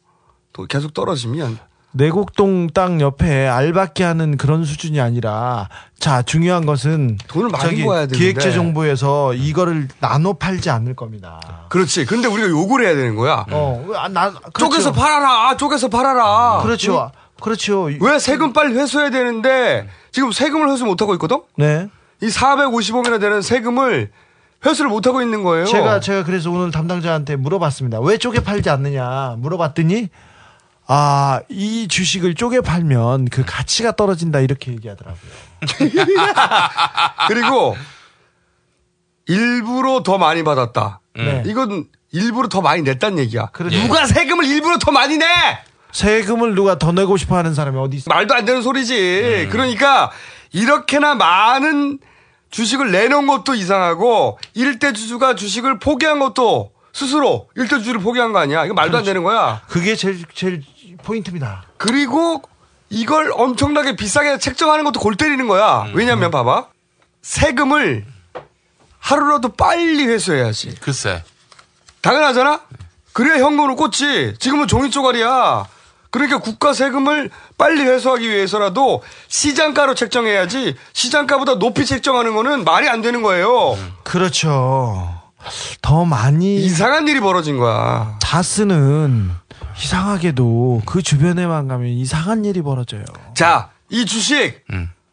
[0.53, 1.57] 또 계속 떨어지면
[1.93, 5.69] 내곡동 땅 옆에 알바끼 하는 그런 수준이 아니라
[5.99, 8.17] 자 중요한 것은 돈을 많이 모아야 되는데.
[8.17, 11.39] 기획재정부에서 이거를 나눠 팔지 않을 겁니다.
[11.69, 12.05] 그렇지.
[12.05, 13.45] 근데 우리가 요구를 해야 되는 거야.
[13.51, 14.51] 어, 아, 나, 그렇죠.
[14.57, 15.55] 쪼개서 팔아라.
[15.57, 16.61] 쪼개서 팔아라.
[16.63, 17.11] 그렇죠.
[17.39, 17.89] 그렇죠.
[17.99, 21.41] 왜 세금 빨리 회수해야 되는데 지금 세금을 회수 못 하고 있거든?
[21.57, 21.87] 네.
[22.21, 24.11] 이 450억이나 되는 세금을
[24.65, 25.65] 회수를 못 하고 있는 거예요.
[25.65, 27.99] 제가 제가 그래서 오늘 담당자한테 물어봤습니다.
[27.99, 30.09] 왜 쪼개 팔지 않느냐 물어봤더니
[30.95, 35.31] 아 이 주식을 쪼개 팔면 그 가치가 떨어진다 이렇게 얘기하더라고요.
[37.27, 37.75] 그리고
[39.25, 40.99] 일부러 더 많이 받았다.
[41.15, 41.43] 네.
[41.45, 43.47] 이건 일부러 더 많이 냈단 얘기야.
[43.47, 43.75] 그렇죠.
[43.81, 45.25] 누가 세금을 일부러 더 많이 내?
[45.91, 48.09] 세금을 누가 더 내고 싶어 하는 사람이 어디 있어?
[48.09, 49.47] 말도 안 되는 소리지.
[49.51, 50.11] 그러니까
[50.51, 51.99] 이렇게나 많은
[52.51, 58.65] 주식을 내놓은 것도 이상하고 일대 주주가 주식을 포기한 것도 스스로 일대 주주를 포기한 거 아니야?
[58.65, 59.61] 이거 말도 안 되는 거야.
[59.67, 60.63] 그게 제일 제일
[61.03, 61.63] 포인트입니다.
[61.77, 62.43] 그리고
[62.89, 65.87] 이걸 엄청나게 비싸게 책정하는 것도 골 때리는 거야.
[65.93, 66.67] 왜냐면 봐봐.
[67.23, 68.05] 세금을
[68.99, 70.75] 하루라도 빨리 회수해야지.
[70.79, 71.23] 글쎄.
[72.01, 72.61] 당연하잖아?
[73.11, 74.35] 그래야 현금으로 꽂지.
[74.39, 75.65] 지금은 종이 쪼가리야.
[76.11, 83.23] 그러니까 국가 세금을 빨리 회수하기 위해서라도 시장가로 책정해야지 시장가보다 높이 책정하는 거는 말이 안 되는
[83.23, 83.75] 거예요.
[84.03, 85.22] 그렇죠.
[85.81, 88.17] 더 많이 이상한 일이 벌어진 거야.
[88.21, 89.31] 다스는
[89.77, 93.03] 이상하게도 그 주변에만 가면 이상한 일이 벌어져요.
[93.35, 94.63] 자, 이 주식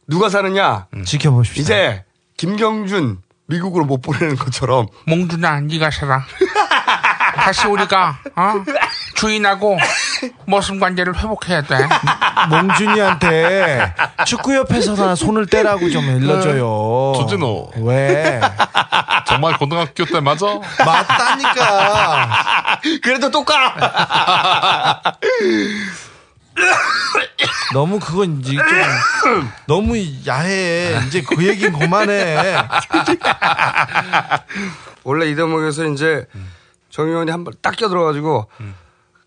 [0.06, 0.86] 누가 사느냐?
[1.04, 1.62] 지켜보십시오.
[1.62, 2.04] 이제
[2.36, 6.24] 김경준 미국으로 못 보내는 것처럼 몽준아, 네가 사라.
[7.36, 8.54] 다시 우리가 어?
[9.14, 9.78] 주인하고
[10.46, 11.76] 모습 관계를 회복해야 돼.
[12.50, 13.94] 몽준이한테
[14.26, 17.12] 축구협회에서나 손을 떼라고 좀 일러줘요.
[17.16, 17.72] 조진호.
[17.82, 18.40] 왜?
[19.40, 20.46] 정말 고등학교 때 맞아?
[20.84, 22.80] 맞다니까.
[23.02, 25.02] 그래도 똑까.
[27.72, 29.96] 너무 그건 이제 좀 너무
[30.26, 31.00] 야해.
[31.06, 32.58] 이제 그 얘기는 그만해.
[35.04, 36.26] 원래 이 대목에서 이제
[36.90, 38.46] 정 의원이 한발딱 껴들어가지고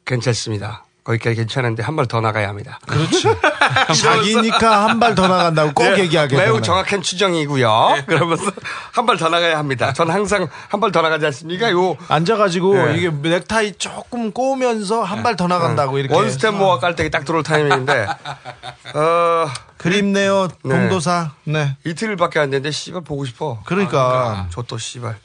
[0.05, 0.85] 괜찮습니다.
[1.03, 2.80] 거기까지 괜찮은데 한 발 더 나가야 합니다.
[2.88, 3.23] 그렇지.
[4.01, 6.61] 자기니까 한 발 더 나간다고 꼭 네, 얘기하게 매우 되네.
[6.65, 8.03] 정확한 추정이고요.
[8.07, 8.45] 그러면서
[8.93, 9.91] 한 발 더 나가야 합니다.
[9.91, 11.69] 저는 항상 한 발 더 나가지 않습니까?
[11.71, 12.97] 요 앉아가지고 네.
[12.97, 18.07] 이게 넥타이 조금 꼬우면서 한 발 더 나간다고 이렇게 원스텝 모아 깔때기 딱 들어올 타이밍인데
[18.95, 19.47] 어,
[19.77, 20.69] 그립네요 네.
[20.69, 21.31] 동도사.
[21.43, 21.75] 네.
[21.85, 23.59] 이틀밖에 안 됐는데 씨발 보고 싶어.
[23.65, 25.17] 그러니까 저또 씨발.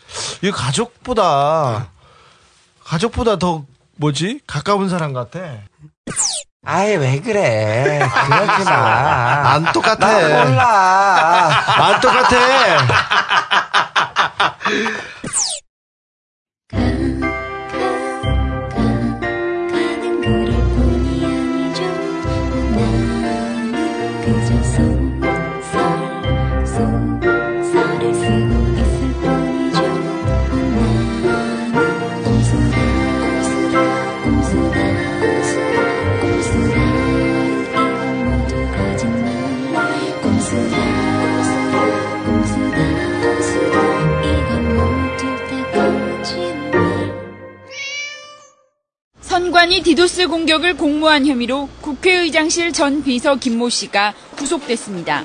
[0.42, 1.88] 이 가족보다
[2.84, 3.64] 가족보다 더
[3.96, 5.40] 뭐지 가까운 사람 같아.
[6.64, 7.98] 아이 왜 그래?
[8.26, 9.55] 그러지 마.
[9.55, 10.06] 안 똑같아.
[10.06, 11.64] 나 몰라.
[11.66, 12.36] 안 똑같아.
[49.39, 55.23] 선관위 디도스 공격을 공모한 혐의로 국회의장실 전 비서 김모 씨가 구속됐습니다.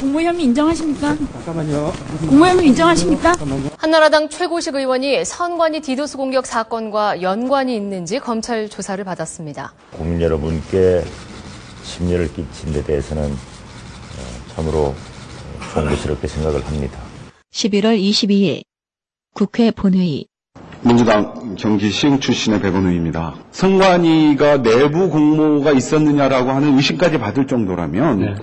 [0.00, 1.16] 공모 혐의 인정하십니까?
[1.16, 1.92] 잠깐만요.
[2.28, 3.36] 공모 혐의 인정하십니까?
[3.76, 9.72] 한나라당 최고식 의원이 선관위 디도스 공격 사건과 연관이 있는지 검찰 조사를 받았습니다.
[9.92, 11.04] 국민 여러분께
[11.84, 14.96] 심려를 끼친 데 대해서는 어, 참으로
[15.72, 16.98] 송구스럽게 생각을 합니다.
[17.52, 18.64] 11월 22일
[19.32, 20.26] 국회 본회의
[20.86, 23.36] 민주당 경기시흥 출신의 백원우입니다.
[23.52, 28.36] 선관위가 내부 공모가 있었느냐라고 하는 의심까지 받을 정도라면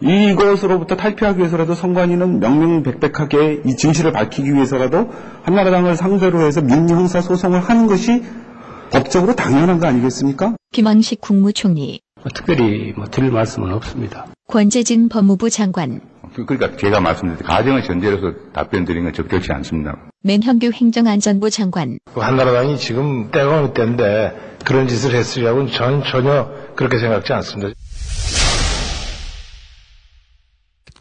[0.00, 5.10] 이것으로부터 탈피하기 위해서라도 선관위는 명명백백하게 이 진실을 밝히기 위해서라도
[5.42, 8.22] 한나라당을 상대로 해서 민리 형사 소송을 하는 것이
[8.90, 10.54] 법적으로 당연한 거 아니겠습니까?
[10.72, 12.00] 김왕식 국무총리
[12.34, 14.26] 특별히 뭐 드릴 말씀은 없습니다.
[14.48, 16.00] 권재진 법무부 장관
[16.34, 19.96] 그러니까 제가 말씀드린 가정을 전제로서 답변 드린 건 적절치 않습니다.
[20.22, 27.32] 맹형규 행정안전부 장관 한나라당이 지금 때가 어느 때인데 그런 짓을 했으리라고는 전 전혀 그렇게 생각지
[27.32, 27.72] 않습니다.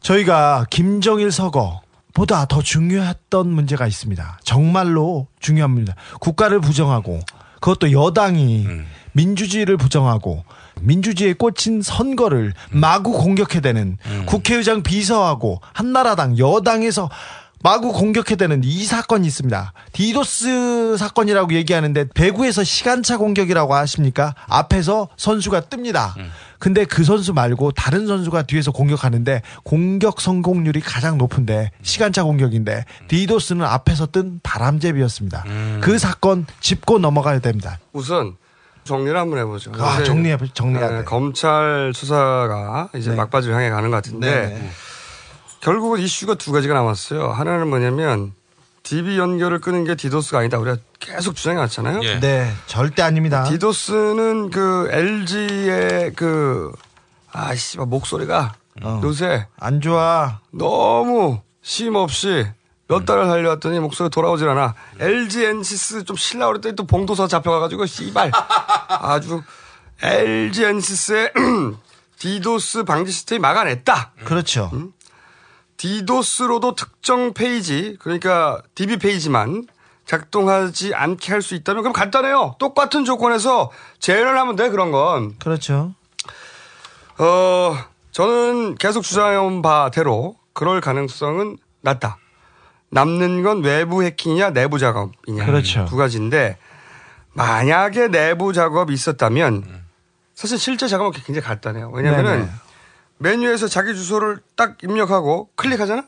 [0.02, 1.82] 저희가 김정일 서거
[2.14, 4.40] 보다 더 중요했던 문제가 있습니다.
[4.44, 5.95] 정말로 중요합니다.
[6.20, 7.20] 국가를 부정하고
[7.62, 8.68] 그것도 여당이
[9.14, 10.44] 민주주의를 부정하고
[10.82, 17.10] 민주주의에 꽂힌 선거를 마구 공격해대는 국회의장 비서하고 한나라당 여당에서
[17.64, 19.74] 마구 공격해대는 이 사건이 있습니다.
[19.94, 24.34] 디도스 사건이라고 얘기하는데 배구에서 시간차 공격이라고 하십니까?
[24.48, 26.14] 앞에서 선수가 뜹니다.
[26.58, 33.64] 근데 그 선수 말고 다른 선수가 뒤에서 공격하는데 공격 성공률이 가장 높은데 시간차 공격인데 디도스는
[33.64, 35.44] 앞에서 뜬 바람잡이였습니다.
[35.82, 37.78] 그 사건 짚고 넘어가야 됩니다.
[37.94, 38.38] 우선
[38.84, 39.72] 정리를 한번 해보죠.
[39.80, 41.03] 아, 정리해 정리해야 네, 돼.
[41.03, 43.16] 검찰 수사가 이제 네.
[43.16, 44.70] 막바지를 향해 가는 것 같은데 네, 네.
[45.60, 47.30] 결국은 이슈가 두 가지가 남았어요.
[47.30, 48.34] 하나는 뭐냐면
[48.84, 50.58] DB 연결을 끄는 게 디도스가 아니다.
[50.58, 52.20] 우리가 계속 주장해 왔잖아요.
[52.20, 53.44] 네, 절대 아닙니다.
[53.44, 56.72] 디도스는 그 LG의 그
[57.32, 58.56] 아씨 목소리가
[59.03, 60.40] 요새 안 좋아.
[60.52, 62.48] 너무 쉼 없이
[62.91, 64.76] 몇 달을 달려왔더니 목소리 돌아오질 않아.
[64.99, 68.34] LG 엔시스 좀 실라 그랬더니 또 봉도사 잡혀가가지고 씨발
[68.89, 69.41] 아주
[70.01, 71.31] LG 엔시스의
[72.19, 74.11] 디도스 방지 시스템이 막아냈다.
[74.26, 74.69] 그렇죠.
[75.77, 79.65] 디도스로도 특정 페이지 그러니까 DB 페이지만
[80.05, 82.55] 작동하지 않게 할 수 있다면 그럼 간단해요.
[82.59, 85.35] 똑같은 조건에서 재현을 하면 돼 그런 건.
[85.39, 85.93] 그렇죠.
[87.18, 87.77] 어
[88.11, 92.18] 저는 계속 주장해온 바대로 그럴 가능성은 낮다.
[92.91, 95.85] 남는 건 외부 해킹이냐 내부 작업이냐 그렇죠.
[95.89, 96.57] 두 가지인데
[97.34, 99.81] 만약에 내부 작업이 있었다면
[100.35, 101.89] 사실 실제 작업은 굉장히 간단해요.
[101.91, 102.51] 왜냐면은 네네.
[103.18, 106.03] 메뉴에서 자기 주소를 딱 입력하고 클릭하잖아?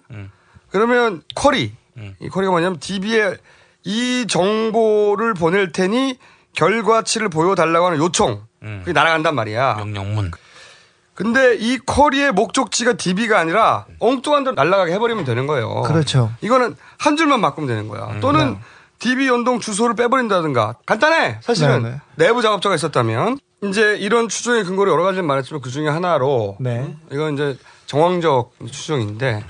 [0.69, 1.73] 그러면 쿼리.
[2.19, 3.37] 이 쿼리가 뭐냐면 DB에
[3.83, 6.17] 이 정보를 보낼 테니
[6.53, 8.45] 결과치를 보여달라고 하는 요청.
[8.59, 9.75] 그게 날아간단 말이야.
[9.75, 10.31] 명령문.
[11.13, 15.83] 근데 이 쿼리의 목적지가 DB가 아니라 엉뚱한 데로 날아가게 해버리면 되는 거예요.
[15.83, 16.31] 그렇죠.
[16.41, 18.19] 이거는 한 줄만 바꾸면 되는 거야.
[18.19, 18.57] 또는
[18.99, 20.75] DB 연동 주소를 빼버린다든가.
[20.85, 21.39] 간단해.
[21.41, 21.83] 사실은.
[21.83, 22.01] 네 네.
[22.15, 23.39] 내부 작업자가 있었다면.
[23.63, 26.57] 이제 이런 추정의 근거로 여러 가지를 말했지만 그 중에 하나로.
[26.59, 26.95] 네.
[27.11, 29.43] 이건 이제 정황적 추정인데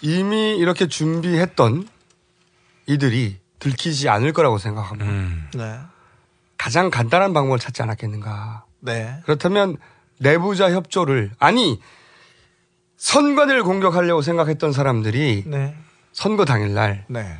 [0.00, 1.88] 이미 이렇게 준비했던
[2.86, 5.10] 이들이 들키지 않을 거라고 생각합니다.
[5.54, 5.78] 네.
[6.58, 8.64] 가장 간단한 방법을 찾지 않았겠는가.
[8.80, 9.16] 네.
[9.24, 9.76] 그렇다면
[10.18, 11.80] 내부자 협조를 아니
[12.96, 15.74] 선관위를 공격하려고 생각했던 사람들이 네.
[16.12, 17.38] 선거 당일날 네.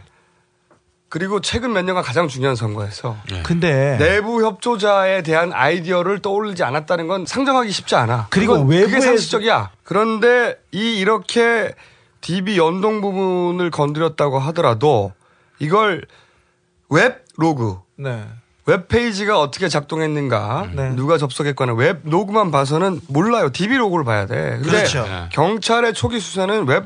[1.09, 7.25] 그리고 최근 몇 년간 가장 중요한 선거에서 근데 내부 협조자에 대한 아이디어를 떠올리지 않았다는 건
[7.25, 8.27] 상정하기 쉽지 않아.
[8.31, 9.71] 그리고 외부에서- 상식적이야.
[9.85, 11.73] 그런데 이 이렇게
[12.21, 15.13] DB 연동 부분을 건드렸다고 하더라도
[15.61, 16.05] 이걸
[16.91, 18.25] web log 네.
[18.67, 20.91] 웹페이지가 어떻게 작동했는가, 네.
[20.95, 23.51] 누가 접속했거나 web log만 봐서는 몰라요.
[23.53, 24.59] DB 로그를 봐야 돼.
[24.63, 25.07] 근데 그렇죠.
[25.33, 26.85] 경찰의 초기 수사는 웹,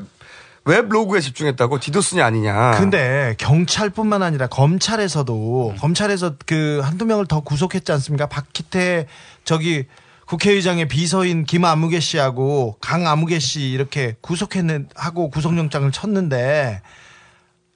[0.65, 2.71] web log에 집중했다고 디도스냐 아니냐.
[2.71, 8.27] 근데 경찰뿐만 아니라 검찰에서도 검찰에서 그 한두 명을 더 구속했지 않습니까?
[8.27, 9.07] 박희태
[9.45, 9.85] 저기
[10.27, 16.81] 국회의장의 비서인 김아무개 씨하고 강아무개 씨 이렇게 구속했는 하고 구속영장을 쳤는데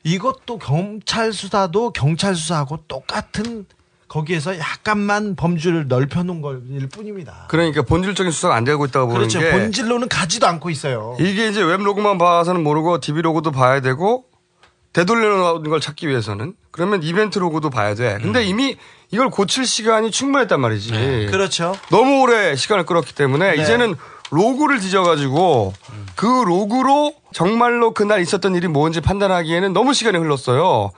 [0.04, 3.66] 이것도 경찰 수사도 경찰 수사하고 똑같은
[4.14, 7.46] 거기에서 약간만 범주를 넓혀놓은 것일 뿐입니다.
[7.48, 9.40] 그러니까 본질적인 수사가 안 되고 있다고 보는 그렇죠.
[9.40, 11.18] 게 본질로는 가지도 않고 있어요.
[11.20, 14.26] 이게 이제 web log만 봐서는 모르고 DB 로그도 봐야 되고
[14.94, 18.20] 되돌려놓은 걸 찾기 위해서는 그러면 이벤트 로그도 봐야 돼.
[18.22, 18.78] 근데 이미
[19.10, 21.30] 이걸 고칠 시간이 충분했단 말이지.
[21.32, 21.76] 그렇죠.
[21.90, 23.64] 너무 오래 시간을 끌었기 때문에 네.
[23.64, 23.96] 이제는
[24.30, 25.74] 로그를 뒤져가지고
[26.16, 30.92] 그 로그로 정말로 그날 있었던 일이 뭔지 판단하기에는 너무 시간이 흘렀어요.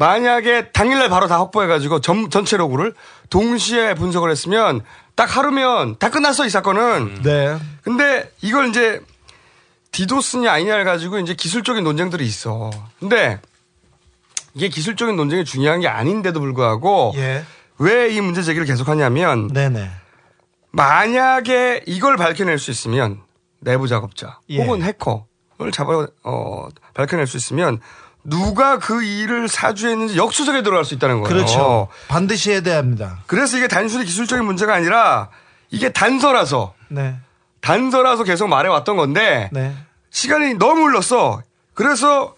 [0.00, 2.94] 만약에 당일날 바로 다 확보해가지고 전, 전체 로그를
[3.28, 4.80] 동시에 분석을 했으면
[5.14, 7.20] 딱 하루면 다 끝났어 이 사건은.
[7.22, 7.58] 네.
[7.82, 9.02] 근데 이걸 이제
[9.92, 12.70] 디도스냐 아니냐를 가지고 이제 기술적인 논쟁들이 있어.
[12.98, 13.42] 근데
[14.54, 17.44] 이게 기술적인 논쟁이 중요한 게 아닌데도 불구하고 예.
[17.78, 19.90] 왜 이 문제 제기를 계속하냐면 네네.
[20.70, 23.20] 만약에 이걸 밝혀낼 수 있으면
[23.58, 24.62] 내부 작업자 예.
[24.64, 27.80] 혹은 해커를 잡아 어, 밝혀낼 수 있으면
[28.22, 31.28] 누가 그 일을 사주했는지 역수적에 들어갈 수 있다는 거예요.
[31.28, 31.88] 그렇죠.
[32.08, 33.18] 반드시 해야 합니다.
[33.26, 35.30] 그래서 이게 단순히 기술적인 문제가 아니라
[35.70, 37.16] 이게 단서라서 네.
[37.60, 39.74] 단서라서 계속 말해왔던 건데 네.
[40.10, 41.42] 시간이 너무 흘렀어.
[41.74, 42.34] 그래서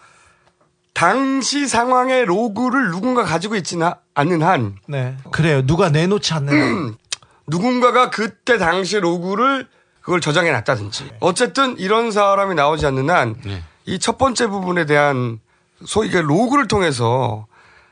[0.93, 5.17] 당시 상황의 로그를 누군가 가지고 있지는 않는 한 네.
[5.31, 5.67] 그래요.
[5.67, 6.97] 누가 내놓지 않는 한.
[7.49, 9.67] 누군가가 그때 당시 로그를
[10.01, 13.37] 그걸 저장해 놨다든지 어쨌든 이런 사람이 나오지 않는 한
[13.85, 15.41] 이첫 번째 부분에 대한
[15.87, 17.47] 소위 그 로그를 통해서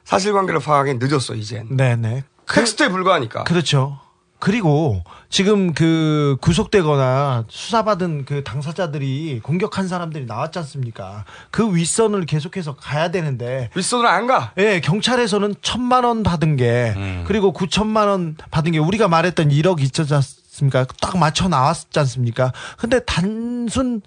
[0.05, 2.25] 사실관계를 파악하기 늦었어 이젠 네네.
[2.47, 3.99] 텍스트에 불과하니까 그렇죠.
[4.41, 11.27] 그리고 지금 그 구속되거나 수사받은 그 당사자들이 공격한 사람들이 나왔지 않습니까?
[11.51, 14.53] 그 윗선을 계속해서 가야 되는데 윗선을 안 가.
[14.57, 20.03] 예, 경찰에서는 천만 원 받은 게 그리고 구천만 원 받은 게 우리가 말했던 1억 있지
[20.11, 20.87] 않습니까?
[21.03, 22.53] 딱 맞춰 나왔지 않습니까?
[22.79, 24.01] 근데 단순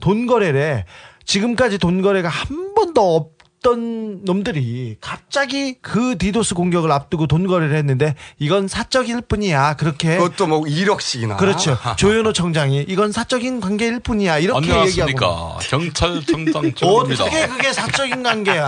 [0.00, 0.86] 돈 거래래
[1.30, 3.30] 지금까지 돈 거래가 한 번도
[3.62, 9.76] 없던 놈들이 갑자기 그 디도스 공격을 앞두고 돈 거래를 했는데 이건 사적일 뿐이야.
[9.76, 11.78] 그렇게 그것도 뭐 1억씩이나 그렇죠.
[11.96, 14.38] 조현호 청장이 이건 사적인 관계일 뿐이야.
[14.38, 15.58] 이렇게 얘기하고 안녕하십니까.
[15.68, 18.66] 경찰청장 조입니다 어떻게 그게 사적인 관계야?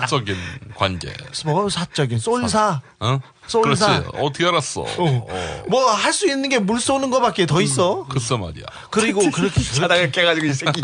[0.00, 0.36] 사적인
[0.74, 1.12] 관계.
[1.44, 2.80] 뭐 사적인 쏠사.
[2.98, 3.20] 어?
[3.50, 3.82] 그렇지.
[4.14, 4.82] 어떻게 알았어?
[4.82, 5.26] 어.
[5.68, 8.06] 뭐할 수 있는 게 물 쏘는 거밖에 더 있어.
[8.08, 8.64] 글쎄 말이야.
[8.90, 10.80] 그리고 그렇게 자다가 깨가지고 이 새끼.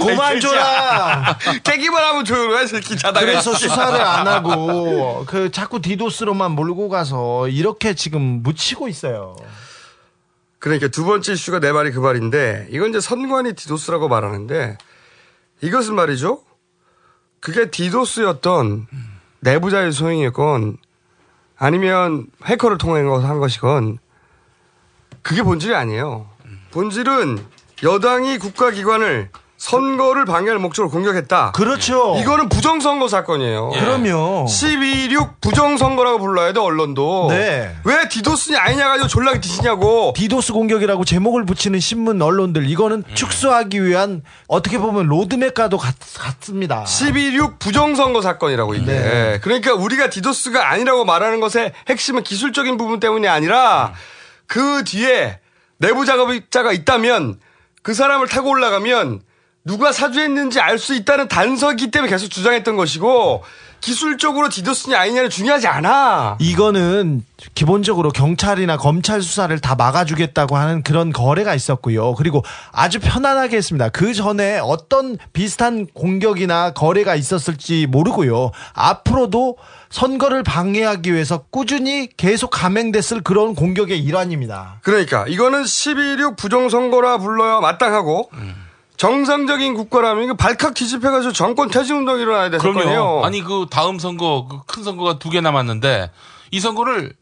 [0.00, 1.38] 그만 줘라.
[1.64, 3.20] 깨기만 하면 조용해 새끼 자다가.
[3.26, 9.36] 그래서 수사를 안 하고 그 자꾸 디도스로만 몰고 가서 이렇게 지금 묻히고 있어요.
[10.60, 14.78] 그러니까 두 번째 이슈가 내 말이 그 말인데 이건 이제 선관위 디도스라고 말하는데
[15.62, 16.40] 이것은 말이죠.
[17.40, 18.86] 그게 디도스였던
[19.40, 20.76] 내부자의 소행이었건
[21.62, 23.98] 아니면 해커를 통해 한 것이건
[25.22, 26.28] 그게 본질이 아니에요.
[26.72, 27.38] 본질은
[27.84, 29.30] 여당이 국가기관을
[29.62, 31.52] 선거를 방해할 목적으로 공격했다.
[31.52, 32.16] 그렇죠.
[32.18, 33.68] 이거는 부정선거 사건이에요.
[33.70, 34.46] 그럼요.
[34.48, 37.28] 12.16 부정선거라고 불러야 돼, 언론도.
[37.30, 37.72] 네.
[37.84, 40.14] 왜 디도스냐 아니냐 가지고 졸라게 뒤지냐고.
[40.16, 46.82] 디도스 공격이라고 제목을 붙이는 신문 언론들 이거는 축소하기 위한 어떻게 보면 로드맵과도 같, 같습니다.
[46.82, 48.84] 12.16 부정선거 사건이라고 이게.
[48.84, 49.38] 네.
[49.42, 53.92] 그러니까 우리가 디도스가 아니라고 말하는 것의 핵심은 기술적인 부분 때문이 아니라
[54.48, 55.38] 그 뒤에
[55.78, 57.38] 내부 작업자가 있다면
[57.82, 59.22] 그 사람을 타고 올라가면
[59.64, 63.44] 누가 사주했는지 알 수 있다는 단서기 때문에 계속 주장했던 것이고
[63.80, 66.36] 기술적으로 디도스냐 아니냐는 중요하지 않아.
[66.40, 67.24] 이거는
[67.54, 72.14] 기본적으로 경찰이나 검찰 수사를 다 막아주겠다고 하는 그런 거래가 있었고요.
[72.14, 73.88] 그리고 아주 편안하게 했습니다.
[73.88, 78.52] 그 전에 어떤 비슷한 공격이나 거래가 있었을지 모르고요.
[78.72, 79.58] 앞으로도
[79.90, 84.78] 선거를 방해하기 위해서 꾸준히 계속 감행됐을 그런 공격의 일환입니다.
[84.82, 88.30] 그러니까 이거는 12.16 부정선거라 불러야 마땅하고
[89.06, 92.60] 정상적인 국가라면 이거 발칵 뒤집혀가지고 정권 퇴진 운동이 일어나야 될.
[92.60, 93.22] 사건이에요.
[93.24, 96.08] 아니 그 다음 선거 그 큰 선거가 두 개 남았는데
[96.52, 97.12] 이 선거를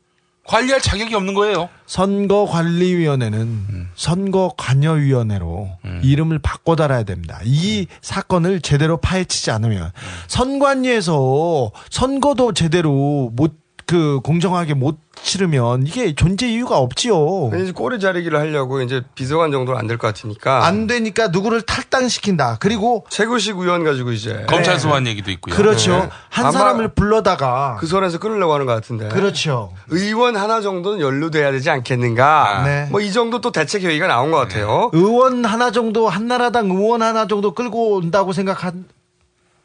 [0.47, 1.71] 관리할 자격이 없는 거예요.
[1.87, 5.71] 선거관리위원회는 선거관여위원회로
[6.03, 7.41] 이름을 바꿔 달아야 됩니다.
[7.45, 9.91] 이 사건을 제대로 파헤치지 않으면
[10.27, 13.55] 선관위에서 선거도 제대로 못
[13.91, 17.51] 그 공정하게 못 치르면 이게 존재 이유가 없지요.
[17.61, 22.59] 이제 꼬리 자르기를 하려고 이제 비서관 정도는 안 될 것 같으니까 안 되니까 누구를 탈당시킨다.
[22.61, 25.57] 그리고 최고식 의원 가지고 이제 검찰 소환 얘기도 있고요.
[25.57, 25.91] 그렇죠.
[25.97, 26.09] 네.
[26.29, 29.09] 한 사람을 불러다가 그 선에서 끊으려고 하는 것 같은데.
[29.09, 29.73] 그렇죠.
[29.89, 32.63] 의원 하나 정도는 연루돼야 되지 않겠는가.
[32.65, 32.87] 네.
[32.93, 34.91] 뭐 이 정도 또 대책 회의가 나온 것 같아요.
[34.93, 38.85] 의원 하나 정도 한나라당 의원 하나 정도 끌고 온다고 생각한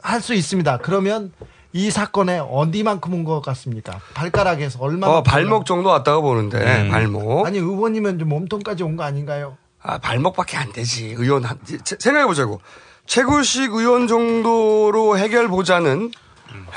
[0.01, 0.79] 할 수 있습니다.
[0.79, 1.31] 그러면
[1.75, 3.99] 이 사건에 어디만큼 온 것 같습니까?
[4.13, 5.07] 발가락에서 얼마?
[5.07, 7.45] 어, 발목 정도 왔다고 보는데 발목.
[7.45, 9.57] 아니 의원이면 좀 몸통까지 온 거 아닌가요?
[9.81, 11.15] 아, 발목밖에 안 되지.
[11.17, 11.59] 의원 한
[11.99, 12.61] 생각해 보자고.
[13.07, 16.11] 최고식 의원 정도로 해결 보자는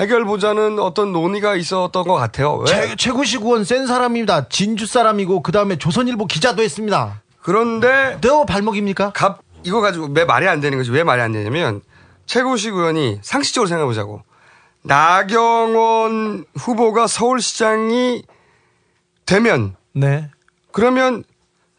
[0.01, 2.55] 해결 보자는 어떤 논의가 있었던 것 같아요.
[2.57, 2.65] 왜?
[2.65, 4.49] 최, 최고식 의원 센 사람입니다.
[4.49, 7.21] 진주 사람이고 그 다음에 조선일보 기자도 했습니다.
[7.41, 9.11] 그런데 너 발목입니까?
[9.13, 10.91] 갑 이거 가지고 왜 말이 안 되는 거지?
[10.91, 11.81] 왜 말이 안 되냐면
[12.25, 14.23] 최고식 의원이 상식적으로 생각해 보자고.
[14.83, 18.23] 나경원 후보가 서울시장이
[19.25, 20.29] 되면 네.
[20.71, 21.23] 그러면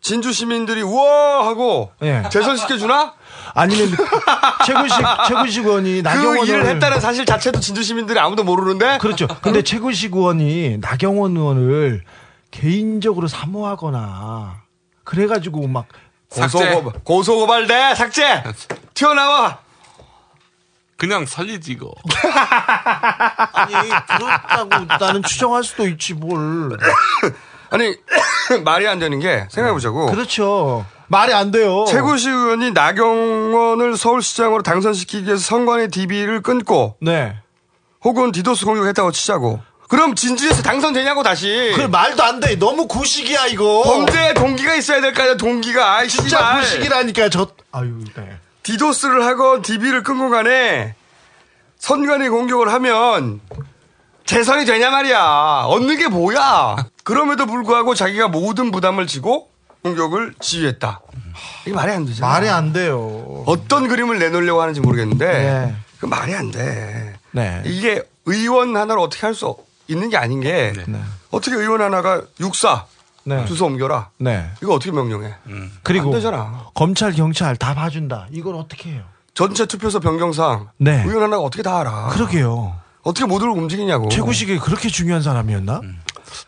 [0.01, 2.23] 진주 시민들이 우와 하고 예.
[2.31, 3.15] 재선시켜 주나?
[3.55, 3.89] 아니면
[4.67, 4.99] 최구식
[5.29, 9.27] 최구식 의원이 나경원 그 일을 했다는 사실 자체도 진주 시민들이 아무도 모르는데 그렇죠.
[9.43, 12.03] 근데 최구식 의원이 나경원 의원을
[12.51, 14.63] 개인적으로 사모하거나
[15.05, 15.87] 그래가지고 막
[16.31, 18.43] 고소고 고소고발돼 삭제
[18.95, 19.59] 튀어나와
[21.01, 21.91] 그냥 살리지 이거.
[23.55, 23.73] 아니
[24.07, 26.77] 그렇다고 나는 추정할 수도 있지 뭘.
[27.71, 27.97] 아니
[28.65, 30.11] 말이 안 되는 게 생각해 보자고.
[30.11, 30.85] 그렇죠.
[31.09, 31.87] 말이 안 돼요.
[31.89, 37.35] 최구식 의원이 나경원을 서울시장으로 당선시키기 위해서 선관위 DB를 끊고 네.
[38.05, 39.59] 혹은 디도스 공격했다고 치자고.
[39.89, 41.73] 그럼 진주에서 당선되냐고 다시.
[41.75, 42.57] 그 말도 안 돼.
[42.57, 43.83] 너무 구식이야 이거.
[43.85, 45.97] 범죄 동기가 있어야 될 거 아니야 동기가.
[45.97, 46.61] 아이, 진짜 씨발.
[46.61, 47.49] 구식이라니까 저.
[47.73, 48.39] 아유 네.
[48.63, 50.95] 디도스를 하건 DB를 끊고 간에
[51.79, 53.41] 선관위 공격을 하면
[54.27, 55.65] 재선이 되냐 말이야.
[55.67, 56.77] 얻는 게 뭐야.
[57.05, 59.51] 그럼에도 불구하고 자기가 모든 부담을 지고
[59.83, 61.01] 공격을 지휘했다.
[61.65, 62.33] 이게 말이 안 되잖아.
[62.33, 63.45] 말이 안 돼요.
[63.47, 65.77] 어떤 그림을 내놓으려고 하는지 모르겠는데 네.
[65.99, 67.15] 그 말이 안 돼.
[67.33, 67.63] 네.
[67.65, 69.57] 이게 의원 하나를 어떻게 할 수
[69.89, 70.73] 있는 게 아닌 게
[71.33, 72.87] 어떻게 의원 하나가 육사
[73.25, 73.45] 네.
[73.47, 74.11] 주소 옮겨라.
[74.19, 74.51] 네.
[74.63, 75.35] 이거 어떻게 명령해?
[75.83, 76.67] 그리고 안 되잖아.
[76.75, 78.27] 검찰 경찰 다 봐준다.
[78.31, 79.03] 이걸 어떻게 해요?
[79.35, 81.03] 전체 투표소 변경상 네.
[81.07, 82.09] 의원 하나가 어떻게 다 알아?
[82.09, 82.77] 그러게요.
[83.03, 84.09] 어떻게 모두를 움직이냐고.
[84.09, 85.81] 최구식이 그렇게 중요한 사람이었나?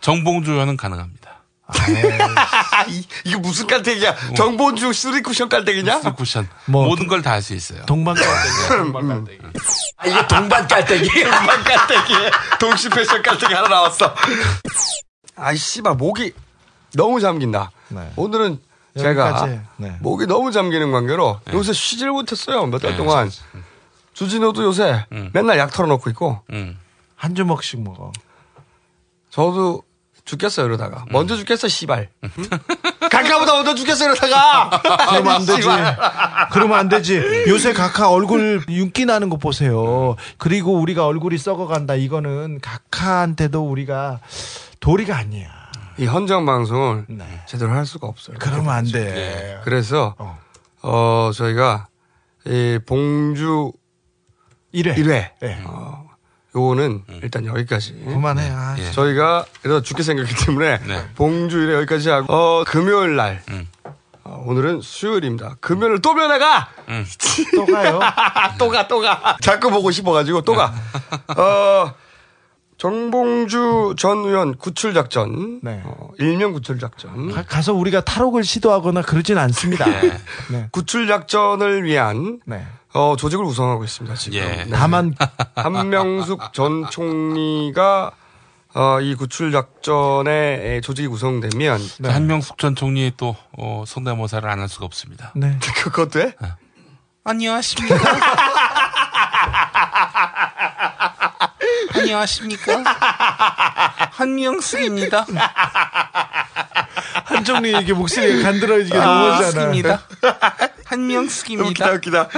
[0.01, 1.31] 정봉주 의원은 가능합니다.
[2.89, 4.35] 이, 이게 무슨 깔때기야?
[4.37, 6.01] 정본주 쓰리쿠션 깔때기냐?
[6.01, 7.83] 쿠션 뭐 모든 걸 다 할 수 있어요.
[7.87, 11.09] 동반 아, 이게 동반 깔때기.
[11.25, 12.15] 동반 깔때기.
[12.61, 14.15] 동시 패션 깔때기 하나 나왔어.
[15.37, 16.33] 아이 씨발 목이
[16.95, 17.71] 너무 잠긴다.
[18.17, 18.59] 오늘은
[18.99, 19.61] 제가 여기까지.
[19.77, 19.97] 네.
[20.01, 23.31] 목이 너무 잠기는 관계로 요새 쉬질 못했어요 몇 달 동안.
[24.15, 26.41] 주진호도 요새 맨날 약 털어놓고 있고
[27.17, 28.13] 한 주먹씩 먹어.
[29.31, 29.83] 저도
[30.25, 32.09] 죽겠어요 이러다가 먼저 죽겠어 씨발.
[33.11, 34.71] 가까보다 먼저 죽겠어 이러다가.
[35.09, 35.69] 그러면 안 되지.
[36.53, 37.45] 그러면 안 되지.
[37.49, 40.17] 요새 각하 얼굴 윤기 나는 거 보세요.
[40.37, 41.95] 그리고 우리가 얼굴이 썩어간다.
[41.95, 44.21] 이거는 각하한테도 우리가
[44.81, 45.49] 도리가 아니야.
[45.99, 47.43] 이 헌정 방송을 네.
[47.47, 48.37] 제대로 할 수가 없어요.
[48.39, 49.61] 그러면 안 돼.
[49.65, 50.15] 그래서
[50.83, 51.89] 어, 저희가
[52.47, 53.73] 이 봉주
[54.75, 54.97] 1회.
[54.97, 55.63] 1회 네.
[55.65, 56.09] 어,
[56.55, 57.95] 요거는 일단 여기까지.
[58.05, 58.51] 그만해.
[58.51, 58.91] 아, 예.
[58.91, 60.81] 저희가 이러다 죽게 생겼기 때문에
[61.15, 63.43] 봉주 1회 여기까지 하고 어, 금요일 날
[64.25, 65.57] 어, 오늘은 수요일입니다.
[65.61, 66.69] 금요일 또 면회가
[67.55, 68.01] 또 가요.
[68.59, 69.37] 또 가, 또 가.
[69.41, 70.73] 자꾸 보고 싶어가지고 또 가.
[71.37, 71.93] 어,
[72.83, 75.61] 정봉주 전 의원 구출 작전.
[75.65, 77.31] 어, 일명 구출 작전.
[77.31, 79.87] 가- 가서 우리가 탈옥을 시도하거나 그러진 않습니다.
[80.51, 80.67] 네.
[80.73, 82.67] 구출 작전을 위한 네.
[82.93, 84.41] 어, 조직을 구성하고 있습니다, 지금.
[84.41, 84.67] 네.
[84.73, 85.15] 다만
[85.55, 88.11] 한명숙 전 총리가
[88.75, 94.69] 어, 이 구출 작전에 조직이 구성되면 그 한명숙 전 총리의 또 어, 성대모사를 안 할
[94.69, 95.31] 수가 없습니다.
[95.37, 95.57] 네.
[95.85, 96.35] 그것도 해?
[97.23, 97.95] 안녕하십니까?
[102.03, 102.83] 안녕하십니까?
[104.13, 105.27] 한명숙입니다.
[107.25, 110.03] 한정리 이게 목소리가 간드러지게 넘어지잖아.
[110.85, 111.91] 한명숙입니다.
[111.91, 112.29] 웃기다, 웃기다.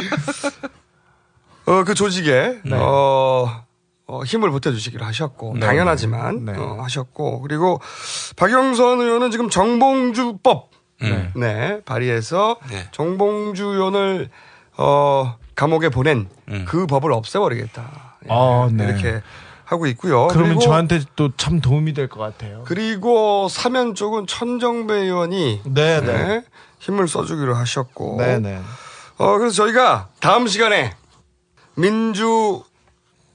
[1.66, 3.64] 어, 그 조직에, 어,
[4.06, 5.60] 어, 힘을 보태주시기로 하셨고, 네.
[5.60, 6.52] 당연하지만, 네.
[6.56, 7.80] 어, 하셨고, 그리고
[8.36, 10.70] 박영선 의원은 지금 정봉주법,
[11.02, 11.32] 음.
[11.34, 12.86] 네, 발의해서 네.
[12.92, 14.28] 정봉주 의원을,
[14.76, 16.64] 어, 감옥에 보낸 음.
[16.68, 18.18] 그 법을 없애버리겠다.
[18.26, 18.84] 예, 아, 네.
[18.84, 19.22] 이렇게
[19.74, 20.28] 하고 있고요.
[20.28, 22.62] 그러면 그리고, 저한테 또 참 도움이 될 것 같아요.
[22.66, 26.44] 그리고 사면 쪽은 천정배 의원이 네, 네.
[26.78, 28.60] 힘을 써주기로 하셨고, 네, 네.
[29.18, 30.94] 어, 그래서 저희가 다음 시간에
[31.74, 32.62] 민주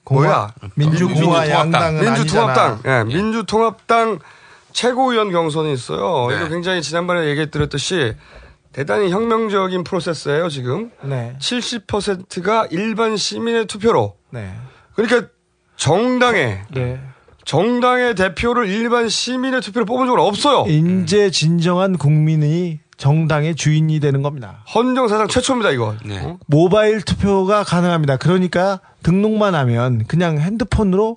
[0.04, 0.54] 공화- 뭐야?
[0.76, 2.72] 민주공화 양당은 민주통합당.
[2.84, 3.00] 아니잖아.
[3.00, 4.20] 예, 민주통합당
[4.72, 6.28] 최고위원 경선이 있어요.
[6.30, 6.38] 네.
[6.38, 8.16] 이거 굉장히 지난번에 얘기했듯이
[8.72, 10.92] 대단히 혁명적인 프로세스예요, 지금.
[11.02, 11.36] 네.
[11.40, 14.16] 70%가 일반 시민의 투표로.
[14.30, 14.56] 네.
[14.96, 15.28] 그러니까
[15.80, 17.00] 정당의 네.
[17.46, 20.66] 정당의 대표를 일반 시민의 투표로 뽑은 적은 없어요.
[20.68, 24.64] 인제 진정한 국민이 정당의 주인이 되는 겁니다.
[24.76, 25.98] 헌정사상 최초입니다, 이건.
[26.06, 26.20] 네.
[26.20, 26.38] 어?
[26.48, 28.18] 모바일 투표가 가능합니다.
[28.18, 31.16] 그러니까 등록만 하면 그냥 핸드폰으로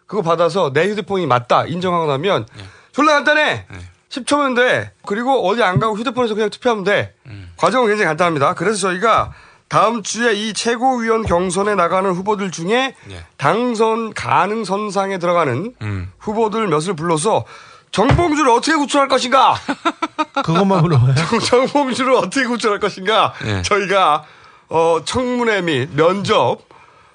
[0.07, 2.48] 그거 받아서 내 휴대폰이 맞다 인정하고 나면
[2.94, 3.65] 졸라 간단해.
[4.10, 4.91] 10초면 돼.
[5.06, 7.15] 그리고 어디 안 가고 휴대폰에서 그냥 투표하면 돼.
[7.57, 8.53] 과정은 굉장히 간단합니다.
[8.53, 9.34] 그래서 저희가
[9.68, 13.26] 다음 주에 이 최고위원 경선에 나가는 후보들 중에 예.
[13.38, 16.11] 당선 가능 선상에 들어가는 음.
[16.20, 17.44] 후보들 몇을 불러서
[17.94, 19.56] 정봉주를 어떻게 구출할 것인가?
[20.44, 21.15] 그것만 물어봐요.
[21.15, 23.34] 정- 정봉주를 어떻게 구출할 것인가?
[23.45, 23.61] 예.
[23.61, 24.26] 저희가
[24.70, 26.57] 어, 청문회 및 면접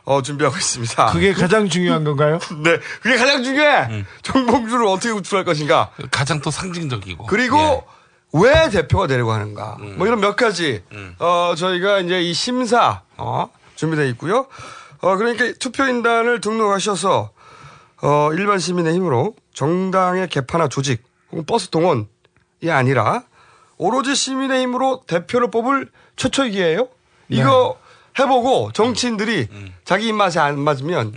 [0.05, 1.07] 어, 준비하고 있습니다.
[1.07, 2.39] 그게 가장 중요한 건가요?
[2.63, 3.87] 네, 그게 가장 중요해.
[3.91, 4.07] 음.
[4.23, 5.91] 정봉주를 어떻게 구출할 것인가?
[6.13, 7.27] 가장 또 상징적이고.
[7.27, 7.83] 그리고 예.
[8.33, 9.77] 왜 대표가 되려고 하는가?
[9.81, 9.97] 음.
[9.99, 10.83] 뭐 이런 몇 가지
[11.19, 14.47] 어 저희가 이제 이 심사 어 준비되어 있고요.
[15.01, 17.31] 어 그러니까 투표인단을 등록하셔서
[18.03, 22.07] 어 일반 시민의 힘으로 정당의 개파나 조직 혹은 버스 동원이
[22.70, 23.25] 아니라
[23.77, 26.89] 오로지 시민의 힘으로 대표를 뽑을 최초의 기회예요.
[27.29, 27.79] 이거
[28.19, 29.49] 해보고 정치인들이
[29.85, 31.15] 자기 입맛에 안 맞으면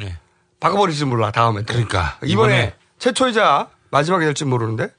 [0.59, 1.61] 바꿔버릴지 몰라 다음에.
[1.63, 1.73] 또.
[1.73, 4.89] 그러니까 이번에, 이번에 최초이자 마지막이 될지 모르는데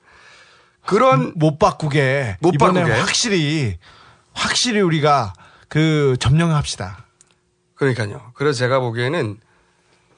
[0.85, 3.01] 그런 못 바꾸게 못 이번에 바꾸게.
[3.01, 3.79] 확실히
[4.33, 5.33] 확실히 우리가
[5.69, 7.07] 그 점령합시다.
[7.75, 8.33] 그러니까요.
[8.35, 9.39] 그래서 제가 보기에는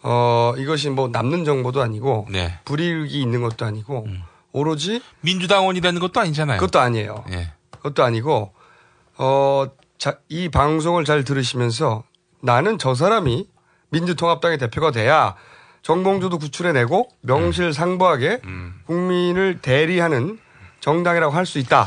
[0.07, 2.59] 어 이것이 뭐 남는 정보도 아니고 네.
[2.67, 4.07] 불이익이 있는 것도 아니고
[4.53, 6.61] 오로지 민주당원이 되는 것도 아니잖아요.
[6.61, 7.25] 그것도 아니에요.
[7.33, 7.53] 예.
[7.71, 8.53] 그것도 아니고
[9.17, 12.05] 어이 방송을 잘 들으시면서
[12.41, 13.49] 나는 저 사람이
[13.91, 15.35] 민주통합당의 대표가 돼야
[15.83, 18.81] 정봉주도 구출해내고 명실상부하게 음.
[18.87, 20.39] 국민을 대리하는
[20.81, 21.87] 정당이라고 할 수 있다.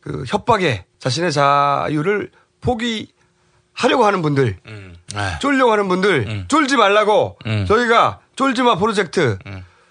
[0.00, 2.30] 그 협박에 자신의 자유를
[2.60, 4.96] 포기하려고 하는 분들, 음.
[5.14, 5.38] 네.
[5.40, 7.64] 쫄려고 하는 분들, 쫄지 말라고 음.
[7.66, 9.38] 저희가 쫄지마 프로젝트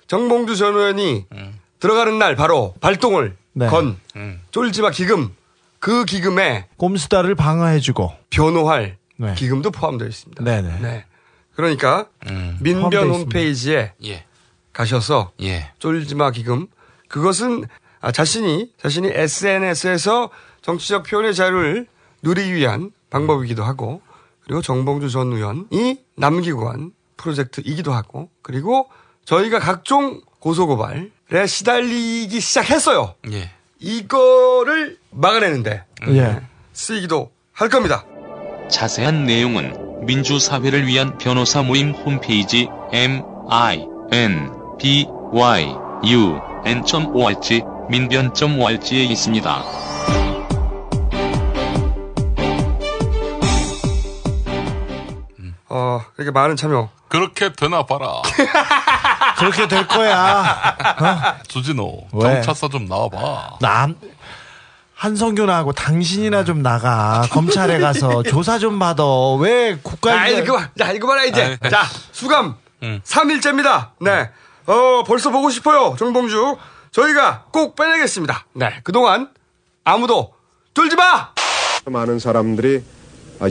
[0.07, 1.25] 정봉주 전 의원이
[1.83, 3.67] 들어가는 날 바로 발동을 네.
[3.67, 4.39] 건 음.
[4.51, 5.35] 쫄지마 기금
[5.79, 9.33] 그 기금에 꼼수다를 방어해주고 변호할 네.
[9.35, 10.45] 기금도 포함되어 있습니다.
[10.45, 10.79] 네네.
[10.79, 11.05] 네.
[11.55, 12.07] 그러니까
[12.61, 13.17] 민변 포함되어 있습니다.
[13.17, 14.23] 홈페이지에 예.
[14.71, 15.71] 가셔서 예.
[15.79, 16.67] 쫄지마 기금
[17.09, 17.65] 그것은
[17.99, 20.29] 아, 자신이 자신이 SNS에서
[20.61, 21.87] 정치적 표현의 자유를
[22.21, 24.01] 누리기 위한 방법이기도 하고
[24.45, 28.89] 그리고 정봉주 전 의원이 남기고 한 프로젝트이기도 하고 그리고
[29.25, 33.15] 저희가 각종 고소고발 에 시달리기 시작했어요.
[33.31, 33.49] 예.
[33.79, 36.41] 이거를 막아내는데 예.
[36.73, 38.05] 쓰이기도 할 겁니다.
[38.69, 45.65] 자세한 내용은 민주사회를 위한 변호사 모임 홈페이지 m i n b y
[46.05, 49.63] u n.org 민변.org에 있습니다.
[55.69, 56.91] 어, 이렇게 많은 참여.
[57.09, 58.21] 그렇게 되나 봐라.
[59.43, 61.39] 그렇게 될 거야.
[61.47, 62.21] 주진호, 왜?
[62.35, 63.57] 정차서 좀 나와봐.
[63.61, 63.95] 남
[64.95, 69.03] 한성균하고 당신이나 좀 나가 검찰에 가서 조사 좀 받아.
[69.39, 70.69] 왜 국가에 자, 이제 그만.
[70.77, 71.57] 자, 이거 봐라, 이제.
[71.61, 71.83] 아, 자,
[72.13, 72.55] 수감.
[72.83, 73.01] 음.
[73.03, 73.89] 3일째입니다.
[73.99, 74.29] 네.
[74.65, 75.95] 어, 벌써 보고 싶어요.
[75.99, 76.57] 정봉주.
[76.91, 78.45] 저희가 꼭 빼내겠습니다.
[78.53, 78.79] 네.
[78.83, 79.29] 그동안
[79.83, 80.33] 아무도
[80.73, 81.29] 쫄지 마!
[81.85, 82.83] 많은 사람들이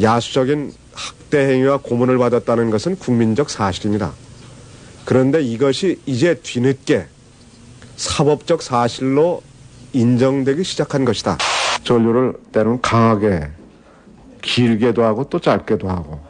[0.01, 4.12] 야수적인 학대 행위와 고문을 받았다는 것은 국민적 사실입니다.
[5.04, 7.06] 그런데 이것이 이제 뒤늦게
[7.96, 9.42] 사법적 사실로
[9.92, 11.38] 인정되기 시작한 것이다.
[11.84, 13.48] 전류를 때로는 강하게
[14.40, 16.20] 길게도 하고 또 짧게도 하고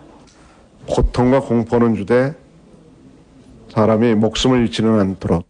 [0.87, 2.35] 고통과 공포는 주되
[3.75, 5.49] 사람이 목숨을 잃지는 않도록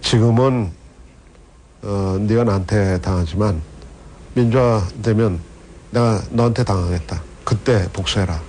[0.00, 0.70] 지금은
[1.82, 3.60] 어, 네가 나한테 당하지만
[4.34, 5.40] 민주화 되면
[5.90, 7.22] 내가 너한테 당하겠다.
[7.44, 8.40] 그때 복수해라.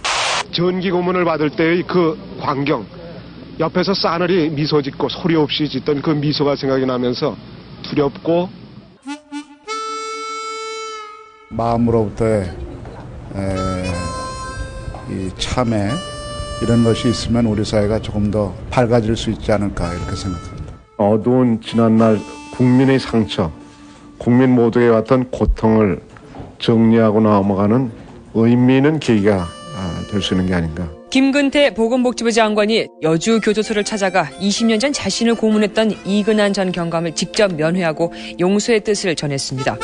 [0.55, 2.85] 전기 고문을 받을 때의 그 광경,
[3.59, 7.35] 옆에서 싸늘히 미소 짓고 소리 없이 짓던 그 미소가 생각이 나면서
[7.83, 8.49] 두렵고
[11.49, 12.43] 마음으로부터의
[13.35, 13.55] 에,
[15.09, 15.89] 이 참회
[16.61, 20.73] 이런 것이 있으면 우리 사회가 조금 더 밝아질 수 있지 않을까 이렇게 생각합니다.
[20.97, 22.19] 어두운 지난날
[22.51, 23.51] 국민의 상처,
[24.17, 26.01] 국민 모두에 왔던 고통을
[26.59, 27.91] 정리하고 넘어가는
[28.33, 29.47] 의미 있는 계기가
[30.09, 30.96] 될 수 있는 게 아닌가.
[31.09, 38.11] 김근태 보건복지부 장관이 여주 교도소를 찾아가 20년 전 자신을 고문했던 이근한 전 경감을 직접 면회하고
[38.39, 39.77] 용서의 뜻을 전했습니다.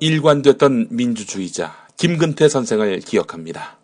[0.00, 3.78] 일관됐던 민주주의자 김근태 선생을 기억합니다.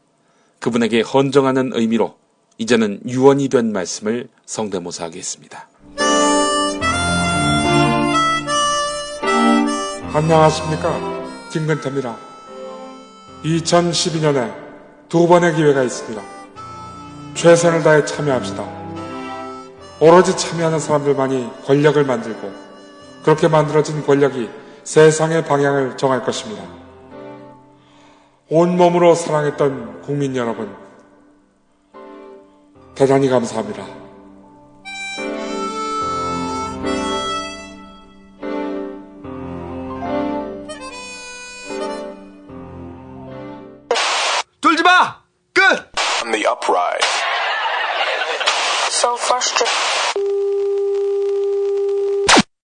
[0.60, 2.16] 그분에게 헌정하는 의미로
[2.58, 5.68] 이제는 유언이 된 말씀을 성대모사하겠습니다.
[10.12, 11.20] 안녕하십니까.
[11.50, 12.16] 김근태입니다.
[13.44, 14.54] 2012년에
[15.08, 16.22] 두 번의 기회가 있습니다.
[17.34, 18.80] 최선을 다해 참여합시다.
[20.00, 22.52] 오로지 참여하는 사람들만이 권력을 만들고
[23.22, 24.50] 그렇게 만들어진 권력이
[24.84, 26.79] 세상의 방향을 정할 것입니다.
[28.50, 30.74] 온몸으로 사랑했던 국민 여러분,
[32.96, 33.99] 대단히 감사합니다.